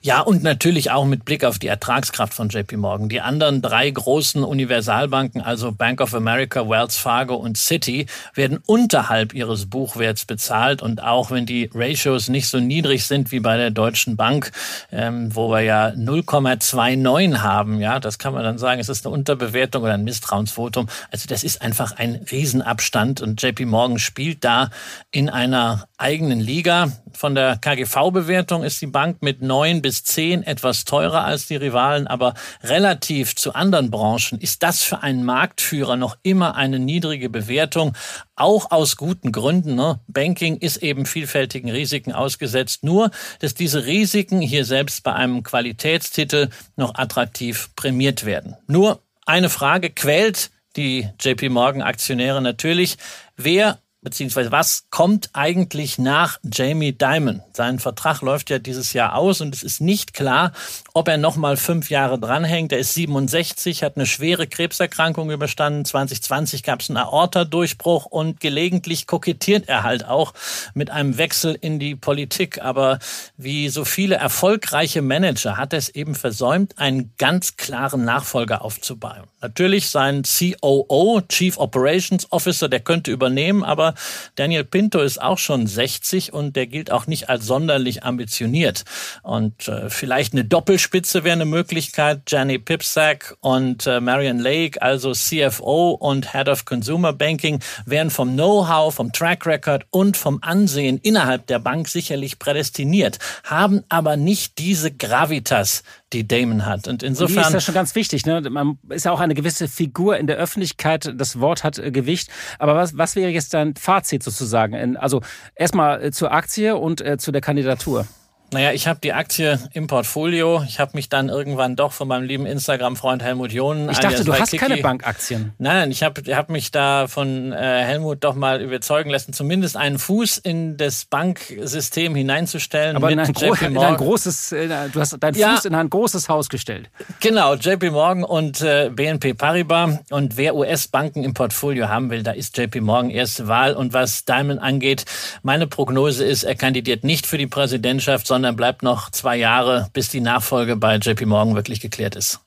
Ja, 0.02 0.22
und 0.22 0.44
natürlich 0.44 0.92
auch 0.92 1.06
mit 1.06 1.26
Blick 1.26 1.44
auf 1.44 1.60
die 1.60 1.68
Ertragskraft 1.68 2.34
von 2.34 2.48
JP 2.48 2.78
Morgan. 2.78 3.10
Die 3.10 3.20
anderen 3.20 3.62
drei 3.62 3.90
großen 3.90 4.44
Universalbanken, 4.44 5.42
also 5.42 5.74
Bank 5.74 6.00
of 6.00 6.14
America, 6.14 6.70
Wells 6.70 6.96
Fargo 6.96 7.36
und 7.36 7.58
Citi, 7.58 8.06
werden 8.34 8.60
unterhalb 8.66 9.34
ihres 9.34 9.66
Buchwerts 9.70 10.24
bezahlt. 10.26 10.82
Und 10.82 11.04
auch 11.04 11.32
wenn 11.32 11.46
die 11.46 11.70
Ratios 11.74 12.30
nicht 12.30 12.48
so 12.48 12.60
niedrig 12.60 13.06
sind 13.06 13.32
wie 13.32 13.42
bei 13.42 13.58
der 13.58 13.72
Deutschen 13.72 14.16
Bank, 14.16 14.52
ähm, 14.92 15.36
wo 15.36 15.50
wir 15.50 15.62
ja 15.62 15.90
0,29 15.90 17.40
haben, 17.40 17.82
ja, 17.82 18.00
das 18.00 18.18
kann 18.18 18.34
man 18.34 18.44
dann 18.44 18.58
sagen, 18.58 18.80
es 18.80 18.88
ist 18.88 19.06
eine 19.06 19.14
Unterbewertung 19.14 19.84
oder 19.84 19.96
ein 19.96 20.06
Misstrauensvotum. 20.06 20.88
Also 21.12 21.28
das 21.28 21.44
ist 21.44 21.62
einfach 21.62 21.92
ein 21.98 22.26
Riesenabstand 22.32 23.22
und 23.22 23.42
JP 23.42 23.66
Morgan 23.66 24.00
spielt 24.00 24.29
da 24.36 24.70
in 25.12 25.30
einer 25.30 25.88
eigenen 25.98 26.40
Liga. 26.40 26.92
Von 27.14 27.36
der 27.36 27.58
KGV-Bewertung 27.58 28.64
ist 28.64 28.82
die 28.82 28.88
Bank 28.88 29.22
mit 29.22 29.42
neun 29.42 29.82
bis 29.82 30.04
zehn 30.04 30.44
etwas 30.44 30.86
teurer 30.86 31.24
als 31.24 31.48
die 31.48 31.56
Rivalen, 31.56 32.08
aber 32.08 32.34
relativ 32.64 33.36
zu 33.36 33.54
anderen 33.54 33.92
Branchen 33.92 34.40
ist 34.40 34.64
das 34.64 34.84
für 34.84 35.02
einen 35.02 35.24
Marktführer 35.24 35.96
noch 35.96 36.18
immer 36.24 36.56
eine 36.56 36.80
niedrige 36.80 37.30
Bewertung, 37.30 37.96
auch 38.36 38.72
aus 38.72 38.96
guten 38.96 39.32
Gründen. 39.32 39.76
Ne? 39.76 40.00
Banking 40.08 40.58
ist 40.58 40.78
eben 40.78 41.06
vielfältigen 41.06 41.70
Risiken 41.70 42.14
ausgesetzt, 42.14 42.84
nur 42.84 43.12
dass 43.40 43.54
diese 43.54 43.86
Risiken 43.86 44.42
hier 44.42 44.66
selbst 44.66 45.04
bei 45.04 45.14
einem 45.14 45.44
Qualitätstitel 45.44 46.50
noch 46.76 46.96
attraktiv 46.96 47.70
prämiert 47.76 48.26
werden. 48.26 48.56
Nur 48.68 49.02
eine 49.26 49.50
Frage 49.50 49.90
quält 49.90 50.52
die 50.76 51.08
JP 51.20 51.50
Morgan 51.50 51.82
Aktionäre 51.82 52.42
natürlich. 52.42 52.98
Wer 53.36 53.80
beziehungsweise 54.02 54.52
was 54.52 54.86
kommt 54.90 55.30
eigentlich 55.34 55.98
nach 55.98 56.40
Jamie 56.44 56.94
Dimon? 56.94 57.42
Sein 57.54 57.80
Vertrag 57.80 58.22
läuft 58.22 58.50
ja 58.50 58.60
dieses 58.60 58.94
Jahr 58.94 59.16
aus 59.16 59.42
und 59.42 59.54
es 59.54 59.64
ist 59.64 59.82
nicht 59.82 60.14
klar, 60.14 60.54
ob 60.94 61.08
er 61.08 61.18
noch 61.18 61.36
mal 61.36 61.58
fünf 61.58 61.90
Jahre 61.90 62.18
dranhängt. 62.18 62.72
Er 62.72 62.80
ist 62.80 62.94
67, 62.94 63.84
hat 63.84 63.98
eine 63.98 64.06
schwere 64.06 64.48
Krebserkrankung 64.48 65.32
überstanden. 65.32 65.84
2020 65.84 66.64
gab 66.64 66.82
es 66.82 66.90
einen 66.90 66.98
Aorta-Durchbruch 66.98 68.06
und 68.06 68.40
gelegentlich 68.40 69.06
kokettiert 69.06 69.68
er 69.68 69.84
halt 69.84 70.06
auch 70.06 70.34
mit 70.74 70.90
einem 70.90 71.18
Wechsel 71.18 71.58
in 71.60 71.80
die 71.80 71.96
Politik. 71.96 72.62
Aber 72.62 73.00
wie 73.38 73.70
so 73.70 73.84
viele 73.84 74.16
erfolgreiche 74.16 75.02
Manager 75.02 75.58
hat 75.58 75.74
er 75.74 75.80
es 75.80 75.90
eben 75.90 76.16
versäumt, 76.16 76.78
einen 76.78 77.14
ganz 77.18 77.58
klaren 77.58 78.06
Nachfolger 78.06 78.64
aufzubauen. 78.64 79.24
Natürlich 79.42 79.90
sein 79.90 80.24
COO, 80.24 81.22
Chief 81.28 81.58
Operations 81.58 82.32
Officer, 82.32 82.70
der 82.70 82.82
könnte 82.82 83.12
übernehmen, 83.12 83.64
aber 83.64 83.89
Daniel 84.36 84.64
Pinto 84.64 85.00
ist 85.00 85.22
auch 85.22 85.38
schon 85.38 85.68
60 85.68 86.34
und 86.34 86.56
der 86.56 86.68
gilt 86.68 86.92
auch 86.92 87.08
nicht 87.08 87.30
als 87.30 87.46
sonderlich 87.46 88.04
ambitioniert. 88.04 88.84
Und 89.24 89.68
äh, 89.68 89.90
vielleicht 89.90 90.34
eine 90.34 90.46
Doppelspitze 90.46 91.24
wäre 91.24 91.34
eine 91.34 91.46
Möglichkeit. 91.46 92.22
Jenny 92.28 92.60
Pipsack 92.60 93.36
und 93.40 93.88
äh, 93.88 94.00
Marion 94.00 94.40
Lake, 94.40 94.82
also 94.82 95.14
CFO 95.14 95.92
und 95.92 96.34
Head 96.34 96.50
of 96.50 96.66
Consumer 96.66 97.14
Banking, 97.14 97.60
wären 97.86 98.10
vom 98.10 98.34
Know-how, 98.34 98.94
vom 98.94 99.12
Track 99.12 99.46
Record 99.46 99.86
und 99.90 100.18
vom 100.18 100.40
Ansehen 100.42 100.98
innerhalb 100.98 101.48
der 101.48 101.60
Bank 101.60 101.88
sicherlich 101.88 102.40
prädestiniert, 102.40 103.20
haben 103.44 103.84
aber 103.90 104.18
nicht 104.18 104.58
diese 104.58 104.92
Gravitas, 104.92 105.84
die 106.14 106.28
Damon 106.28 106.66
hat. 106.66 106.88
Und 106.88 107.04
insofern. 107.04 107.44
Die 107.44 107.48
ist 107.48 107.54
ja 107.54 107.60
schon 107.62 107.76
ganz 107.76 107.96
wichtig. 107.96 108.26
Ne? 108.26 108.42
Man 108.50 108.80
ist 108.90 109.06
ja 109.06 109.12
auch 109.12 109.20
eine 109.20 109.36
gewisse 109.36 109.68
Figur 109.68 110.18
in 110.18 110.28
der 110.28 110.38
Öffentlichkeit. 110.38 111.14
Das 111.16 111.40
Wort 111.40 111.64
hat 111.64 111.78
äh, 111.78 111.92
Gewicht. 111.92 112.30
Aber 112.58 112.76
was, 112.76 112.98
was 112.98 113.16
wäre 113.16 113.30
jetzt 113.30 113.54
dein 113.54 113.76
Fazit 113.80 114.24
sozusagen? 114.24 114.98
Also 114.98 115.22
erstmal 115.56 116.04
äh, 116.04 116.12
zur 116.12 116.32
Aktie 116.32 116.76
und 116.76 117.02
äh, 117.02 117.18
zu 117.18 117.32
der 117.32 117.42
Kandidatur. 117.42 118.06
Naja, 118.52 118.72
ich 118.72 118.88
habe 118.88 119.00
die 119.00 119.14
Aktie 119.14 119.60
im 119.74 119.86
Portfolio. 119.86 120.64
Ich 120.68 120.80
habe 120.80 120.92
mich 120.96 121.08
dann 121.08 121.30
irgendwann 121.30 121.76
doch 121.76 121.92
von 121.92 122.08
meinem 122.08 122.24
lieben 122.24 122.48
Instagram-Freund 122.48 123.22
Helmut 123.22 123.52
John. 123.52 123.90
Ich 123.92 124.00
dachte, 124.00 124.24
du 124.24 124.34
hast 124.34 124.50
Kiki, 124.50 124.58
keine 124.58 124.78
Bankaktien. 124.78 125.54
Nein, 125.60 125.92
ich 125.92 126.02
habe 126.02 126.22
hab 126.36 126.50
mich 126.50 126.72
da 126.72 127.08
von 127.08 127.52
äh, 127.52 127.58
Helmut 127.58 128.24
doch 128.24 128.34
mal 128.34 128.60
überzeugen 128.62 129.12
lassen, 129.12 129.34
zumindest 129.34 129.78
einen 129.78 130.00
Fuß 130.00 130.40
in 130.40 130.78
das 130.78 131.06
Banksystem 131.06 132.16
hineinzustellen. 132.16 132.96
Aber 132.96 133.12
in 133.12 133.20
ein, 133.20 133.30
in, 133.30 133.78
ein, 133.78 133.98
großes, 133.98 134.52
äh, 134.52 134.68
du 134.92 135.00
hast 135.00 135.16
deinen 135.20 135.36
ja, 135.36 135.54
Fuß 135.54 135.66
in 135.66 135.76
ein 135.76 135.90
großes 135.90 136.28
Haus 136.28 136.50
gestellt. 136.50 136.90
Genau, 137.20 137.54
JP 137.54 137.92
Morgan 137.92 138.24
und 138.24 138.62
äh, 138.62 138.90
BNP 138.92 139.36
Paribas. 139.36 140.00
Und 140.10 140.38
wer 140.38 140.56
US-Banken 140.56 141.24
im 141.24 141.36
Portfolio 141.36 141.88
haben 141.88 142.10
will, 142.10 142.24
da 142.24 142.32
ist 142.32 142.58
JP 142.58 142.82
Morgan 142.82 143.12
erste 143.12 143.48
Wahl. 143.48 143.76
Und 143.76 143.94
was 143.94 144.26
Diamond 144.26 144.60
angeht, 144.60 145.06
meine 145.44 145.68
Prognose 145.68 146.26
ist, 146.26 146.44
er 146.44 146.56
kandidiert 146.56 147.04
nicht 147.04 147.28
für 147.28 147.38
die 147.38 147.46
Präsidentschaft, 147.46 148.26
sondern 148.26 148.39
sondern 148.40 148.56
bleibt 148.56 148.84
noch 148.84 149.10
zwei 149.10 149.36
Jahre, 149.36 149.90
bis 149.92 150.08
die 150.08 150.22
Nachfolge 150.22 150.78
bei 150.78 150.96
JP 150.96 151.26
Morgan 151.26 151.56
wirklich 151.56 151.82
geklärt 151.82 152.16
ist. 152.16 152.40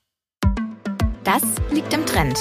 Das 1.23 1.43
liegt 1.69 1.93
im 1.93 2.03
Trend. 2.03 2.35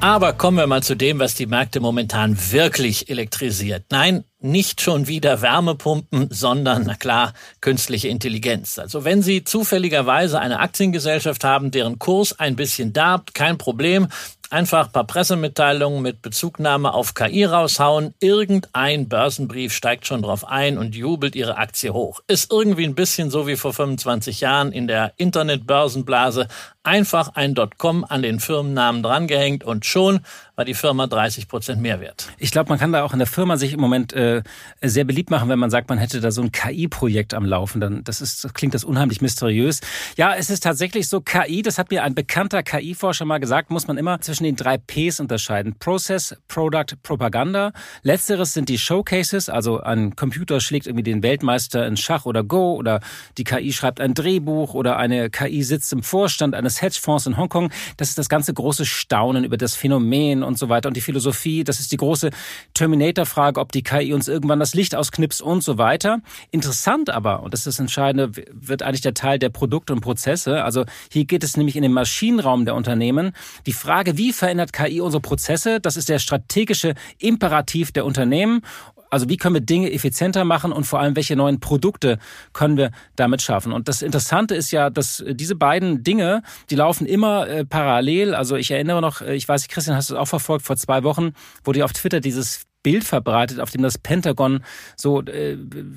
Aber 0.00 0.32
kommen 0.32 0.56
wir 0.56 0.66
mal 0.66 0.82
zu 0.82 0.94
dem, 0.94 1.18
was 1.18 1.34
die 1.34 1.44
Märkte 1.44 1.80
momentan 1.80 2.34
wirklich 2.50 3.10
elektrisiert. 3.10 3.84
Nein, 3.90 4.24
nicht 4.38 4.80
schon 4.80 5.06
wieder 5.06 5.42
Wärmepumpen, 5.42 6.28
sondern, 6.30 6.84
na 6.86 6.94
klar, 6.94 7.34
künstliche 7.60 8.08
Intelligenz. 8.08 8.78
Also 8.78 9.04
wenn 9.04 9.20
Sie 9.20 9.44
zufälligerweise 9.44 10.40
eine 10.40 10.60
Aktiengesellschaft 10.60 11.44
haben, 11.44 11.70
deren 11.70 11.98
Kurs 11.98 12.38
ein 12.38 12.56
bisschen 12.56 12.94
darbt, 12.94 13.34
kein 13.34 13.58
Problem. 13.58 14.08
Einfach 14.52 14.86
ein 14.86 14.92
paar 14.92 15.06
Pressemitteilungen 15.06 16.02
mit 16.02 16.22
Bezugnahme 16.22 16.92
auf 16.92 17.14
KI 17.14 17.44
raushauen. 17.44 18.14
Irgendein 18.18 19.08
Börsenbrief 19.08 19.72
steigt 19.72 20.08
schon 20.08 20.22
drauf 20.22 20.44
ein 20.44 20.76
und 20.76 20.96
jubelt 20.96 21.36
ihre 21.36 21.56
Aktie 21.56 21.92
hoch. 21.92 22.18
Ist 22.26 22.50
irgendwie 22.50 22.82
ein 22.82 22.96
bisschen 22.96 23.30
so 23.30 23.46
wie 23.46 23.54
vor 23.54 23.72
25 23.72 24.40
Jahren 24.40 24.72
in 24.72 24.88
der 24.88 25.12
Internetbörsenblase. 25.18 26.48
Einfach 26.82 27.34
ein 27.34 27.54
.com 27.78 28.04
an 28.08 28.22
den 28.22 28.40
Firmennamen 28.40 29.04
drangehängt 29.04 29.62
und 29.62 29.86
schon 29.86 30.20
war 30.56 30.64
die 30.64 30.74
Firma 30.74 31.06
30 31.06 31.46
Prozent 31.46 31.80
mehr 31.80 32.00
wert. 32.00 32.28
Ich 32.38 32.50
glaube, 32.50 32.70
man 32.70 32.78
kann 32.78 32.92
da 32.92 33.02
auch 33.02 33.12
in 33.12 33.18
der 33.18 33.26
Firma 33.26 33.56
sich 33.56 33.72
im 33.72 33.80
Moment 33.80 34.12
äh, 34.12 34.42
sehr 34.82 35.04
beliebt 35.04 35.30
machen, 35.30 35.48
wenn 35.48 35.58
man 35.58 35.70
sagt, 35.70 35.88
man 35.88 35.98
hätte 35.98 36.20
da 36.20 36.30
so 36.30 36.42
ein 36.42 36.52
KI-Projekt 36.52 37.34
am 37.34 37.44
Laufen. 37.44 37.80
Dann 37.80 38.02
das 38.04 38.20
ist 38.20 38.44
das 38.44 38.52
klingt 38.52 38.74
das 38.74 38.84
unheimlich 38.84 39.20
mysteriös. 39.20 39.80
Ja, 40.16 40.34
es 40.34 40.50
ist 40.50 40.62
tatsächlich 40.62 41.08
so 41.08 41.20
KI. 41.20 41.62
Das 41.62 41.78
hat 41.78 41.90
mir 41.90 42.02
ein 42.02 42.14
bekannter 42.14 42.62
KI-Forscher 42.62 43.24
mal 43.24 43.38
gesagt. 43.38 43.70
Muss 43.70 43.86
man 43.86 43.96
immer 43.96 44.20
zwischen 44.20 44.39
den 44.44 44.56
drei 44.56 44.78
Ps 44.78 45.20
unterscheiden: 45.20 45.76
Process, 45.78 46.36
Product, 46.48 46.96
Propaganda. 47.02 47.72
Letzteres 48.02 48.52
sind 48.52 48.68
die 48.68 48.78
Showcases. 48.78 49.48
Also 49.48 49.80
ein 49.80 50.16
Computer 50.16 50.60
schlägt 50.60 50.86
irgendwie 50.86 51.02
den 51.02 51.22
Weltmeister 51.22 51.86
in 51.86 51.96
Schach 51.96 52.26
oder 52.26 52.42
Go 52.44 52.74
oder 52.74 53.00
die 53.38 53.44
KI 53.44 53.72
schreibt 53.72 54.00
ein 54.00 54.14
Drehbuch 54.14 54.74
oder 54.74 54.96
eine 54.96 55.30
KI 55.30 55.62
sitzt 55.62 55.92
im 55.92 56.02
Vorstand 56.02 56.54
eines 56.54 56.82
Hedgefonds 56.82 57.26
in 57.26 57.36
Hongkong. 57.36 57.70
Das 57.96 58.08
ist 58.08 58.18
das 58.18 58.28
ganze 58.28 58.54
große 58.54 58.86
Staunen 58.86 59.44
über 59.44 59.56
das 59.56 59.74
Phänomen 59.74 60.42
und 60.42 60.58
so 60.58 60.68
weiter 60.68 60.88
und 60.88 60.96
die 60.96 61.00
Philosophie. 61.00 61.64
Das 61.64 61.80
ist 61.80 61.92
die 61.92 61.96
große 61.96 62.30
Terminator-Frage, 62.74 63.60
ob 63.60 63.72
die 63.72 63.82
KI 63.82 64.12
uns 64.12 64.28
irgendwann 64.28 64.60
das 64.60 64.74
Licht 64.74 64.94
ausknipst 64.94 65.42
und 65.42 65.62
so 65.62 65.78
weiter. 65.78 66.18
Interessant 66.50 67.10
aber, 67.10 67.42
und 67.42 67.52
das 67.52 67.60
ist 67.60 67.66
das 67.66 67.80
Entscheidende, 67.80 68.32
wird 68.52 68.82
eigentlich 68.82 69.00
der 69.00 69.14
Teil 69.14 69.38
der 69.38 69.50
Produkte 69.50 69.92
und 69.92 70.00
Prozesse. 70.00 70.64
Also 70.64 70.84
hier 71.10 71.24
geht 71.24 71.44
es 71.44 71.56
nämlich 71.56 71.76
in 71.76 71.82
den 71.82 71.92
Maschinenraum 71.92 72.64
der 72.64 72.74
Unternehmen. 72.74 73.32
Die 73.66 73.72
Frage, 73.72 74.16
wie 74.16 74.29
verändert 74.32 74.72
KI 74.72 75.00
unsere 75.00 75.20
Prozesse, 75.20 75.80
das 75.80 75.96
ist 75.96 76.08
der 76.08 76.18
strategische 76.18 76.94
Imperativ 77.18 77.92
der 77.92 78.04
Unternehmen. 78.04 78.62
Also 79.10 79.28
wie 79.28 79.36
können 79.36 79.54
wir 79.54 79.60
Dinge 79.60 79.92
effizienter 79.92 80.44
machen 80.44 80.70
und 80.70 80.84
vor 80.84 81.00
allem, 81.00 81.16
welche 81.16 81.34
neuen 81.34 81.58
Produkte 81.58 82.18
können 82.52 82.76
wir 82.76 82.92
damit 83.16 83.42
schaffen? 83.42 83.72
Und 83.72 83.88
das 83.88 84.02
Interessante 84.02 84.54
ist 84.54 84.70
ja, 84.70 84.88
dass 84.88 85.24
diese 85.28 85.56
beiden 85.56 86.04
Dinge, 86.04 86.42
die 86.70 86.76
laufen 86.76 87.06
immer 87.06 87.48
äh, 87.48 87.64
parallel. 87.64 88.34
Also 88.34 88.54
ich 88.54 88.70
erinnere 88.70 89.00
noch, 89.00 89.20
äh, 89.20 89.34
ich 89.34 89.48
weiß, 89.48 89.66
Christian, 89.66 89.96
hast 89.96 90.10
du 90.10 90.14
es 90.14 90.20
auch 90.20 90.28
verfolgt, 90.28 90.64
vor 90.64 90.76
zwei 90.76 91.02
Wochen 91.02 91.32
wurde 91.64 91.80
ja 91.80 91.84
auf 91.84 91.92
Twitter 91.92 92.20
dieses 92.20 92.69
Bild 92.82 93.04
verbreitet, 93.04 93.60
auf 93.60 93.70
dem 93.70 93.82
das 93.82 93.98
Pentagon 93.98 94.64
so 94.96 95.22
äh, 95.22 95.56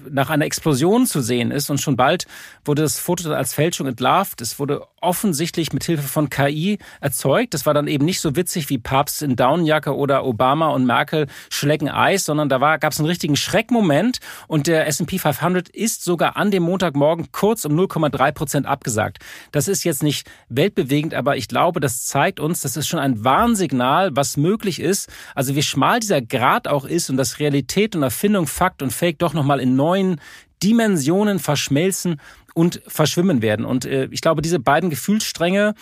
nach 0.09 0.29
einer 0.29 0.45
Explosion 0.45 1.05
zu 1.05 1.21
sehen 1.21 1.51
ist. 1.51 1.69
Und 1.69 1.79
schon 1.79 1.95
bald 1.95 2.25
wurde 2.65 2.81
das 2.81 2.99
Foto 2.99 3.23
dann 3.23 3.33
als 3.33 3.53
Fälschung 3.53 3.87
entlarvt. 3.87 4.41
Es 4.41 4.59
wurde 4.59 4.81
offensichtlich 5.01 5.73
mit 5.73 5.83
Hilfe 5.83 6.07
von 6.07 6.29
KI 6.29 6.79
erzeugt. 7.01 7.53
Das 7.53 7.65
war 7.65 7.73
dann 7.73 7.87
eben 7.87 8.05
nicht 8.05 8.21
so 8.21 8.35
witzig 8.35 8.69
wie 8.69 8.77
Papst 8.77 9.21
in 9.21 9.35
Daunenjacke 9.35 9.95
oder 9.95 10.25
Obama 10.25 10.69
und 10.69 10.85
Merkel 10.85 11.27
schlecken 11.49 11.89
Eis, 11.89 12.25
sondern 12.25 12.49
da 12.49 12.77
gab 12.77 12.93
es 12.93 12.99
einen 12.99 13.07
richtigen 13.07 13.35
Schreckmoment 13.35 14.19
und 14.47 14.67
der 14.67 14.87
S&P 14.87 15.19
500 15.19 15.69
ist 15.69 16.03
sogar 16.03 16.37
an 16.37 16.51
dem 16.51 16.63
Montagmorgen 16.63 17.31
kurz 17.31 17.65
um 17.65 17.77
0,3 17.77 18.31
Prozent 18.31 18.65
abgesagt. 18.65 19.19
Das 19.51 19.67
ist 19.67 19.83
jetzt 19.83 20.03
nicht 20.03 20.29
weltbewegend, 20.49 21.13
aber 21.13 21.37
ich 21.37 21.47
glaube, 21.47 21.79
das 21.79 22.05
zeigt 22.05 22.39
uns, 22.39 22.61
das 22.61 22.77
ist 22.77 22.87
schon 22.87 22.99
ein 22.99 23.23
Warnsignal, 23.23 24.15
was 24.15 24.37
möglich 24.37 24.79
ist. 24.79 25.09
Also 25.35 25.55
wie 25.55 25.63
schmal 25.63 25.99
dieser 25.99 26.21
Grad 26.21 26.67
auch 26.73 26.85
ist 26.85 27.09
und 27.09 27.17
dass 27.17 27.39
Realität 27.39 27.95
und 27.95 28.03
Erfindung, 28.03 28.47
Fakt 28.47 28.81
und 28.81 28.91
Fake 28.91 29.19
doch 29.19 29.33
nochmal 29.33 29.59
in 29.59 29.75
neuen 29.75 30.19
Dimensionen 30.61 31.39
verschmelzen 31.39 32.19
und 32.53 32.81
verschwimmen 32.87 33.41
werden. 33.41 33.65
Und 33.65 33.85
äh, 33.85 34.07
ich 34.11 34.21
glaube, 34.21 34.41
diese 34.41 34.59
beiden 34.59 34.89
Gefühlsstränge, 34.89 35.75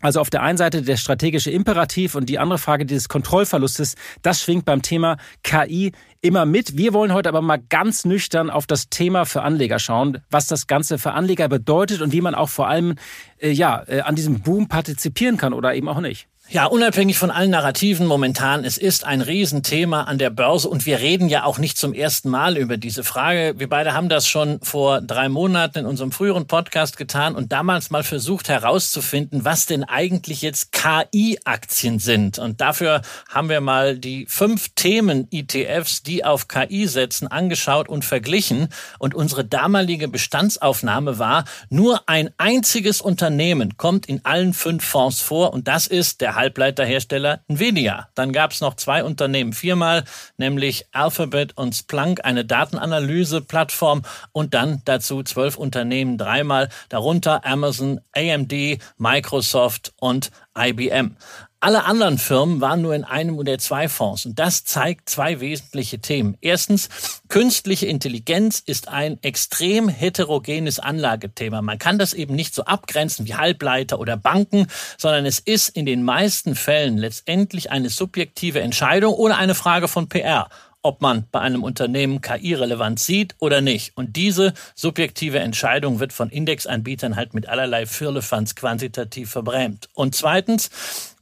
also 0.00 0.20
auf 0.20 0.30
der 0.30 0.42
einen 0.42 0.58
Seite 0.58 0.82
der 0.82 0.96
strategische 0.96 1.50
Imperativ 1.50 2.14
und 2.16 2.28
die 2.28 2.38
andere 2.38 2.58
Frage 2.58 2.84
dieses 2.84 3.08
Kontrollverlustes, 3.08 3.94
das 4.22 4.42
schwingt 4.42 4.64
beim 4.64 4.82
Thema 4.82 5.16
KI 5.44 5.92
immer 6.20 6.44
mit. 6.44 6.76
Wir 6.76 6.92
wollen 6.92 7.12
heute 7.12 7.28
aber 7.28 7.40
mal 7.40 7.62
ganz 7.68 8.04
nüchtern 8.04 8.50
auf 8.50 8.66
das 8.66 8.88
Thema 8.88 9.24
für 9.26 9.42
Anleger 9.42 9.78
schauen, 9.78 10.18
was 10.28 10.48
das 10.48 10.66
Ganze 10.66 10.98
für 10.98 11.12
Anleger 11.12 11.48
bedeutet 11.48 12.00
und 12.00 12.12
wie 12.12 12.20
man 12.20 12.34
auch 12.34 12.48
vor 12.48 12.68
allem 12.68 12.96
äh, 13.38 13.50
ja 13.50 13.84
äh, 13.86 14.00
an 14.00 14.16
diesem 14.16 14.40
Boom 14.40 14.68
partizipieren 14.68 15.36
kann 15.36 15.52
oder 15.52 15.74
eben 15.74 15.88
auch 15.88 16.00
nicht. 16.00 16.28
Ja, 16.52 16.66
unabhängig 16.66 17.16
von 17.16 17.30
allen 17.30 17.52
Narrativen 17.52 18.06
momentan, 18.06 18.62
es 18.66 18.76
ist 18.76 19.06
ein 19.06 19.22
Riesenthema 19.22 20.02
an 20.02 20.18
der 20.18 20.28
Börse 20.28 20.68
und 20.68 20.84
wir 20.84 20.98
reden 20.98 21.30
ja 21.30 21.44
auch 21.44 21.56
nicht 21.56 21.78
zum 21.78 21.94
ersten 21.94 22.28
Mal 22.28 22.58
über 22.58 22.76
diese 22.76 23.04
Frage. 23.04 23.54
Wir 23.56 23.70
beide 23.70 23.94
haben 23.94 24.10
das 24.10 24.28
schon 24.28 24.60
vor 24.60 25.00
drei 25.00 25.30
Monaten 25.30 25.78
in 25.78 25.86
unserem 25.86 26.12
früheren 26.12 26.46
Podcast 26.46 26.98
getan 26.98 27.36
und 27.36 27.52
damals 27.52 27.88
mal 27.88 28.02
versucht 28.02 28.50
herauszufinden, 28.50 29.46
was 29.46 29.64
denn 29.64 29.82
eigentlich 29.82 30.42
jetzt 30.42 30.72
KI-Aktien 30.72 31.98
sind. 31.98 32.38
Und 32.38 32.60
dafür 32.60 33.00
haben 33.30 33.48
wir 33.48 33.62
mal 33.62 33.96
die 33.96 34.26
fünf 34.28 34.74
Themen-ETFs, 34.74 36.02
die 36.02 36.22
auf 36.22 36.48
KI 36.48 36.86
setzen, 36.86 37.28
angeschaut 37.28 37.88
und 37.88 38.04
verglichen. 38.04 38.68
Und 38.98 39.14
unsere 39.14 39.46
damalige 39.46 40.06
Bestandsaufnahme 40.06 41.18
war, 41.18 41.46
nur 41.70 42.02
ein 42.10 42.28
einziges 42.36 43.00
Unternehmen 43.00 43.78
kommt 43.78 44.04
in 44.04 44.22
allen 44.26 44.52
fünf 44.52 44.84
Fonds 44.84 45.22
vor 45.22 45.54
und 45.54 45.66
das 45.66 45.86
ist 45.86 46.20
der 46.20 46.41
Halbleiterhersteller 46.42 47.44
Nvidia. 47.46 48.08
Dann 48.16 48.32
gab 48.32 48.50
es 48.50 48.60
noch 48.60 48.74
zwei 48.74 49.04
Unternehmen 49.04 49.52
viermal, 49.52 50.02
nämlich 50.38 50.86
Alphabet 50.90 51.56
und 51.56 51.72
Splunk, 51.72 52.24
eine 52.24 52.44
Datenanalyse-Plattform 52.44 54.02
und 54.32 54.52
dann 54.52 54.82
dazu 54.84 55.22
zwölf 55.22 55.56
Unternehmen 55.56 56.18
dreimal, 56.18 56.68
darunter 56.88 57.46
Amazon, 57.46 58.00
AMD, 58.12 58.52
Microsoft 58.98 59.92
und 60.00 60.32
IBM. 60.58 61.16
Alle 61.62 61.84
anderen 61.84 62.18
Firmen 62.18 62.60
waren 62.60 62.82
nur 62.82 62.92
in 62.92 63.04
einem 63.04 63.38
oder 63.38 63.56
zwei 63.56 63.88
Fonds. 63.88 64.26
Und 64.26 64.40
das 64.40 64.64
zeigt 64.64 65.08
zwei 65.08 65.38
wesentliche 65.38 66.00
Themen. 66.00 66.36
Erstens, 66.40 66.88
künstliche 67.28 67.86
Intelligenz 67.86 68.58
ist 68.58 68.88
ein 68.88 69.22
extrem 69.22 69.88
heterogenes 69.88 70.80
Anlagethema. 70.80 71.62
Man 71.62 71.78
kann 71.78 72.00
das 72.00 72.14
eben 72.14 72.34
nicht 72.34 72.52
so 72.52 72.64
abgrenzen 72.64 73.28
wie 73.28 73.36
Halbleiter 73.36 74.00
oder 74.00 74.16
Banken, 74.16 74.66
sondern 74.98 75.24
es 75.24 75.38
ist 75.38 75.68
in 75.68 75.86
den 75.86 76.02
meisten 76.02 76.56
Fällen 76.56 76.98
letztendlich 76.98 77.70
eine 77.70 77.90
subjektive 77.90 78.60
Entscheidung 78.60 79.14
oder 79.14 79.38
eine 79.38 79.54
Frage 79.54 79.86
von 79.86 80.08
PR 80.08 80.48
ob 80.82 81.00
man 81.00 81.26
bei 81.30 81.40
einem 81.40 81.62
Unternehmen 81.62 82.20
KI-relevant 82.20 82.98
sieht 82.98 83.34
oder 83.38 83.60
nicht. 83.60 83.96
Und 83.96 84.16
diese 84.16 84.52
subjektive 84.74 85.38
Entscheidung 85.38 86.00
wird 86.00 86.12
von 86.12 86.28
Indexanbietern 86.28 87.16
halt 87.16 87.34
mit 87.34 87.48
allerlei 87.48 87.86
Firlefanz 87.86 88.54
quantitativ 88.54 89.30
verbrämt. 89.30 89.88
Und 89.94 90.14
zweitens, 90.14 90.70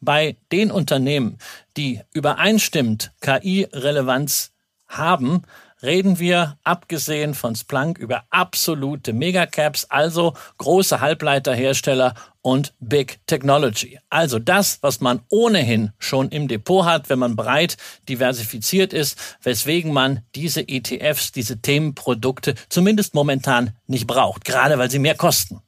bei 0.01 0.37
den 0.51 0.71
Unternehmen, 0.71 1.39
die 1.77 2.01
übereinstimmend 2.13 3.13
KI-Relevanz 3.21 4.53
haben, 4.89 5.43
reden 5.83 6.19
wir, 6.19 6.59
abgesehen 6.63 7.35
von 7.35 7.55
Splunk, 7.55 7.99
über 7.99 8.25
absolute 8.31 9.13
Megacaps, 9.13 9.87
also 9.87 10.35
große 10.59 11.01
Halbleiterhersteller 11.01 12.15
und 12.43 12.75
Big 12.81 13.21
Technology. 13.27 13.99
Also 14.09 14.39
das, 14.39 14.79
was 14.83 15.01
man 15.01 15.21
ohnehin 15.29 15.93
schon 15.99 16.29
im 16.31 16.49
Depot 16.49 16.85
hat, 16.85 17.11
wenn 17.11 17.19
man 17.19 17.37
breit 17.37 17.77
diversifiziert 18.09 18.93
ist, 18.93 19.19
weswegen 19.43 19.93
man 19.93 20.21
diese 20.35 20.67
ETFs, 20.67 21.33
diese 21.33 21.61
Themenprodukte 21.61 22.55
zumindest 22.69 23.15
momentan 23.15 23.77
nicht 23.87 24.07
braucht, 24.07 24.45
gerade 24.45 24.79
weil 24.79 24.91
sie 24.91 24.99
mehr 24.99 25.17
kosten. 25.17 25.61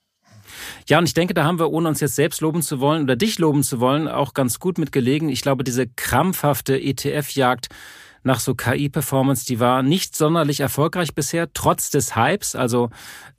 Ja, 0.88 0.98
und 0.98 1.04
ich 1.04 1.14
denke, 1.14 1.34
da 1.34 1.44
haben 1.44 1.58
wir, 1.58 1.70
ohne 1.70 1.88
uns 1.88 2.00
jetzt 2.00 2.16
selbst 2.16 2.40
loben 2.40 2.62
zu 2.62 2.80
wollen 2.80 3.04
oder 3.04 3.16
dich 3.16 3.38
loben 3.38 3.62
zu 3.62 3.80
wollen, 3.80 4.08
auch 4.08 4.34
ganz 4.34 4.58
gut 4.58 4.78
mitgelegen. 4.78 5.28
Ich 5.28 5.42
glaube, 5.42 5.64
diese 5.64 5.86
krampfhafte 5.86 6.78
ETF-Jagd 6.78 7.68
nach 8.22 8.40
so 8.40 8.54
KI-Performance, 8.54 9.46
die 9.46 9.60
war 9.60 9.82
nicht 9.82 10.16
sonderlich 10.16 10.60
erfolgreich 10.60 11.14
bisher, 11.14 11.52
trotz 11.52 11.90
des 11.90 12.16
Hypes. 12.16 12.54
Also 12.54 12.90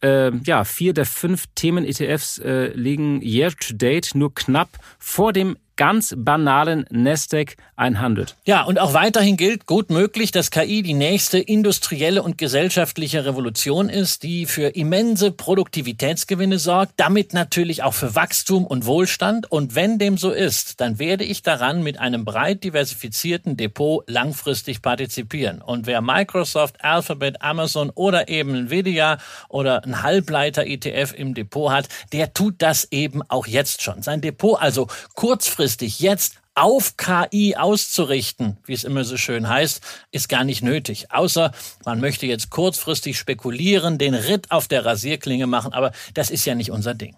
äh, 0.01 0.35
ja, 0.43 0.63
vier 0.63 0.93
der 0.93 1.05
fünf 1.05 1.45
Themen-ETFs 1.55 2.39
äh, 2.39 2.67
liegen 2.73 3.21
year 3.21 3.51
to 3.51 3.73
date 3.73 4.11
nur 4.15 4.33
knapp 4.33 4.69
vor 4.99 5.33
dem 5.33 5.57
ganz 5.75 6.13
banalen 6.15 6.85
Nasdaq 6.91 7.55
100. 7.75 8.35
Ja, 8.45 8.63
und 8.63 8.79
auch 8.79 8.93
weiterhin 8.93 9.35
gilt 9.35 9.65
gut 9.65 9.89
möglich, 9.89 10.31
dass 10.31 10.51
KI 10.51 10.83
die 10.83 10.93
nächste 10.93 11.39
industrielle 11.39 12.21
und 12.21 12.37
gesellschaftliche 12.37 13.25
Revolution 13.25 13.89
ist, 13.89 14.23
die 14.23 14.45
für 14.45 14.75
immense 14.75 15.31
Produktivitätsgewinne 15.31 16.59
sorgt, 16.59 16.93
damit 16.97 17.33
natürlich 17.33 17.81
auch 17.81 17.95
für 17.95 18.13
Wachstum 18.13 18.65
und 18.65 18.85
Wohlstand. 18.85 19.51
Und 19.51 19.73
wenn 19.73 19.97
dem 19.97 20.17
so 20.17 20.29
ist, 20.29 20.79
dann 20.81 20.99
werde 20.99 21.23
ich 21.23 21.41
daran 21.41 21.81
mit 21.81 21.99
einem 21.99 22.25
breit 22.25 22.63
diversifizierten 22.63 23.57
Depot 23.57 24.03
langfristig 24.07 24.81
partizipieren. 24.81 25.61
Und 25.61 25.87
wer 25.87 26.01
Microsoft, 26.01 26.83
Alphabet, 26.83 27.41
Amazon 27.41 27.89
oder 27.89 28.29
eben 28.29 28.53
Nvidia 28.55 29.17
oder 29.49 29.83
ein 29.83 30.03
Halbleiter-ETF 30.03 31.13
im 31.17 31.33
Depot 31.33 31.71
hat, 31.71 31.89
der 32.11 32.33
tut 32.33 32.55
das 32.59 32.87
eben 32.91 33.23
auch 33.27 33.47
jetzt 33.47 33.81
schon. 33.81 34.03
Sein 34.03 34.21
Depot 34.21 34.61
also 34.61 34.87
kurzfristig 35.15 35.62
kurzfristig 35.63 36.01
jetzt 36.01 36.41
auf 36.55 36.97
KI 36.97 37.55
auszurichten, 37.55 38.57
wie 38.65 38.73
es 38.73 38.83
immer 38.83 39.05
so 39.05 39.15
schön 39.15 39.47
heißt, 39.47 39.81
ist 40.11 40.27
gar 40.27 40.43
nicht 40.43 40.61
nötig. 40.61 41.09
Außer 41.09 41.53
man 41.85 42.01
möchte 42.01 42.25
jetzt 42.25 42.49
kurzfristig 42.49 43.17
spekulieren, 43.17 43.97
den 43.97 44.13
Ritt 44.13 44.51
auf 44.51 44.67
der 44.67 44.85
Rasierklinge 44.85 45.47
machen, 45.47 45.71
aber 45.71 45.93
das 46.15 46.31
ist 46.31 46.43
ja 46.43 46.53
nicht 46.53 46.69
unser 46.69 46.93
Ding. 46.93 47.15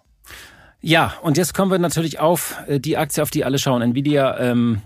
Ja, 0.80 1.16
und 1.24 1.38
jetzt 1.38 1.56
kommen 1.56 1.72
wir 1.72 1.80
natürlich 1.80 2.20
auf 2.20 2.56
äh, 2.68 2.80
die 2.80 2.98
Aktie, 2.98 3.24
auf 3.24 3.32
die 3.32 3.44
alle 3.44 3.58
schauen. 3.58 3.82
Nvidia 3.82 4.38
ähm, 4.38 4.84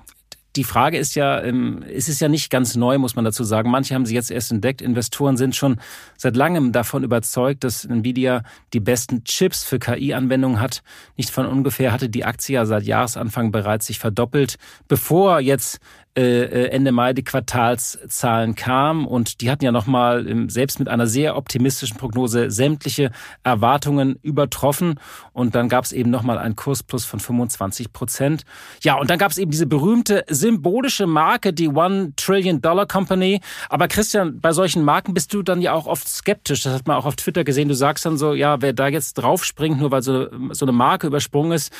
die 0.56 0.64
Frage 0.64 0.98
ist 0.98 1.16
ja, 1.16 1.42
ähm, 1.44 1.84
es 1.94 2.10
ist 2.10 2.22
ja 2.22 2.28
nicht 2.28 2.50
ganz 2.50 2.76
neu, 2.76 2.98
muss 2.98 3.16
man 3.16 3.26
dazu 3.26 3.44
sagen. 3.44 3.70
Manche 3.70 3.94
haben 3.94 4.06
sie 4.06 4.16
jetzt 4.16 4.32
erst 4.32 4.52
entdeckt. 4.52 4.82
Investoren 4.82 5.38
sind 5.38 5.56
schon 5.56 5.80
seit 6.18 6.36
langem 6.36 6.72
davon 6.72 7.04
überzeugt, 7.04 7.64
dass 7.64 7.86
Nvidia 7.86 8.44
die 8.74 8.80
besten 8.80 9.24
Chips 9.24 9.64
für 9.64 9.78
KI-Anwendungen 9.78 10.60
hat. 10.60 10.82
Nicht 11.18 11.30
von 11.30 11.46
ungefähr 11.46 11.92
hatte 11.92 12.10
die 12.10 12.26
Aktie 12.26 12.56
ja 12.56 12.66
seit 12.66 12.84
Jahresanfang 12.84 13.52
bereits 13.52 13.86
sich 13.86 14.00
verdoppelt, 14.00 14.56
bevor 14.88 15.40
jetzt 15.40 15.80
Ende 16.20 16.92
Mai 16.92 17.14
die 17.14 17.24
Quartalszahlen 17.24 18.56
kamen 18.56 19.06
und 19.06 19.42
die 19.42 19.50
hatten 19.50 19.64
ja 19.64 19.72
nochmal 19.72 20.26
selbst 20.50 20.80
mit 20.80 20.88
einer 20.88 21.08
sehr 21.08 21.38
optimistischen 21.38 21.98
Prognose 21.98 22.52
sämtliche 22.52 23.12
Erwartungen 23.44 24.18
übertroffen 24.22 25.00
und 25.34 25.56
dann 25.56 25.70
gab 25.70 25.86
es 25.86 25.92
eben 25.92 26.10
nochmal 26.10 26.38
einen 26.38 26.56
Kursplus 26.56 27.06
von 27.06 27.20
25 27.20 27.94
Prozent. 27.94 28.44
Ja, 28.84 28.96
und 28.96 29.10
dann 29.10 29.18
gab 29.18 29.32
es 29.32 29.38
eben 29.38 29.52
diese 29.52 29.68
berühmte 29.68 30.26
symbolische 30.28 31.08
Marke, 31.08 31.54
die 31.54 31.70
One 31.70 32.14
Trillion 32.16 32.62
Dollar 32.62 32.86
Company. 32.86 33.42
Aber 33.70 33.88
Christian, 33.88 34.40
bei 34.42 34.52
solchen 34.52 34.84
Marken 34.84 35.14
bist 35.14 35.34
du 35.34 35.42
dann 35.42 35.62
ja 35.62 35.74
auch 35.74 35.88
oft 35.88 36.08
skeptisch. 36.08 36.64
Das 36.64 36.74
hat 36.74 36.88
man 36.88 36.98
auch 36.98 37.06
auf 37.06 37.16
Twitter 37.16 37.44
gesehen. 37.44 37.70
Du 37.70 37.76
sagst 37.76 38.06
dann 38.06 38.18
so, 38.18 38.34
ja, 38.34 38.62
wer 38.62 38.74
da 38.74 38.88
jetzt 38.88 39.14
draufspringt, 39.14 39.80
nur 39.80 39.92
weil 39.92 40.02
so, 40.02 40.28
so 40.52 40.66
eine 40.66 40.72
Marke 40.72 41.08
übersprungen 41.08 41.54
ist, 41.54 41.72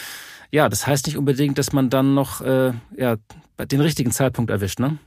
ja, 0.52 0.70
das 0.70 0.88
heißt 0.88 1.08
nicht 1.08 1.18
unbedingt, 1.18 1.58
dass 1.58 1.74
man 1.74 1.90
dann 1.90 2.14
noch 2.14 2.42
äh, 2.42 2.74
ja, 2.98 3.18
den 3.60 3.82
richtigen 3.82 4.12
Zeitpunkt 4.12 4.52
erwischt, 4.52 4.80
ne? 4.80 4.98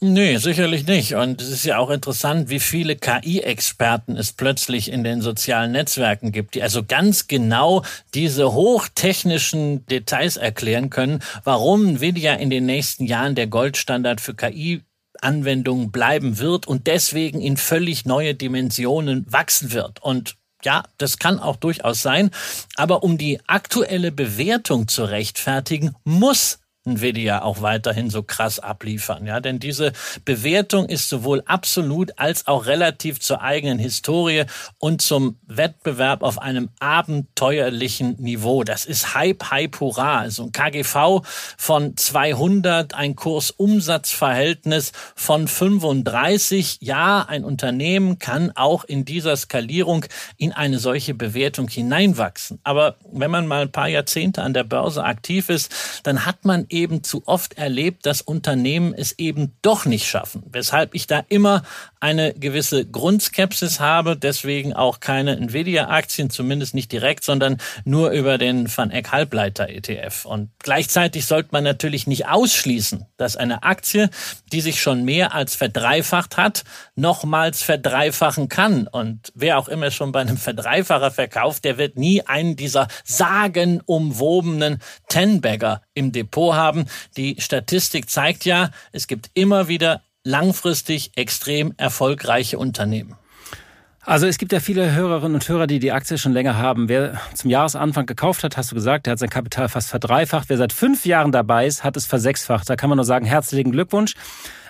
Nee, 0.00 0.36
sicherlich 0.36 0.86
nicht. 0.86 1.14
Und 1.16 1.40
es 1.40 1.50
ist 1.50 1.64
ja 1.64 1.78
auch 1.78 1.90
interessant, 1.90 2.50
wie 2.50 2.60
viele 2.60 2.94
KI-Experten 2.94 4.16
es 4.16 4.32
plötzlich 4.32 4.92
in 4.92 5.02
den 5.02 5.22
sozialen 5.22 5.72
Netzwerken 5.72 6.30
gibt, 6.30 6.54
die 6.54 6.62
also 6.62 6.84
ganz 6.84 7.26
genau 7.26 7.82
diese 8.14 8.52
hochtechnischen 8.52 9.84
Details 9.86 10.36
erklären 10.36 10.90
können, 10.90 11.20
warum 11.42 11.84
Nvidia 11.88 12.34
in 12.34 12.48
den 12.48 12.64
nächsten 12.64 13.06
Jahren 13.06 13.34
der 13.34 13.48
Goldstandard 13.48 14.20
für 14.20 14.34
KI 14.34 14.82
Anwendungen 15.20 15.90
bleiben 15.90 16.38
wird 16.38 16.68
und 16.68 16.86
deswegen 16.86 17.40
in 17.40 17.56
völlig 17.56 18.04
neue 18.04 18.36
Dimensionen 18.36 19.26
wachsen 19.28 19.72
wird. 19.72 20.00
Und 20.00 20.36
ja, 20.64 20.84
das 20.98 21.18
kann 21.18 21.38
auch 21.38 21.56
durchaus 21.56 22.02
sein. 22.02 22.30
Aber 22.76 23.02
um 23.02 23.18
die 23.18 23.40
aktuelle 23.46 24.12
Bewertung 24.12 24.88
zu 24.88 25.04
rechtfertigen, 25.04 25.94
muss 26.04 26.58
Nvidia 26.88 27.42
auch 27.42 27.62
weiterhin 27.62 28.10
so 28.10 28.22
krass 28.22 28.58
abliefern. 28.58 29.26
Ja, 29.26 29.40
denn 29.40 29.58
diese 29.58 29.92
Bewertung 30.24 30.86
ist 30.86 31.08
sowohl 31.08 31.42
absolut 31.46 32.18
als 32.18 32.46
auch 32.46 32.66
relativ 32.66 33.20
zur 33.20 33.42
eigenen 33.42 33.78
Historie 33.78 34.44
und 34.78 35.02
zum 35.02 35.38
Wettbewerb 35.46 36.22
auf 36.22 36.40
einem 36.40 36.70
abenteuerlichen 36.80 38.16
Niveau. 38.18 38.64
Das 38.64 38.84
ist 38.84 39.14
Hype, 39.14 39.50
Hype, 39.50 39.80
Hurra. 39.80 40.18
Also 40.18 40.44
ein 40.44 40.52
KGV 40.52 41.22
von 41.56 41.96
200, 41.96 42.94
ein 42.94 43.16
Kursumsatzverhältnis 43.16 44.92
von 45.14 45.48
35. 45.48 46.78
Ja, 46.80 47.26
ein 47.28 47.44
Unternehmen 47.44 48.18
kann 48.18 48.52
auch 48.54 48.84
in 48.84 49.04
dieser 49.04 49.36
Skalierung 49.36 50.04
in 50.36 50.52
eine 50.52 50.78
solche 50.78 51.14
Bewertung 51.14 51.68
hineinwachsen. 51.68 52.60
Aber 52.62 52.96
wenn 53.12 53.30
man 53.30 53.46
mal 53.46 53.62
ein 53.62 53.72
paar 53.72 53.88
Jahrzehnte 53.88 54.42
an 54.42 54.54
der 54.54 54.64
Börse 54.64 55.04
aktiv 55.04 55.48
ist, 55.48 56.00
dann 56.02 56.26
hat 56.26 56.44
man 56.44 56.66
eben 56.68 56.77
zu 56.86 57.22
oft 57.26 57.54
erlebt, 57.58 58.06
dass 58.06 58.22
Unternehmen 58.22 58.94
es 58.94 59.18
eben 59.18 59.56
doch 59.62 59.84
nicht 59.84 60.06
schaffen. 60.06 60.42
Weshalb 60.50 60.94
ich 60.94 61.06
da 61.06 61.24
immer 61.28 61.62
eine 62.00 62.34
gewisse 62.34 62.86
Grundskepsis 62.86 63.80
habe, 63.80 64.16
deswegen 64.16 64.72
auch 64.72 65.00
keine 65.00 65.36
Nvidia-Aktien, 65.36 66.30
zumindest 66.30 66.74
nicht 66.74 66.92
direkt, 66.92 67.24
sondern 67.24 67.58
nur 67.84 68.10
über 68.10 68.38
den 68.38 68.68
Van 68.74 68.90
Eck 68.90 69.10
Halbleiter 69.10 69.68
ETF. 69.68 70.24
Und 70.24 70.50
gleichzeitig 70.60 71.26
sollte 71.26 71.50
man 71.52 71.64
natürlich 71.64 72.06
nicht 72.06 72.28
ausschließen, 72.28 73.06
dass 73.16 73.36
eine 73.36 73.62
Aktie, 73.64 74.10
die 74.52 74.60
sich 74.60 74.80
schon 74.80 75.04
mehr 75.04 75.34
als 75.34 75.56
verdreifacht 75.56 76.36
hat, 76.36 76.64
nochmals 76.94 77.62
verdreifachen 77.62 78.48
kann. 78.48 78.86
Und 78.86 79.32
wer 79.34 79.58
auch 79.58 79.68
immer 79.68 79.90
schon 79.90 80.12
bei 80.12 80.20
einem 80.20 80.36
Verdreifacher 80.36 81.10
verkauft, 81.10 81.64
der 81.64 81.78
wird 81.78 81.96
nie 81.96 82.22
einen 82.22 82.56
dieser 82.56 82.88
sagenumwobenen 83.04 84.80
Ten-Bagger 85.08 85.82
im 85.98 86.12
Depot 86.12 86.54
haben. 86.54 86.86
Die 87.16 87.36
Statistik 87.38 88.08
zeigt 88.08 88.44
ja, 88.44 88.70
es 88.92 89.06
gibt 89.06 89.30
immer 89.34 89.68
wieder 89.68 90.02
langfristig 90.24 91.12
extrem 91.16 91.74
erfolgreiche 91.76 92.58
Unternehmen. 92.58 93.16
Also 94.08 94.26
es 94.26 94.38
gibt 94.38 94.52
ja 94.52 94.60
viele 94.60 94.94
Hörerinnen 94.94 95.34
und 95.34 95.46
Hörer, 95.46 95.66
die 95.66 95.80
die 95.80 95.92
Aktie 95.92 96.16
schon 96.16 96.32
länger 96.32 96.56
haben. 96.56 96.88
Wer 96.88 97.20
zum 97.34 97.50
Jahresanfang 97.50 98.06
gekauft 98.06 98.42
hat, 98.42 98.56
hast 98.56 98.70
du 98.70 98.74
gesagt, 98.74 99.04
der 99.04 99.12
hat 99.12 99.18
sein 99.18 99.28
Kapital 99.28 99.68
fast 99.68 99.90
verdreifacht. 99.90 100.48
Wer 100.48 100.56
seit 100.56 100.72
fünf 100.72 101.04
Jahren 101.04 101.30
dabei 101.30 101.66
ist, 101.66 101.84
hat 101.84 101.94
es 101.94 102.06
versechsfacht. 102.06 102.70
Da 102.70 102.76
kann 102.76 102.88
man 102.88 102.96
nur 102.96 103.04
sagen, 103.04 103.26
herzlichen 103.26 103.70
Glückwunsch. 103.70 104.14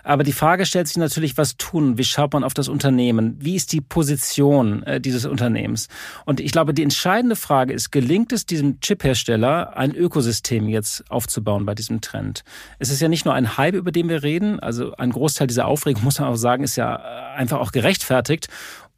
Aber 0.02 0.24
die 0.24 0.32
Frage 0.32 0.66
stellt 0.66 0.88
sich 0.88 0.96
natürlich, 0.96 1.36
was 1.36 1.56
tun? 1.56 1.98
Wie 1.98 2.04
schaut 2.04 2.32
man 2.32 2.42
auf 2.42 2.54
das 2.54 2.68
Unternehmen? 2.68 3.36
Wie 3.38 3.54
ist 3.54 3.72
die 3.72 3.80
Position 3.80 4.82
äh, 4.84 5.00
dieses 5.00 5.24
Unternehmens? 5.26 5.88
Und 6.24 6.40
ich 6.40 6.50
glaube, 6.50 6.74
die 6.74 6.82
entscheidende 6.82 7.36
Frage 7.36 7.74
ist, 7.74 7.92
gelingt 7.92 8.32
es 8.32 8.46
diesem 8.46 8.80
Chiphersteller, 8.80 9.76
ein 9.76 9.94
Ökosystem 9.94 10.68
jetzt 10.68 11.04
aufzubauen 11.10 11.66
bei 11.66 11.74
diesem 11.74 12.00
Trend? 12.00 12.42
Es 12.78 12.90
ist 12.90 13.00
ja 13.00 13.08
nicht 13.08 13.24
nur 13.24 13.34
ein 13.34 13.56
Hype, 13.56 13.74
über 13.74 13.92
den 13.92 14.08
wir 14.08 14.22
reden. 14.22 14.58
Also 14.58 14.96
ein 14.96 15.10
Großteil 15.10 15.46
dieser 15.46 15.66
Aufregung, 15.66 16.02
muss 16.04 16.18
man 16.18 16.28
auch 16.28 16.36
sagen, 16.36 16.64
ist 16.64 16.76
ja 16.76 16.96
äh, 16.96 17.36
einfach 17.36 17.60
auch 17.60 17.70
gerechtfertigt. 17.70 18.48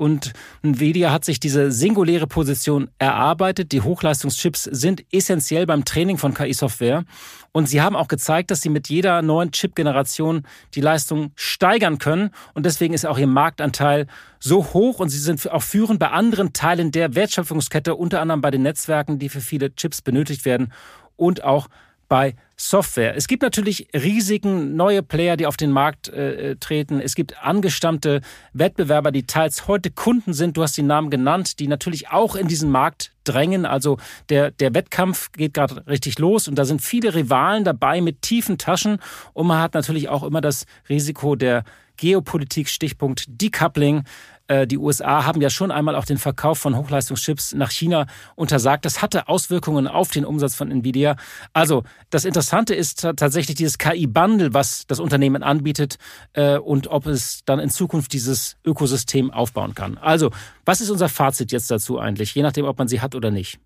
Und 0.01 0.33
Nvidia 0.63 1.13
hat 1.13 1.27
sich 1.27 1.41
diese 1.41 1.71
singuläre 1.71 2.27
Position 2.27 2.89
erarbeitet. 2.97 3.71
Die 3.71 3.83
Hochleistungschips 3.83 4.65
sind 4.65 5.05
essentiell 5.13 5.67
beim 5.67 5.85
Training 5.85 6.17
von 6.17 6.33
KI-Software. 6.33 7.05
Und 7.53 7.69
sie 7.69 7.83
haben 7.83 7.95
auch 7.97 8.09
gezeigt, 8.09 8.51
dass 8.51 8.63
sie 8.63 8.71
mit 8.71 8.89
jeder 8.89 9.21
neuen 9.21 9.53
Chip-Generation 9.53 10.47
die 10.75 10.81
Leistung 10.81 11.33
steigern 11.35 11.99
können. 11.99 12.31
Und 12.55 12.65
deswegen 12.65 12.95
ist 12.95 13.05
auch 13.05 13.19
ihr 13.19 13.27
Marktanteil 13.27 14.07
so 14.39 14.73
hoch 14.73 15.01
und 15.01 15.11
sie 15.11 15.19
sind 15.19 15.51
auch 15.51 15.63
führend 15.63 16.01
bei 16.01 16.09
anderen 16.09 16.55
Teilen 16.55 16.93
der 16.93 17.15
Wertschöpfungskette, 17.15 17.95
unter 17.95 18.23
anderem 18.23 18.41
bei 18.41 18.51
den 18.51 18.63
Netzwerken, 18.63 19.19
die 19.19 19.29
für 19.29 19.43
viele 19.43 19.75
Chips 19.75 20.01
benötigt 20.01 20.47
werden 20.47 20.73
und 21.17 21.45
auch 21.45 21.69
bei 22.11 22.35
Software. 22.57 23.17
Es 23.17 23.29
gibt 23.29 23.43
natürlich 23.43 23.89
Risiken, 23.95 24.77
neue 24.77 25.03
Player, 25.03 25.39
die 25.39 25.47
auf 25.47 25.57
den 25.57 25.71
Markt 25.71 26.09
äh, 26.09 26.57
treten. 26.57 27.01
Es 27.01 27.15
gibt 27.15 27.43
angestammte 27.43 28.21
Wettbewerber, 28.53 29.13
die 29.13 29.23
teils 29.23 29.69
heute 29.69 29.91
Kunden 29.91 30.35
sind. 30.35 30.57
Du 30.57 30.63
hast 30.63 30.77
die 30.77 30.83
Namen 30.83 31.09
genannt, 31.09 31.61
die 31.61 31.69
natürlich 31.69 32.11
auch 32.11 32.35
in 32.35 32.49
diesen 32.49 32.71
Markt 32.71 33.13
drängen. 33.25 33.65
Also 33.65 33.97
der, 34.29 34.51
der 34.51 34.75
Wettkampf 34.75 35.31
geht 35.33 35.55
gerade 35.55 35.87
richtig 35.87 36.19
los 36.19 36.49
und 36.49 36.57
da 36.57 36.65
sind 36.65 36.83
viele 36.83 37.15
Rivalen 37.15 37.65
dabei 37.65 38.01
mit 38.01 38.23
tiefen 38.23 38.59
Taschen. 38.59 38.99
Und 39.33 39.47
man 39.47 39.63
hat 39.63 39.73
natürlich 39.73 40.09
auch 40.09 40.25
immer 40.25 40.41
das 40.41 40.67
Risiko 40.89 41.37
der 41.37 41.63
Geopolitik, 41.97 42.69
Stichpunkt 42.69 43.27
Decoupling. 43.29 44.05
Äh, 44.51 44.67
die 44.67 44.79
USA 44.79 45.25
haben 45.25 45.41
ja 45.41 45.49
schon 45.49 45.71
einmal 45.71 45.95
auch 45.95 46.05
den 46.05 46.19
Verkauf 46.19 46.59
von 46.59 46.77
Hochleistungschips 46.77 47.55
nach 47.55 47.71
China 47.71 48.07
untersagt. 48.35 48.85
Das 48.85 49.01
hatte 49.01 49.29
Auswirkungen 49.29 49.87
auf 49.87 50.11
den 50.11 50.25
Umsatz 50.25 50.57
von 50.57 50.71
Nvidia. 50.71 51.17
Also 51.53 51.85
das 52.11 52.25
Interessante 52.25 52.75
ist 52.75 53.03
tatsächlich 53.03 53.57
dieses 53.57 53.79
KI-Bundle, 53.79 54.53
was 54.53 54.87
das 54.89 54.99
Unternehmen 54.99 55.45
anbietet 55.45 55.99
äh, 56.33 56.59
und 56.59 56.89
ob 56.89 57.07
es 57.07 57.45
dann 57.45 57.61
in 57.61 57.71
Zukunft 57.71 58.13
dieses 58.13 58.57
Ökosystem 58.65 59.31
aufbauen 59.31 59.75
kann. 59.75 59.97
Also 59.99 60.31
was 60.65 60.81
ist 60.81 60.91
unser 60.91 61.09
Fazit 61.09 61.53
jetzt 61.53 61.71
dazu 61.71 62.01
eigentlich, 62.01 62.35
je 62.35 62.43
nachdem, 62.43 62.65
ob 62.65 62.77
man 62.77 62.89
sie 62.89 63.01
hat 63.01 63.15
oder 63.15 63.31
nicht? 63.31 63.61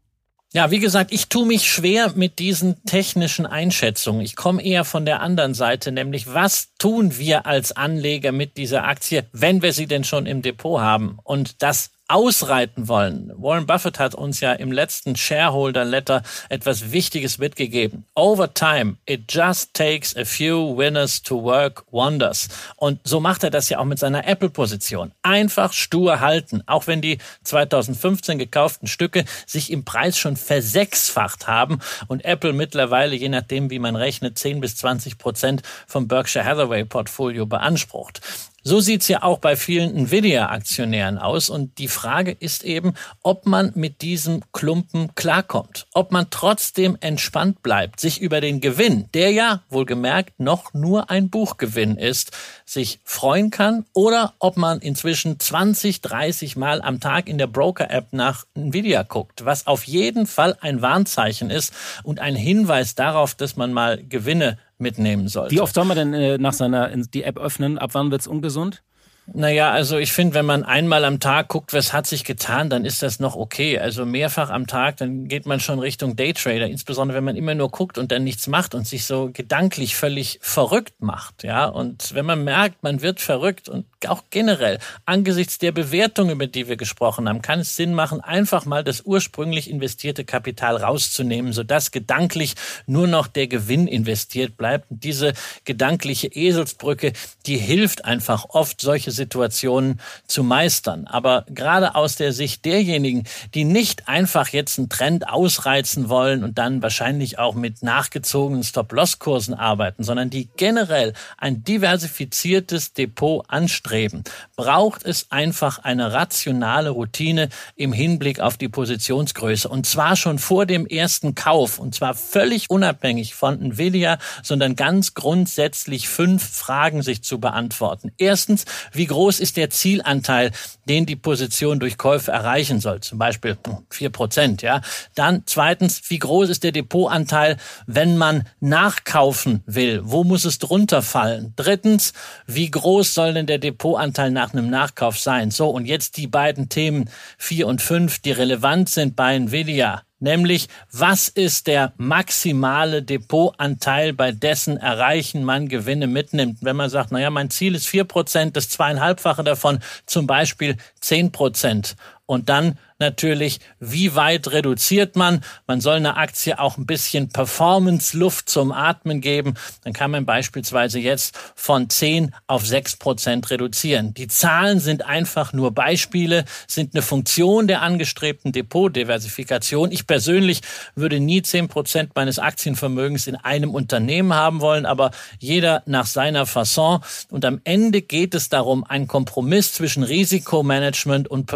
Ja, 0.54 0.70
wie 0.70 0.78
gesagt, 0.78 1.12
ich 1.12 1.28
tue 1.28 1.46
mich 1.46 1.68
schwer 1.68 2.12
mit 2.14 2.38
diesen 2.38 2.80
technischen 2.84 3.44
Einschätzungen. 3.44 4.20
Ich 4.20 4.36
komme 4.36 4.64
eher 4.64 4.84
von 4.84 5.04
der 5.04 5.20
anderen 5.20 5.52
Seite, 5.52 5.90
nämlich 5.90 6.32
was 6.32 6.68
tun 6.78 7.18
wir 7.18 7.44
als 7.44 7.72
Anleger 7.72 8.30
mit 8.30 8.56
dieser 8.56 8.84
Aktie, 8.84 9.26
wenn 9.32 9.62
wir 9.62 9.72
sie 9.72 9.86
denn 9.86 10.04
schon 10.04 10.26
im 10.26 10.42
Depot 10.42 10.80
haben? 10.80 11.18
Und 11.24 11.60
das 11.60 11.90
ausreiten 12.14 12.87
wollen. 12.87 13.33
Warren 13.37 13.66
Buffett 13.66 13.98
hat 13.98 14.14
uns 14.14 14.38
ja 14.38 14.53
im 14.53 14.70
letzten 14.70 15.16
Shareholder 15.16 15.85
Letter 15.85 16.22
etwas 16.48 16.92
Wichtiges 16.92 17.38
mitgegeben. 17.38 18.05
Over 18.14 18.55
time, 18.55 18.98
it 19.05 19.24
just 19.29 19.74
takes 19.74 20.16
a 20.16 20.24
few 20.24 20.77
winners 20.79 21.20
to 21.20 21.42
work 21.42 21.85
wonders. 21.90 22.48
Und 22.77 23.00
so 23.03 23.18
macht 23.18 23.42
er 23.42 23.50
das 23.50 23.68
ja 23.68 23.81
auch 23.81 23.85
mit 23.85 23.98
seiner 23.98 24.29
Apple-Position. 24.29 25.11
Einfach 25.22 25.72
stur 25.72 26.20
halten, 26.20 26.62
auch 26.66 26.87
wenn 26.87 27.00
die 27.00 27.18
2015 27.42 28.38
gekauften 28.38 28.87
Stücke 28.87 29.24
sich 29.44 29.72
im 29.72 29.85
Preis 29.85 30.16
schon 30.16 30.37
versechsfacht 30.37 31.48
haben 31.48 31.81
und 32.07 32.24
Apple 32.24 32.53
mittlerweile, 32.53 33.16
je 33.16 33.29
nachdem 33.29 33.70
wie 33.70 33.81
man 33.81 33.96
rechnet, 33.96 34.38
10 34.38 34.61
bis 34.61 34.77
20 34.77 35.18
Prozent 35.18 35.62
vom 35.88 36.07
Berkshire 36.07 36.44
Hathaway 36.44 36.85
Portfolio 36.85 37.44
beansprucht. 37.44 38.20
So 38.66 38.81
sieht's 38.81 39.09
ja 39.09 39.22
auch 39.22 39.40
bei 39.40 39.57
vielen 39.57 39.94
Nvidia-Aktionären 39.94 41.18
aus. 41.18 41.50
Und 41.50 41.77
die 41.77 41.88
Frage 41.88 42.31
ist 42.33 42.64
eben, 42.64 42.94
ob 43.22 43.44
man 43.44 43.72
mit 43.74 44.00
diesem 44.00 44.40
Klumpen 44.53 45.14
klarkommt. 45.14 45.87
Ob 45.92 46.12
man 46.12 46.29
trotzdem 46.31 46.96
entspannt 47.00 47.62
bleibt, 47.62 48.00
sich 48.00 48.22
über 48.22 48.40
den 48.40 48.62
Gewinn, 48.62 49.05
der 49.12 49.33
ja 49.33 49.62
wohlgemerkt 49.68 50.40
noch 50.40 50.72
nur 50.72 51.11
ein 51.11 51.29
Buchgewinn 51.29 51.98
ist, 51.98 52.33
sich 52.64 53.00
freuen 53.05 53.50
kann. 53.50 53.85
Oder 53.92 54.33
ob 54.38 54.57
man 54.57 54.81
inzwischen 54.81 55.38
20, 55.38 56.00
30 56.00 56.57
Mal 56.57 56.81
am 56.81 57.00
Tag 57.00 57.29
in 57.29 57.37
der 57.37 57.48
Broker-App 57.48 58.14
nach 58.14 58.46
Nvidia 58.55 59.03
guckt, 59.03 59.44
was 59.44 59.66
auf 59.66 59.85
jeden 59.85 60.27
Fall 60.27 60.57
ein 60.62 60.81
Warnzeichen 60.81 61.50
ist 61.50 61.74
und 62.03 62.18
ein 62.18 62.35
Hinweis 62.35 62.94
darauf, 62.94 63.35
dass 63.35 63.57
man 63.57 63.74
mal 63.74 64.03
Gewinne 64.03 64.57
mitnehmen 64.85 65.27
sollte. 65.29 65.55
Wie 65.55 65.61
oft 65.61 65.75
soll 65.75 65.85
man 65.85 65.97
denn 65.97 66.14
äh, 66.14 66.38
nach 66.38 66.53
seiner 66.53 66.97
die 66.97 67.25
App 67.25 67.38
öffnen? 67.38 67.79
Ab 67.79 67.90
wann 67.94 68.12
wird's 68.12 68.29
ungesund? 68.29 68.85
Naja, 69.32 69.70
also 69.70 69.96
ich 69.96 70.12
finde, 70.12 70.34
wenn 70.34 70.44
man 70.44 70.64
einmal 70.64 71.02
am 71.06 71.18
Tag 71.18 71.48
guckt, 71.48 71.72
was 71.72 71.94
hat 71.94 72.06
sich 72.06 72.24
getan, 72.24 72.68
dann 72.68 72.84
ist 72.84 73.02
das 73.02 73.20
noch 73.20 73.37
okay. 73.37 73.78
Also 73.78 74.04
mehrfach 74.04 74.50
am 74.50 74.66
Tag, 74.66 74.98
dann 74.98 75.28
geht 75.28 75.46
man 75.46 75.60
schon 75.60 75.78
Richtung 75.78 76.14
Daytrader, 76.14 76.66
insbesondere 76.66 77.16
wenn 77.16 77.24
man 77.24 77.37
immer 77.37 77.54
nur 77.54 77.70
guckt 77.70 77.96
und 77.96 78.12
dann 78.12 78.22
nichts 78.22 78.48
macht 78.48 78.74
und 78.74 78.87
sich 78.87 79.06
so 79.06 79.30
gedanklich 79.32 79.96
völlig 79.96 80.38
verrückt 80.42 81.00
macht. 81.00 81.42
Ja, 81.42 81.64
und 81.64 82.14
wenn 82.14 82.26
man 82.26 82.44
merkt, 82.44 82.82
man 82.82 83.00
wird 83.00 83.18
verrückt 83.18 83.70
und 83.70 83.87
auch 84.06 84.24
generell 84.28 84.78
angesichts 85.06 85.56
der 85.56 85.72
Bewertung, 85.72 86.28
über 86.28 86.46
die 86.46 86.68
wir 86.68 86.76
gesprochen 86.76 87.26
haben, 87.26 87.40
kann 87.40 87.60
es 87.60 87.76
Sinn 87.76 87.94
machen, 87.94 88.20
einfach 88.20 88.66
mal 88.66 88.84
das 88.84 89.00
ursprünglich 89.06 89.70
investierte 89.70 90.26
Kapital 90.26 90.76
rauszunehmen, 90.76 91.54
sodass 91.54 91.92
gedanklich 91.92 92.56
nur 92.87 93.06
noch 93.06 93.26
der 93.26 93.46
Gewinn 93.46 93.88
investiert 93.88 94.58
bleibt. 94.58 94.90
Und 94.90 95.02
diese 95.02 95.32
gedankliche 95.64 96.26
Eselsbrücke, 96.26 97.14
die 97.46 97.56
hilft 97.56 98.04
einfach 98.04 98.44
oft, 98.50 98.82
solche 98.82 99.13
Situationen 99.14 100.00
zu 100.27 100.44
meistern. 100.44 101.07
Aber 101.07 101.46
gerade 101.48 101.94
aus 101.94 102.16
der 102.16 102.33
Sicht 102.33 102.64
derjenigen, 102.64 103.24
die 103.55 103.64
nicht 103.64 104.09
einfach 104.09 104.48
jetzt 104.48 104.79
einen 104.79 104.88
Trend 104.88 105.29
ausreizen 105.29 106.09
wollen 106.09 106.44
und 106.44 106.59
dann 106.59 106.83
wahrscheinlich 106.83 107.38
auch 107.38 107.55
mit 107.55 107.83
nachgezogenen 107.83 108.62
Stop-Loss-Kursen 108.62 109.55
arbeiten, 109.55 110.03
sondern 110.03 110.31
die 110.31 110.48
generell 110.57 111.14
ein 111.38 111.64
diversifiziertes 111.64 112.92
Depot 112.92 113.44
anstreben, 113.48 114.24
braucht 114.57 115.05
es 115.05 115.31
einfach 115.31 115.79
eine 115.79 116.12
rationale 116.12 116.90
Routine 116.90 117.48
im 117.77 117.92
Hinblick 117.92 118.40
auf 118.40 118.57
die 118.57 118.68
Positionsgröße. 118.68 119.68
Und 119.68 119.87
zwar 119.87 120.16
schon 120.16 120.38
vor 120.38 120.66
dem 120.66 120.87
ersten 120.87 121.35
Kauf. 121.35 121.79
Und 121.79 121.94
zwar 121.94 122.14
völlig 122.14 122.70
unabhängig 122.70 123.35
von 123.35 123.61
Nvidia, 123.61 124.18
sondern 124.42 124.77
ganz 124.77 125.14
grundsätzlich 125.14 126.09
fünf 126.09 126.48
Fragen 126.48 127.03
sich 127.03 127.22
zu 127.22 127.38
beantworten. 127.38 128.12
Erstens, 128.18 128.64
wie 128.92 129.03
wie 129.04 129.08
groß 129.08 129.38
ist 129.38 129.58
der 129.58 129.68
Zielanteil, 129.68 130.50
den 130.88 131.04
die 131.04 131.14
Position 131.14 131.78
durch 131.78 131.98
Käufe 131.98 132.30
erreichen 132.32 132.80
soll, 132.80 133.00
zum 133.00 133.18
Beispiel 133.18 133.58
vier 133.90 134.08
Prozent. 134.08 134.62
Ja. 134.62 134.80
Dann 135.14 135.42
zweitens, 135.44 136.00
wie 136.08 136.18
groß 136.18 136.48
ist 136.48 136.64
der 136.64 136.72
Depotanteil, 136.72 137.58
wenn 137.86 138.16
man 138.16 138.44
nachkaufen 138.60 139.62
will? 139.66 140.00
Wo 140.04 140.24
muss 140.24 140.46
es 140.46 140.58
drunter 140.58 141.02
fallen? 141.02 141.52
Drittens, 141.54 142.14
wie 142.46 142.70
groß 142.70 143.12
soll 143.12 143.34
denn 143.34 143.44
der 143.46 143.58
Depotanteil 143.58 144.30
nach 144.30 144.54
einem 144.54 144.70
Nachkauf 144.70 145.18
sein? 145.18 145.50
So, 145.50 145.68
und 145.68 145.84
jetzt 145.84 146.16
die 146.16 146.26
beiden 146.26 146.70
Themen 146.70 147.10
vier 147.36 147.66
und 147.66 147.82
fünf, 147.82 148.20
die 148.20 148.32
relevant 148.32 148.88
sind 148.88 149.16
bei 149.16 149.34
Nvidia 149.34 150.00
nämlich 150.24 150.66
was 150.90 151.28
ist 151.28 151.68
der 151.68 151.92
maximale 151.96 153.02
Depotanteil, 153.02 154.12
bei 154.12 154.32
dessen 154.32 154.76
Erreichen 154.76 155.44
man 155.44 155.68
Gewinne 155.68 156.08
mitnimmt. 156.08 156.58
Wenn 156.62 156.74
man 156.74 156.90
sagt, 156.90 157.12
naja, 157.12 157.30
mein 157.30 157.50
Ziel 157.50 157.76
ist 157.76 157.87
vier 157.87 158.02
Prozent, 158.02 158.56
das 158.56 158.68
zweieinhalbfache 158.68 159.44
davon 159.44 159.78
zum 160.06 160.26
Beispiel 160.26 160.76
zehn 161.00 161.30
Prozent. 161.30 161.94
Und 162.26 162.48
dann 162.48 162.78
natürlich, 162.98 163.60
wie 163.80 164.14
weit 164.14 164.50
reduziert 164.50 165.16
man? 165.16 165.44
Man 165.66 165.80
soll 165.80 165.96
einer 165.96 166.16
Aktie 166.16 166.58
auch 166.58 166.78
ein 166.78 166.87
bisschen 166.87 167.28
Performance-Luft 167.28 168.48
zum 168.48 168.72
Atmen 168.72 169.20
geben. 169.20 169.54
Dann 169.82 169.92
kann 169.92 170.10
man 170.10 170.24
beispielsweise 170.24 170.98
jetzt 170.98 171.37
von 171.54 171.90
10 171.90 172.34
auf 172.46 172.66
6 172.66 172.96
Prozent 172.96 173.50
reduzieren. 173.50 174.14
Die 174.14 174.28
Zahlen 174.28 174.80
sind 174.80 175.04
einfach 175.04 175.52
nur 175.52 175.72
Beispiele, 175.72 176.44
sind 176.66 176.94
eine 176.94 177.02
Funktion 177.02 177.66
der 177.66 177.82
angestrebten 177.82 178.52
Depotdiversifikation. 178.52 179.90
Ich 179.92 180.06
persönlich 180.06 180.62
würde 180.94 181.20
nie 181.20 181.42
10 181.42 181.68
Prozent 181.68 182.12
meines 182.14 182.38
Aktienvermögens 182.38 183.26
in 183.26 183.37
einem 183.37 183.74
Unternehmen 183.74 184.32
haben 184.32 184.60
wollen, 184.60 184.87
aber 184.87 185.10
jeder 185.38 185.82
nach 185.87 186.06
seiner 186.06 186.46
Fasson. 186.46 187.00
Und 187.28 187.44
am 187.44 187.60
Ende 187.64 188.02
geht 188.02 188.34
es 188.34 188.48
darum, 188.48 188.84
einen 188.84 189.08
Kompromiss 189.08 189.74
zwischen 189.74 190.04
Risikomanagement 190.04 191.28
und 191.28 191.46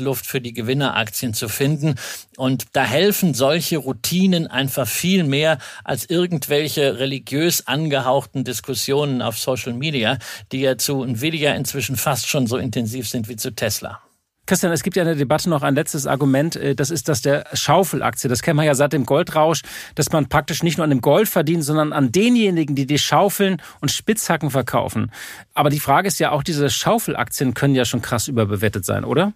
Performance-Luft 0.00 0.26
für 0.26 0.40
die 0.40 0.52
Gewinne 0.52 0.70
Gewinneraktien 0.70 1.34
zu 1.34 1.48
finden. 1.48 1.96
Und 2.36 2.66
da 2.72 2.84
helfen 2.84 3.34
solche 3.34 3.78
Routinen 3.78 4.46
einfach 4.46 4.86
viel 4.86 5.24
mehr 5.24 5.58
als 5.84 6.08
irgendwelche 6.08 6.98
religiös 6.98 7.66
angehauchten 7.66 8.44
Diskussionen 8.44 9.20
auf 9.20 9.38
Social 9.38 9.72
Media, 9.72 10.18
die 10.52 10.60
ja 10.60 10.78
zu 10.78 11.02
Nvidia 11.02 11.54
inzwischen 11.54 11.96
fast 11.96 12.28
schon 12.28 12.46
so 12.46 12.56
intensiv 12.56 13.08
sind 13.08 13.28
wie 13.28 13.36
zu 13.36 13.52
Tesla. 13.54 14.00
Christian, 14.46 14.72
es 14.72 14.82
gibt 14.82 14.96
ja 14.96 15.02
in 15.02 15.08
der 15.08 15.16
Debatte 15.16 15.48
noch 15.48 15.62
ein 15.62 15.74
letztes 15.74 16.06
Argument, 16.06 16.56
äh, 16.56 16.74
das 16.74 16.90
ist 16.90 17.08
das 17.08 17.22
der 17.22 17.44
Schaufelaktie. 17.52 18.28
Das 18.28 18.42
kennen 18.42 18.58
wir 18.58 18.64
ja 18.64 18.74
seit 18.74 18.92
dem 18.92 19.06
Goldrausch, 19.06 19.62
dass 19.94 20.10
man 20.10 20.28
praktisch 20.28 20.62
nicht 20.62 20.76
nur 20.76 20.84
an 20.84 20.90
dem 20.90 21.00
Gold 21.00 21.28
verdient, 21.28 21.62
sondern 21.62 21.92
an 21.92 22.10
denjenigen, 22.10 22.74
die 22.74 22.86
die 22.86 22.98
Schaufeln 22.98 23.62
und 23.80 23.92
Spitzhacken 23.92 24.50
verkaufen. 24.50 25.12
Aber 25.54 25.70
die 25.70 25.78
Frage 25.78 26.08
ist 26.08 26.18
ja 26.18 26.32
auch, 26.32 26.42
diese 26.42 26.68
Schaufelaktien 26.68 27.54
können 27.54 27.74
ja 27.74 27.84
schon 27.84 28.02
krass 28.02 28.28
überbewertet 28.28 28.84
sein, 28.84 29.04
oder? 29.04 29.34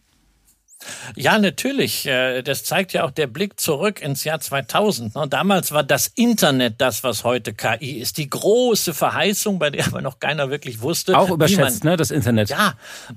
Ja, 1.17 1.39
natürlich. 1.39 2.07
Äh, 2.07 2.43
das 2.43 2.65
zeigt 2.65 2.93
ja 2.93 3.05
auch 3.05 3.11
der 3.11 3.27
Blick 3.27 3.61
zurück 3.61 4.01
ins 4.01 4.25
Jahr 4.25 4.41
2000. 4.41 5.15
Ne? 5.15 5.29
Damals 5.29 5.73
war 5.73 5.83
das 5.83 6.09
Internet 6.15 6.81
das, 6.81 7.05
was 7.05 7.25
heute 7.25 7.55
KI 7.55 8.01
ist. 8.01 8.19
Die 8.19 8.29
große 8.29 8.95
Verheißung, 8.95 9.59
bei 9.59 9.71
der 9.71 9.87
aber 9.87 10.03
noch 10.03 10.21
keiner 10.21 10.51
wirklich 10.51 10.81
wusste. 10.81 11.19
Auch 11.19 11.31
überschätzt, 11.31 11.85
man, 11.85 11.93
ne, 11.93 11.97
das 11.97 12.11
Internet. 12.11 12.51
Ja, 12.51 12.75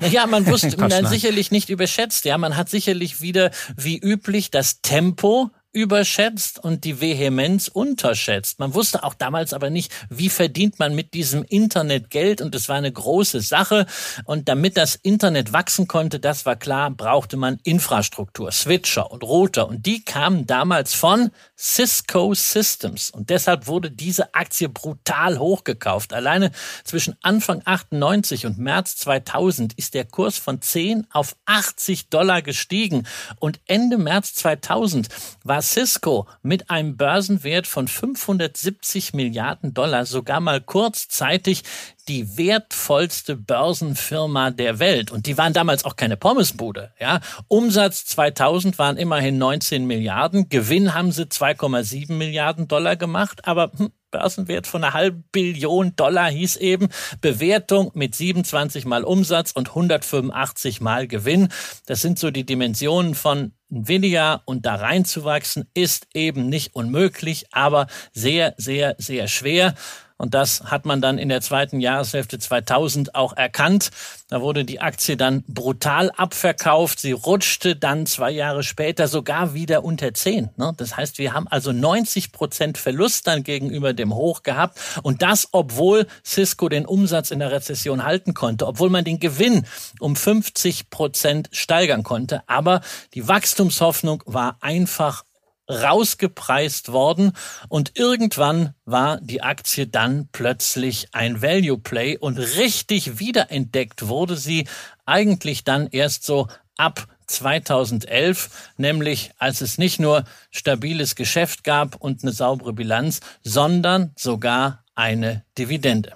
ja, 0.09 0.27
man 0.27 0.45
wusste 0.47 0.77
man 0.77 1.05
sicherlich 1.05 1.51
nicht 1.51 1.69
überschätzt. 1.69 2.25
Ja, 2.25 2.37
man 2.37 2.57
hat 2.57 2.69
sicherlich 2.69 3.21
wieder, 3.21 3.51
wie 3.75 3.97
üblich, 3.97 4.51
das 4.51 4.81
Tempo 4.81 5.51
überschätzt 5.77 6.57
und 6.57 6.85
die 6.85 7.01
Vehemenz 7.01 7.67
unterschätzt. 7.67 8.57
Man 8.57 8.73
wusste 8.73 9.03
auch 9.03 9.13
damals 9.13 9.53
aber 9.53 9.69
nicht, 9.69 9.93
wie 10.09 10.29
verdient 10.29 10.79
man 10.79 10.95
mit 10.95 11.13
diesem 11.13 11.43
Internet 11.43 12.09
Geld. 12.09 12.41
Und 12.41 12.55
es 12.55 12.67
war 12.67 12.77
eine 12.77 12.91
große 12.91 13.41
Sache. 13.41 13.85
Und 14.25 14.49
damit 14.49 14.75
das 14.75 14.95
Internet 14.95 15.53
wachsen 15.53 15.87
konnte, 15.87 16.19
das 16.19 16.47
war 16.47 16.55
klar, 16.55 16.89
brauchte 16.89 17.37
man 17.37 17.59
Infrastruktur, 17.63 18.51
Switcher 18.51 19.11
und 19.11 19.23
Router. 19.23 19.67
Und 19.67 19.85
die 19.85 20.03
kamen 20.03 20.47
damals 20.47 20.95
von 20.95 21.29
Cisco 21.59 22.35
Systems 22.35 23.09
und 23.09 23.31
deshalb 23.31 23.65
wurde 23.65 23.89
diese 23.89 24.33
Aktie 24.35 24.69
brutal 24.69 25.39
hochgekauft. 25.39 26.13
Alleine 26.13 26.51
zwischen 26.83 27.15
Anfang 27.21 27.63
98 27.65 28.45
und 28.45 28.59
März 28.59 28.97
2000 28.97 29.73
ist 29.73 29.95
der 29.95 30.05
Kurs 30.05 30.37
von 30.37 30.61
10 30.61 31.07
auf 31.11 31.35
80 31.45 32.09
Dollar 32.09 32.43
gestiegen 32.43 33.07
und 33.39 33.59
Ende 33.65 33.97
März 33.97 34.35
2000 34.35 35.09
war 35.43 35.63
Cisco 35.63 36.27
mit 36.43 36.69
einem 36.69 36.95
Börsenwert 36.95 37.65
von 37.65 37.87
570 37.87 39.13
Milliarden 39.13 39.73
Dollar 39.73 40.05
sogar 40.05 40.39
mal 40.39 40.61
kurzzeitig 40.61 41.63
die 42.07 42.37
wertvollste 42.37 43.35
Börsenfirma 43.35 44.51
der 44.51 44.79
Welt. 44.79 45.11
Und 45.11 45.25
die 45.25 45.37
waren 45.37 45.53
damals 45.53 45.85
auch 45.85 45.95
keine 45.95 46.17
Pommesbude. 46.17 46.91
Ja? 46.99 47.19
Umsatz 47.47 48.05
2000 48.05 48.79
waren 48.79 48.97
immerhin 48.97 49.37
19 49.37 49.85
Milliarden. 49.85 50.49
Gewinn 50.49 50.93
haben 50.93 51.11
sie 51.11 51.25
2,7 51.25 52.13
Milliarden 52.13 52.67
Dollar 52.67 52.95
gemacht. 52.95 53.47
Aber 53.47 53.71
hm, 53.75 53.91
Börsenwert 54.11 54.67
von 54.67 54.83
einer 54.83 54.93
halben 54.93 55.23
Billion 55.31 55.95
Dollar 55.95 56.29
hieß 56.29 56.55
eben 56.57 56.87
Bewertung 57.21 57.91
mit 57.93 58.15
27 58.15 58.85
mal 58.85 59.03
Umsatz 59.03 59.51
und 59.51 59.69
185 59.69 60.81
mal 60.81 61.07
Gewinn. 61.07 61.49
Das 61.85 62.01
sind 62.01 62.17
so 62.17 62.31
die 62.31 62.45
Dimensionen 62.45 63.15
von 63.15 63.51
Nvidia 63.69 64.41
und 64.45 64.65
da 64.65 64.75
reinzuwachsen 64.75 65.69
ist 65.73 66.07
eben 66.13 66.47
nicht 66.47 66.73
unmöglich, 66.73 67.47
aber 67.51 67.87
sehr, 68.13 68.53
sehr, 68.57 68.95
sehr 68.97 69.27
schwer. 69.27 69.75
Und 70.17 70.33
das 70.33 70.63
hat 70.65 70.85
man 70.85 70.99
dann 70.99 71.17
in 71.17 71.29
der 71.29 71.41
zweiten 71.41 71.79
Jahreshälfte 71.79 72.39
2000 72.39 73.13
auch 73.15 73.33
erkannt. 73.37 73.91
Da 74.29 74.41
wurde 74.41 74.65
die 74.65 74.81
Aktie 74.81 75.15
dann 75.15 75.43
brutal 75.47 76.11
abverkauft. 76.11 76.99
Sie 76.99 77.11
rutschte 77.11 77.75
dann 77.75 78.05
zwei 78.07 78.31
Jahre 78.31 78.63
später 78.63 79.07
sogar 79.07 79.53
wieder 79.53 79.83
unter 79.83 80.13
10. 80.13 80.49
Ne? 80.57 80.73
Das 80.75 80.97
heißt, 80.97 81.19
wir 81.19 81.33
haben 81.33 81.47
also 81.47 81.71
90 81.71 82.31
Prozent 82.31 82.77
Verlust 82.77 83.27
dann 83.27 83.43
gegenüber 83.43 83.93
dem 83.93 84.15
Hoch 84.15 84.43
gehabt. 84.43 84.79
Und 85.03 85.21
das, 85.21 85.49
obwohl 85.51 86.07
Cisco 86.25 86.67
den 86.67 86.85
Umsatz 86.85 87.29
in 87.31 87.39
der 87.39 87.51
Rezession 87.51 88.03
halten 88.03 88.33
konnte, 88.33 88.65
obwohl 88.65 88.89
man 88.89 89.05
den 89.05 89.19
Gewinn 89.19 89.65
um 89.99 90.15
50 90.15 90.89
Prozent 90.89 91.49
steigern 91.51 92.03
konnte. 92.03 92.41
Aber 92.47 92.81
die 93.13 93.27
Wachstumshoffnung 93.27 94.23
war 94.25 94.57
einfach 94.61 95.23
rausgepreist 95.69 96.91
worden 96.91 97.33
und 97.69 97.97
irgendwann 97.97 98.73
war 98.85 99.19
die 99.21 99.41
Aktie 99.41 99.87
dann 99.87 100.29
plötzlich 100.31 101.09
ein 101.13 101.41
Value 101.41 101.77
Play 101.77 102.17
und 102.17 102.37
richtig 102.37 103.19
wiederentdeckt 103.19 104.07
wurde 104.07 104.37
sie 104.37 104.67
eigentlich 105.05 105.63
dann 105.63 105.87
erst 105.87 106.25
so 106.25 106.47
ab 106.77 107.07
2011, 107.27 108.71
nämlich 108.77 109.31
als 109.37 109.61
es 109.61 109.77
nicht 109.77 109.99
nur 109.99 110.23
stabiles 110.49 111.15
Geschäft 111.15 111.63
gab 111.63 111.95
und 111.95 112.23
eine 112.23 112.31
saubere 112.31 112.73
Bilanz, 112.73 113.19
sondern 113.43 114.13
sogar 114.15 114.83
eine 114.95 115.43
Dividende. 115.57 116.13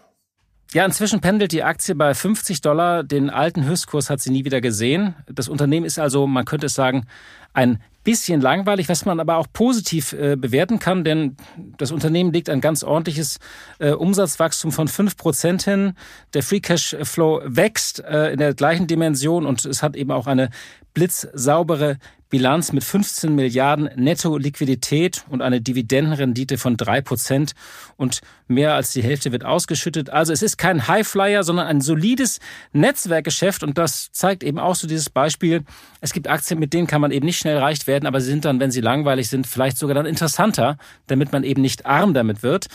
Ja, 0.74 0.86
inzwischen 0.86 1.20
pendelt 1.20 1.52
die 1.52 1.64
Aktie 1.64 1.95
bei 1.95 2.14
50 2.14 2.62
Dollar. 2.62 3.04
Den 3.04 3.30
alten 3.30 3.66
Höchstkurs 3.66 4.10
hat 4.10 4.22
sie 4.22 4.30
nie 4.30 4.45
wieder 4.45 4.62
gesehen. 4.62 5.16
Das 5.30 5.49
Unternehmen 5.49 5.86
ist 5.86 5.99
also, 5.99 6.28
man 6.28 6.45
könnte 6.45 6.68
es 6.68 6.74
sagen, 6.76 7.08
ein 7.52 7.84
bisschen 8.04 8.41
langweilig, 8.41 8.89
was 8.89 9.06
man 9.06 9.20
aber 9.20 9.38
auch 9.38 9.47
positiv 9.52 10.14
äh, 10.14 10.36
bewerten 10.36 10.80
kann, 10.80 11.04
denn 11.04 11.38
das 11.78 11.91
Unternehmen 11.91 12.34
legt 12.34 12.49
ein 12.49 12.62
ganz 12.62 12.84
ordentliches 12.84 13.39
äh, 13.80 13.91
Umsatzwachstum 13.91 14.72
von 14.72 14.88
fünf 14.88 15.18
Prozent 15.18 15.64
hin. 15.64 15.93
Der 16.34 16.43
Free 16.43 16.60
Cash 16.60 16.95
Flow 17.04 17.41
wächst 17.45 18.04
äh, 18.04 18.32
in 18.32 18.39
der 18.39 18.54
gleichen 18.54 18.88
Dimension 18.88 19.45
und 19.45 19.66
es 19.66 19.84
hat 19.84 19.95
eben 19.95 20.12
auch 20.12 20.28
eine 20.28 20.49
blitzsaubere 20.94 21.98
Bilanz 22.32 22.72
mit 22.72 22.84
15 22.84 23.36
Milliarden 23.36 23.89
Netto-Liquidität 23.96 25.26
und 25.30 25.42
eine 25.42 25.62
Dividendenrendite 25.62 26.58
von 26.58 26.78
drei 26.78 27.02
Prozent 27.02 27.52
und 27.98 28.22
mehr 28.48 28.74
als 28.74 28.92
die 28.92 29.04
Hälfte 29.04 29.32
wird 29.32 29.46
ausgeschüttet. 29.46 30.10
Also 30.10 30.32
es 30.34 30.42
ist 30.42 30.58
kein 30.58 30.88
Highflyer, 30.88 31.44
sondern 31.44 31.68
ein 31.68 31.82
solides 31.82 32.39
Netzwerkgeschäft 32.72 33.64
und 33.64 33.78
das 33.78 34.12
zeigt 34.14 34.44
eben 34.44 34.60
auch 34.60 34.76
so 34.76 34.88
dieses 34.88 35.10
Beispiel. 35.10 35.64
Es 36.00 36.14
gibt 36.14 36.28
Aktien, 36.28 36.60
mit 36.60 36.74
denen 36.74 36.88
kann 36.88 37.02
man 37.02 37.12
eben 37.12 37.26
nicht 37.26 37.38
schnell 37.38 37.58
reich 37.58 37.86
werden, 37.86 38.08
aber 38.08 38.22
sie 38.22 38.30
sind 38.30 38.46
dann, 38.46 38.60
wenn 38.60 38.72
sie 38.72 38.82
langweilig 38.82 39.30
sind, 39.30 39.46
vielleicht 39.46 39.78
sogar 39.78 39.96
dann 39.96 40.06
interessanter, 40.06 40.78
damit 41.08 41.34
man 41.34 41.44
eben 41.44 41.62
nicht 41.62 41.86
arm 41.86 42.14
damit 42.14 42.44
wird. 42.44 42.68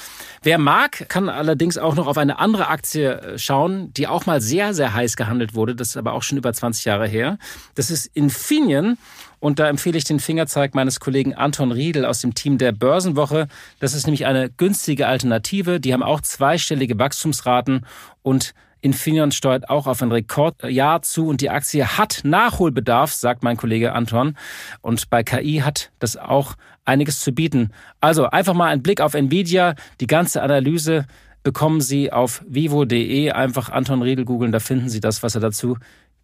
Wer 0.42 0.58
mag, 0.58 1.08
kann 1.08 1.30
allerdings 1.30 1.78
auch 1.78 1.94
noch 1.94 2.06
auf 2.06 2.18
eine 2.18 2.38
andere 2.38 2.68
Aktie 2.68 3.20
äh, 3.20 3.38
schauen, 3.38 3.92
die 3.94 4.06
auch 4.06 4.26
mal 4.26 4.42
sehr, 4.42 4.74
sehr 4.74 4.92
heiß 4.92 5.16
gehandelt 5.16 5.54
wurde. 5.54 5.74
Das 5.74 5.88
ist 5.88 5.96
aber 5.96 6.12
auch 6.12 6.22
schon 6.22 6.36
über 6.36 6.52
20 6.52 6.84
Jahre 6.84 7.08
her. 7.08 7.38
Das 7.74 7.90
ist 7.90 8.05
Infineon. 8.14 8.98
Und 9.38 9.58
da 9.58 9.68
empfehle 9.68 9.98
ich 9.98 10.04
den 10.04 10.20
Fingerzeig 10.20 10.74
meines 10.74 10.98
Kollegen 11.00 11.34
Anton 11.34 11.72
Riedel 11.72 12.04
aus 12.04 12.20
dem 12.20 12.34
Team 12.34 12.58
der 12.58 12.72
Börsenwoche. 12.72 13.48
Das 13.78 13.94
ist 13.94 14.06
nämlich 14.06 14.26
eine 14.26 14.50
günstige 14.50 15.06
Alternative. 15.06 15.78
Die 15.78 15.92
haben 15.92 16.02
auch 16.02 16.20
zweistellige 16.20 16.98
Wachstumsraten 16.98 17.86
und 18.22 18.54
Infineon 18.80 19.32
steuert 19.32 19.68
auch 19.68 19.86
auf 19.86 20.00
ein 20.02 20.12
Rekordjahr 20.12 21.02
zu 21.02 21.26
und 21.26 21.40
die 21.40 21.50
Aktie 21.50 21.98
hat 21.98 22.20
Nachholbedarf, 22.24 23.12
sagt 23.12 23.42
mein 23.42 23.56
Kollege 23.56 23.92
Anton. 23.92 24.36
Und 24.80 25.10
bei 25.10 25.22
KI 25.22 25.62
hat 25.64 25.90
das 25.98 26.16
auch 26.16 26.54
einiges 26.84 27.20
zu 27.20 27.32
bieten. 27.32 27.72
Also 28.00 28.26
einfach 28.26 28.54
mal 28.54 28.68
ein 28.68 28.82
Blick 28.82 29.00
auf 29.00 29.14
Nvidia. 29.14 29.74
Die 30.00 30.06
ganze 30.06 30.42
Analyse 30.42 31.06
bekommen 31.42 31.80
Sie 31.80 32.12
auf 32.12 32.44
vivo.de. 32.46 33.30
Einfach 33.30 33.70
Anton 33.70 34.02
Riedel 34.02 34.24
googeln, 34.24 34.52
da 34.52 34.60
finden 34.60 34.88
Sie 34.88 35.00
das, 35.00 35.22
was 35.22 35.34
er 35.34 35.40
dazu 35.40 35.78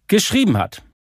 geschrieben 0.07 0.57
hat. 0.57 0.83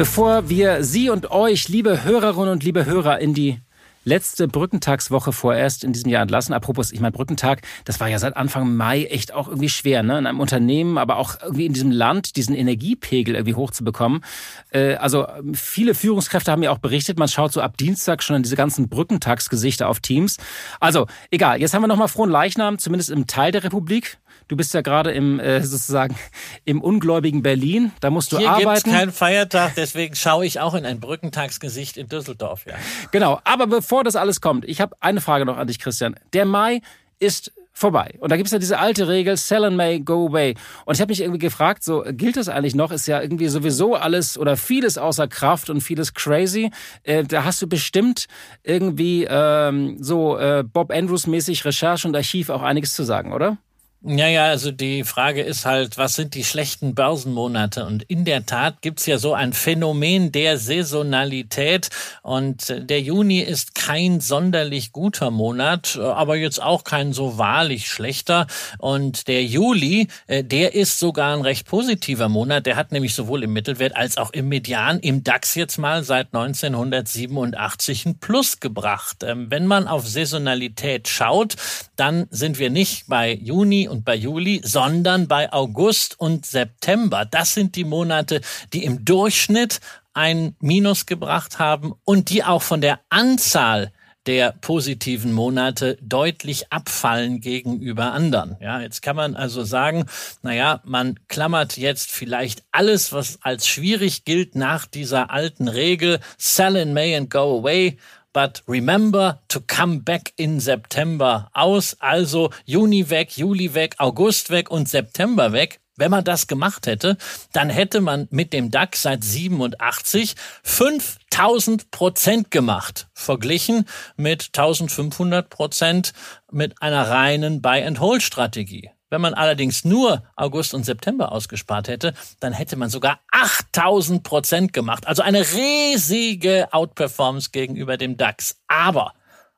Bevor 0.00 0.48
wir 0.48 0.82
Sie 0.82 1.10
und 1.10 1.30
euch, 1.30 1.68
liebe 1.68 2.04
Hörerinnen 2.04 2.52
und 2.52 2.64
liebe 2.64 2.86
Hörer, 2.86 3.18
in 3.18 3.34
die 3.34 3.60
letzte 4.02 4.48
Brückentagswoche 4.48 5.30
vorerst 5.30 5.84
in 5.84 5.92
diesem 5.92 6.10
Jahr 6.10 6.22
entlassen. 6.22 6.54
Apropos, 6.54 6.90
ich 6.90 7.00
meine, 7.00 7.12
Brückentag, 7.12 7.60
das 7.84 8.00
war 8.00 8.08
ja 8.08 8.18
seit 8.18 8.34
Anfang 8.34 8.74
Mai 8.74 9.04
echt 9.04 9.34
auch 9.34 9.46
irgendwie 9.46 9.68
schwer, 9.68 10.02
ne? 10.02 10.18
In 10.18 10.26
einem 10.26 10.40
Unternehmen, 10.40 10.96
aber 10.96 11.18
auch 11.18 11.34
irgendwie 11.42 11.66
in 11.66 11.74
diesem 11.74 11.90
Land, 11.90 12.36
diesen 12.36 12.54
Energiepegel 12.54 13.34
irgendwie 13.34 13.56
hochzubekommen. 13.56 14.24
Äh, 14.70 14.94
also 14.94 15.26
viele 15.52 15.94
Führungskräfte 15.94 16.50
haben 16.50 16.62
ja 16.62 16.70
auch 16.70 16.78
berichtet, 16.78 17.18
man 17.18 17.28
schaut 17.28 17.52
so 17.52 17.60
ab 17.60 17.76
Dienstag 17.76 18.22
schon 18.22 18.36
an 18.36 18.42
diese 18.42 18.56
ganzen 18.56 18.88
Brückentagsgesichter 18.88 19.86
auf 19.86 20.00
Teams. 20.00 20.38
Also, 20.80 21.08
egal, 21.30 21.60
jetzt 21.60 21.74
haben 21.74 21.82
wir 21.82 21.88
nochmal 21.88 22.08
frohen 22.08 22.30
Leichnam, 22.30 22.78
zumindest 22.78 23.10
im 23.10 23.26
Teil 23.26 23.52
der 23.52 23.64
Republik. 23.64 24.16
Du 24.50 24.56
bist 24.56 24.74
ja 24.74 24.80
gerade 24.80 25.12
im 25.12 25.38
äh, 25.38 25.62
sozusagen 25.62 26.16
im 26.64 26.82
ungläubigen 26.82 27.40
Berlin. 27.40 27.92
Da 28.00 28.10
musst 28.10 28.32
du 28.32 28.38
Hier 28.38 28.50
arbeiten. 28.50 28.66
Hier 28.66 28.74
gibt's 28.74 28.90
keinen 28.90 29.12
Feiertag, 29.12 29.76
deswegen 29.76 30.16
schaue 30.16 30.44
ich 30.44 30.58
auch 30.58 30.74
in 30.74 30.84
ein 30.84 30.98
Brückentagsgesicht 30.98 31.96
in 31.96 32.08
Düsseldorf. 32.08 32.66
Ja. 32.66 32.74
Genau. 33.12 33.38
Aber 33.44 33.68
bevor 33.68 34.02
das 34.02 34.16
alles 34.16 34.40
kommt, 34.40 34.64
ich 34.64 34.80
habe 34.80 34.96
eine 34.98 35.20
Frage 35.20 35.44
noch 35.44 35.56
an 35.56 35.68
dich, 35.68 35.78
Christian. 35.78 36.16
Der 36.32 36.46
Mai 36.46 36.80
ist 37.20 37.52
vorbei. 37.72 38.16
Und 38.18 38.32
da 38.32 38.36
gibt's 38.36 38.50
ja 38.50 38.58
diese 38.58 38.80
alte 38.80 39.06
Regel, 39.06 39.36
sell 39.36 39.64
and 39.64 39.76
may, 39.76 40.00
go 40.00 40.26
away. 40.26 40.56
Und 40.84 40.96
ich 40.96 41.00
habe 41.00 41.12
mich 41.12 41.20
irgendwie 41.20 41.38
gefragt, 41.38 41.84
so 41.84 42.02
gilt 42.04 42.36
das 42.36 42.48
eigentlich 42.48 42.74
noch? 42.74 42.90
Ist 42.90 43.06
ja 43.06 43.22
irgendwie 43.22 43.46
sowieso 43.46 43.94
alles 43.94 44.36
oder 44.36 44.56
vieles 44.56 44.98
außer 44.98 45.28
Kraft 45.28 45.70
und 45.70 45.80
vieles 45.80 46.12
crazy. 46.12 46.72
Äh, 47.04 47.22
da 47.22 47.44
hast 47.44 47.62
du 47.62 47.68
bestimmt 47.68 48.26
irgendwie 48.64 49.28
ähm, 49.30 50.02
so 50.02 50.36
äh, 50.38 50.64
Bob 50.64 50.90
Andrews 50.90 51.28
mäßig 51.28 51.64
Recherche 51.64 52.08
und 52.08 52.16
Archiv 52.16 52.50
auch 52.50 52.62
einiges 52.62 52.94
zu 52.94 53.04
sagen, 53.04 53.32
oder? 53.32 53.56
Ja, 54.02 54.28
ja, 54.28 54.46
also 54.46 54.70
die 54.70 55.04
Frage 55.04 55.42
ist 55.42 55.66
halt, 55.66 55.98
was 55.98 56.14
sind 56.14 56.34
die 56.34 56.42
schlechten 56.44 56.94
Börsenmonate? 56.94 57.84
Und 57.84 58.02
in 58.04 58.24
der 58.24 58.46
Tat 58.46 58.80
gibt's 58.80 59.04
ja 59.04 59.18
so 59.18 59.34
ein 59.34 59.52
Phänomen 59.52 60.32
der 60.32 60.56
Saisonalität. 60.56 61.90
Und 62.22 62.74
der 62.78 63.02
Juni 63.02 63.40
ist 63.40 63.74
kein 63.74 64.20
sonderlich 64.20 64.92
guter 64.92 65.30
Monat, 65.30 65.98
aber 65.98 66.36
jetzt 66.36 66.62
auch 66.62 66.84
kein 66.84 67.12
so 67.12 67.36
wahrlich 67.36 67.88
schlechter. 67.90 68.46
Und 68.78 69.28
der 69.28 69.44
Juli, 69.44 70.08
äh, 70.28 70.44
der 70.44 70.74
ist 70.74 70.98
sogar 70.98 71.36
ein 71.36 71.42
recht 71.42 71.66
positiver 71.68 72.30
Monat. 72.30 72.64
Der 72.64 72.76
hat 72.76 72.92
nämlich 72.92 73.14
sowohl 73.14 73.42
im 73.42 73.52
Mittelwert 73.52 73.94
als 73.96 74.16
auch 74.16 74.30
im 74.30 74.48
Median, 74.48 74.98
im 75.00 75.24
DAX 75.24 75.54
jetzt 75.56 75.76
mal 75.76 76.04
seit 76.04 76.28
1987 76.32 78.06
ein 78.06 78.18
Plus 78.18 78.60
gebracht. 78.60 79.18
Ähm, 79.24 79.50
wenn 79.50 79.66
man 79.66 79.86
auf 79.86 80.08
Saisonalität 80.08 81.06
schaut, 81.06 81.56
dann 81.96 82.28
sind 82.30 82.58
wir 82.58 82.70
nicht 82.70 83.04
bei 83.06 83.34
Juni 83.34 83.89
und 83.90 84.04
bei 84.04 84.14
Juli, 84.14 84.62
sondern 84.64 85.28
bei 85.28 85.52
August 85.52 86.18
und 86.18 86.46
September. 86.46 87.24
Das 87.24 87.54
sind 87.54 87.76
die 87.76 87.84
Monate, 87.84 88.40
die 88.72 88.84
im 88.84 89.04
Durchschnitt 89.04 89.80
ein 90.14 90.56
Minus 90.60 91.06
gebracht 91.06 91.58
haben 91.58 91.92
und 92.04 92.30
die 92.30 92.44
auch 92.44 92.62
von 92.62 92.80
der 92.80 93.00
Anzahl 93.10 93.92
der 94.26 94.52
positiven 94.52 95.32
Monate 95.32 95.96
deutlich 96.02 96.70
abfallen 96.70 97.40
gegenüber 97.40 98.12
anderen. 98.12 98.56
Ja, 98.60 98.80
jetzt 98.80 99.00
kann 99.02 99.16
man 99.16 99.34
also 99.34 99.64
sagen, 99.64 100.04
naja, 100.42 100.80
man 100.84 101.18
klammert 101.28 101.76
jetzt 101.76 102.10
vielleicht 102.10 102.62
alles, 102.70 103.12
was 103.12 103.38
als 103.42 103.66
schwierig 103.66 104.24
gilt 104.24 104.54
nach 104.54 104.86
dieser 104.86 105.30
alten 105.30 105.68
Regel, 105.68 106.20
sell 106.36 106.76
in 106.76 106.92
May 106.92 107.16
and 107.16 107.30
go 107.30 107.58
away 107.58 107.96
but 108.32 108.62
remember 108.66 109.40
to 109.48 109.60
come 109.60 110.00
back 110.00 110.32
in 110.36 110.60
September 110.60 111.50
aus. 111.52 111.96
Also 112.00 112.50
Juni 112.64 113.10
weg, 113.10 113.36
Juli 113.36 113.74
weg, 113.74 113.96
August 113.98 114.50
weg 114.50 114.70
und 114.70 114.88
September 114.88 115.52
weg. 115.52 115.80
Wenn 115.96 116.10
man 116.10 116.24
das 116.24 116.46
gemacht 116.46 116.86
hätte, 116.86 117.18
dann 117.52 117.68
hätte 117.68 118.00
man 118.00 118.26
mit 118.30 118.54
dem 118.54 118.70
DAX 118.70 119.02
seit 119.02 119.22
87 119.22 120.34
5000 120.62 121.90
Prozent 121.90 122.50
gemacht, 122.50 123.08
verglichen 123.12 123.84
mit 124.16 124.46
1500 124.46 125.50
Prozent 125.50 126.14
mit 126.50 126.80
einer 126.80 127.10
reinen 127.10 127.60
Buy-and-Hold-Strategie. 127.60 128.90
Wenn 129.10 129.20
man 129.20 129.34
allerdings 129.34 129.84
nur 129.84 130.22
August 130.36 130.72
und 130.72 130.84
September 130.84 131.32
ausgespart 131.32 131.88
hätte, 131.88 132.14
dann 132.38 132.52
hätte 132.52 132.76
man 132.76 132.90
sogar 132.90 133.20
8000 133.32 134.22
Prozent 134.22 134.72
gemacht. 134.72 135.06
Also 135.06 135.22
eine 135.22 135.40
riesige 135.40 136.68
Outperformance 136.72 137.50
gegenüber 137.50 137.96
dem 137.96 138.16
DAX. 138.16 138.60
Aber, 138.68 139.12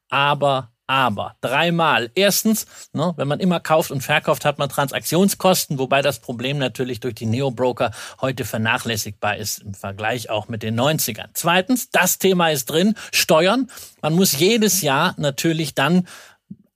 aber, 0.08 0.72
aber 0.86 1.36
dreimal. 1.40 2.10
Erstens, 2.14 2.66
ne, 2.92 3.12
wenn 3.16 3.28
man 3.28 3.40
immer 3.40 3.60
kauft 3.60 3.90
und 3.90 4.00
verkauft, 4.00 4.44
hat 4.44 4.58
man 4.58 4.68
Transaktionskosten, 4.68 5.78
wobei 5.78 6.02
das 6.02 6.18
Problem 6.18 6.58
natürlich 6.58 7.00
durch 7.00 7.14
die 7.14 7.26
Neo-Broker 7.26 7.92
heute 8.20 8.44
vernachlässigbar 8.44 9.36
ist 9.36 9.58
im 9.58 9.74
Vergleich 9.74 10.30
auch 10.30 10.48
mit 10.48 10.62
den 10.62 10.78
90ern. 10.78 11.28
Zweitens, 11.34 11.90
das 11.90 12.18
Thema 12.18 12.50
ist 12.50 12.70
drin, 12.70 12.94
Steuern. 13.12 13.70
Man 14.00 14.14
muss 14.14 14.38
jedes 14.38 14.82
Jahr 14.82 15.14
natürlich 15.18 15.74
dann 15.74 16.06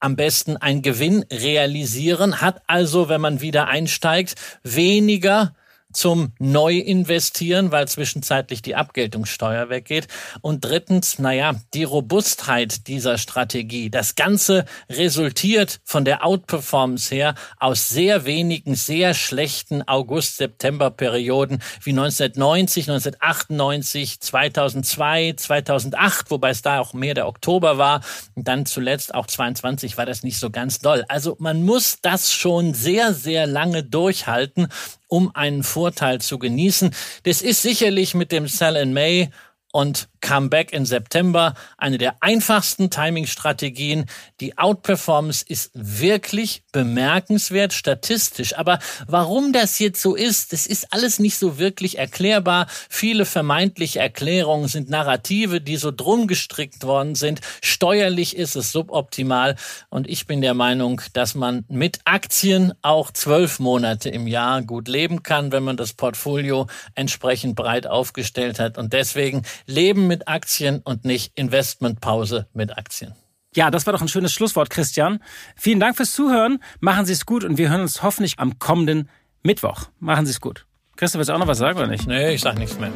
am 0.00 0.16
besten 0.16 0.56
einen 0.56 0.82
Gewinn 0.82 1.24
realisieren, 1.32 2.40
hat 2.40 2.62
also, 2.66 3.08
wenn 3.08 3.20
man 3.20 3.40
wieder 3.40 3.68
einsteigt, 3.68 4.34
weniger 4.62 5.54
zum 5.96 6.32
Neuinvestieren, 6.38 7.72
weil 7.72 7.88
zwischenzeitlich 7.88 8.62
die 8.62 8.76
Abgeltungssteuer 8.76 9.70
weggeht. 9.70 10.08
Und 10.42 10.64
drittens, 10.64 11.18
naja, 11.18 11.54
die 11.74 11.84
Robustheit 11.84 12.86
dieser 12.86 13.18
Strategie. 13.18 13.90
Das 13.90 14.14
Ganze 14.14 14.66
resultiert 14.90 15.80
von 15.84 16.04
der 16.04 16.24
Outperformance 16.24 17.14
her 17.14 17.34
aus 17.58 17.88
sehr 17.88 18.26
wenigen, 18.26 18.74
sehr 18.74 19.14
schlechten 19.14 19.86
August-September-Perioden 19.86 21.62
wie 21.82 21.90
1990, 21.90 22.90
1998, 22.90 24.20
2002, 24.20 25.32
2008, 25.36 26.30
wobei 26.30 26.50
es 26.50 26.62
da 26.62 26.80
auch 26.80 26.92
mehr 26.92 27.14
der 27.14 27.26
Oktober 27.26 27.78
war. 27.78 28.02
Und 28.34 28.46
dann 28.48 28.66
zuletzt 28.66 29.14
auch 29.14 29.26
22 29.26 29.96
war 29.96 30.06
das 30.06 30.22
nicht 30.22 30.38
so 30.38 30.50
ganz 30.50 30.78
doll. 30.78 31.04
Also 31.08 31.36
man 31.38 31.62
muss 31.62 31.98
das 32.02 32.32
schon 32.32 32.74
sehr, 32.74 33.14
sehr 33.14 33.46
lange 33.46 33.82
durchhalten, 33.82 34.68
um 35.08 35.30
einen 35.34 35.62
Vorteil 35.62 36.20
zu 36.20 36.38
genießen. 36.38 36.94
Das 37.24 37.42
ist 37.42 37.62
sicherlich 37.62 38.14
mit 38.14 38.32
dem 38.32 38.48
Sell 38.48 38.76
in 38.76 38.92
May 38.92 39.30
und 39.76 40.08
Comeback 40.22 40.72
in 40.72 40.86
September, 40.86 41.52
eine 41.76 41.98
der 41.98 42.16
einfachsten 42.20 42.88
Timing-Strategien. 42.88 44.06
Die 44.40 44.56
Outperformance 44.56 45.44
ist 45.46 45.70
wirklich 45.74 46.62
bemerkenswert 46.72 47.74
statistisch. 47.74 48.56
Aber 48.56 48.78
warum 49.06 49.52
das 49.52 49.78
jetzt 49.78 50.00
so 50.00 50.16
ist, 50.16 50.54
das 50.54 50.66
ist 50.66 50.92
alles 50.92 51.18
nicht 51.18 51.36
so 51.36 51.58
wirklich 51.58 51.98
erklärbar. 51.98 52.66
Viele 52.88 53.26
vermeintliche 53.26 54.00
Erklärungen 54.00 54.66
sind 54.66 54.88
Narrative, 54.88 55.60
die 55.60 55.76
so 55.76 55.92
drum 55.92 56.26
gestrickt 56.26 56.84
worden 56.84 57.14
sind. 57.14 57.40
Steuerlich 57.62 58.34
ist 58.34 58.56
es 58.56 58.72
suboptimal. 58.72 59.56
Und 59.90 60.08
ich 60.08 60.26
bin 60.26 60.40
der 60.40 60.54
Meinung, 60.54 61.02
dass 61.12 61.34
man 61.34 61.64
mit 61.68 62.00
Aktien 62.04 62.72
auch 62.80 63.10
zwölf 63.10 63.60
Monate 63.60 64.08
im 64.08 64.26
Jahr 64.26 64.62
gut 64.62 64.88
leben 64.88 65.22
kann, 65.22 65.52
wenn 65.52 65.62
man 65.62 65.76
das 65.76 65.92
Portfolio 65.92 66.66
entsprechend 66.94 67.54
breit 67.54 67.86
aufgestellt 67.86 68.58
hat. 68.58 68.78
Und 68.78 68.92
deswegen 68.92 69.42
leben 69.66 70.06
mit 70.06 70.28
Aktien 70.28 70.80
und 70.80 71.04
nicht 71.04 71.32
Investmentpause 71.34 72.48
mit 72.52 72.76
Aktien. 72.76 73.14
Ja, 73.54 73.70
das 73.70 73.86
war 73.86 73.92
doch 73.92 74.02
ein 74.02 74.08
schönes 74.08 74.32
Schlusswort, 74.32 74.70
Christian. 74.70 75.20
Vielen 75.56 75.80
Dank 75.80 75.96
fürs 75.96 76.12
Zuhören. 76.12 76.62
Machen 76.80 77.06
Sie 77.06 77.12
es 77.12 77.24
gut 77.24 77.42
und 77.42 77.56
wir 77.58 77.70
hören 77.70 77.80
uns 77.80 78.02
hoffentlich 78.02 78.38
am 78.38 78.58
kommenden 78.58 79.08
Mittwoch. 79.42 79.88
Machen 79.98 80.26
Sie 80.26 80.32
es 80.32 80.40
gut. 80.40 80.66
Christoph, 80.96 81.20
willst 81.20 81.30
du 81.30 81.34
auch 81.34 81.38
noch 81.38 81.46
was 81.46 81.58
sagen 81.58 81.78
oder 81.78 81.88
nicht? 81.88 82.06
Nee, 82.06 82.34
ich 82.34 82.40
sag 82.40 82.58
nichts 82.58 82.78
mehr. 82.78 82.92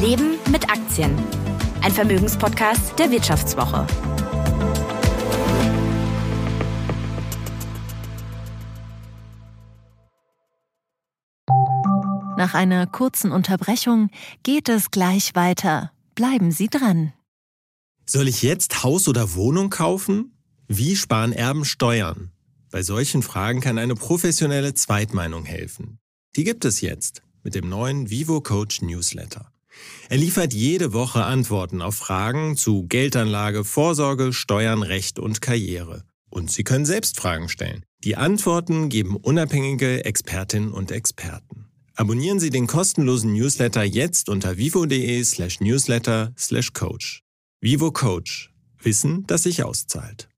Leben 0.00 0.38
mit 0.50 0.70
Aktien. 0.70 1.16
Ein 1.82 1.92
Vermögenspodcast 1.92 2.98
der 2.98 3.10
Wirtschaftswoche. 3.10 3.86
Nach 12.40 12.54
einer 12.54 12.86
kurzen 12.86 13.32
Unterbrechung 13.32 14.08
geht 14.42 14.70
es 14.70 14.90
gleich 14.90 15.34
weiter. 15.34 15.92
Bleiben 16.14 16.52
Sie 16.52 16.68
dran. 16.68 17.12
Soll 18.06 18.28
ich 18.28 18.40
jetzt 18.40 18.82
Haus 18.82 19.08
oder 19.08 19.34
Wohnung 19.34 19.68
kaufen? 19.68 20.32
Wie 20.66 20.96
sparen 20.96 21.34
Erben 21.34 21.66
Steuern? 21.66 22.30
Bei 22.70 22.82
solchen 22.82 23.22
Fragen 23.22 23.60
kann 23.60 23.76
eine 23.76 23.94
professionelle 23.94 24.72
Zweitmeinung 24.72 25.44
helfen. 25.44 25.98
Die 26.34 26.44
gibt 26.44 26.64
es 26.64 26.80
jetzt 26.80 27.20
mit 27.42 27.54
dem 27.54 27.68
neuen 27.68 28.08
Vivo 28.08 28.40
Coach 28.40 28.80
Newsletter. 28.80 29.52
Er 30.08 30.16
liefert 30.16 30.54
jede 30.54 30.94
Woche 30.94 31.22
Antworten 31.22 31.82
auf 31.82 31.96
Fragen 31.96 32.56
zu 32.56 32.86
Geldanlage, 32.86 33.64
Vorsorge, 33.64 34.32
Steuern, 34.32 34.82
Recht 34.82 35.18
und 35.18 35.42
Karriere. 35.42 36.04
Und 36.30 36.50
Sie 36.50 36.64
können 36.64 36.86
selbst 36.86 37.20
Fragen 37.20 37.50
stellen. 37.50 37.84
Die 38.02 38.16
Antworten 38.16 38.88
geben 38.88 39.16
unabhängige 39.16 40.06
Expertinnen 40.06 40.72
und 40.72 40.90
Experten. 40.90 41.69
Abonnieren 42.00 42.40
Sie 42.40 42.48
den 42.48 42.66
kostenlosen 42.66 43.34
Newsletter 43.34 43.82
jetzt 43.82 44.30
unter 44.30 44.56
vivo.de/newsletter/coach. 44.56 47.22
Vivo 47.60 47.92
Coach. 47.92 48.54
Wissen, 48.82 49.26
das 49.26 49.42
sich 49.42 49.64
auszahlt. 49.64 50.30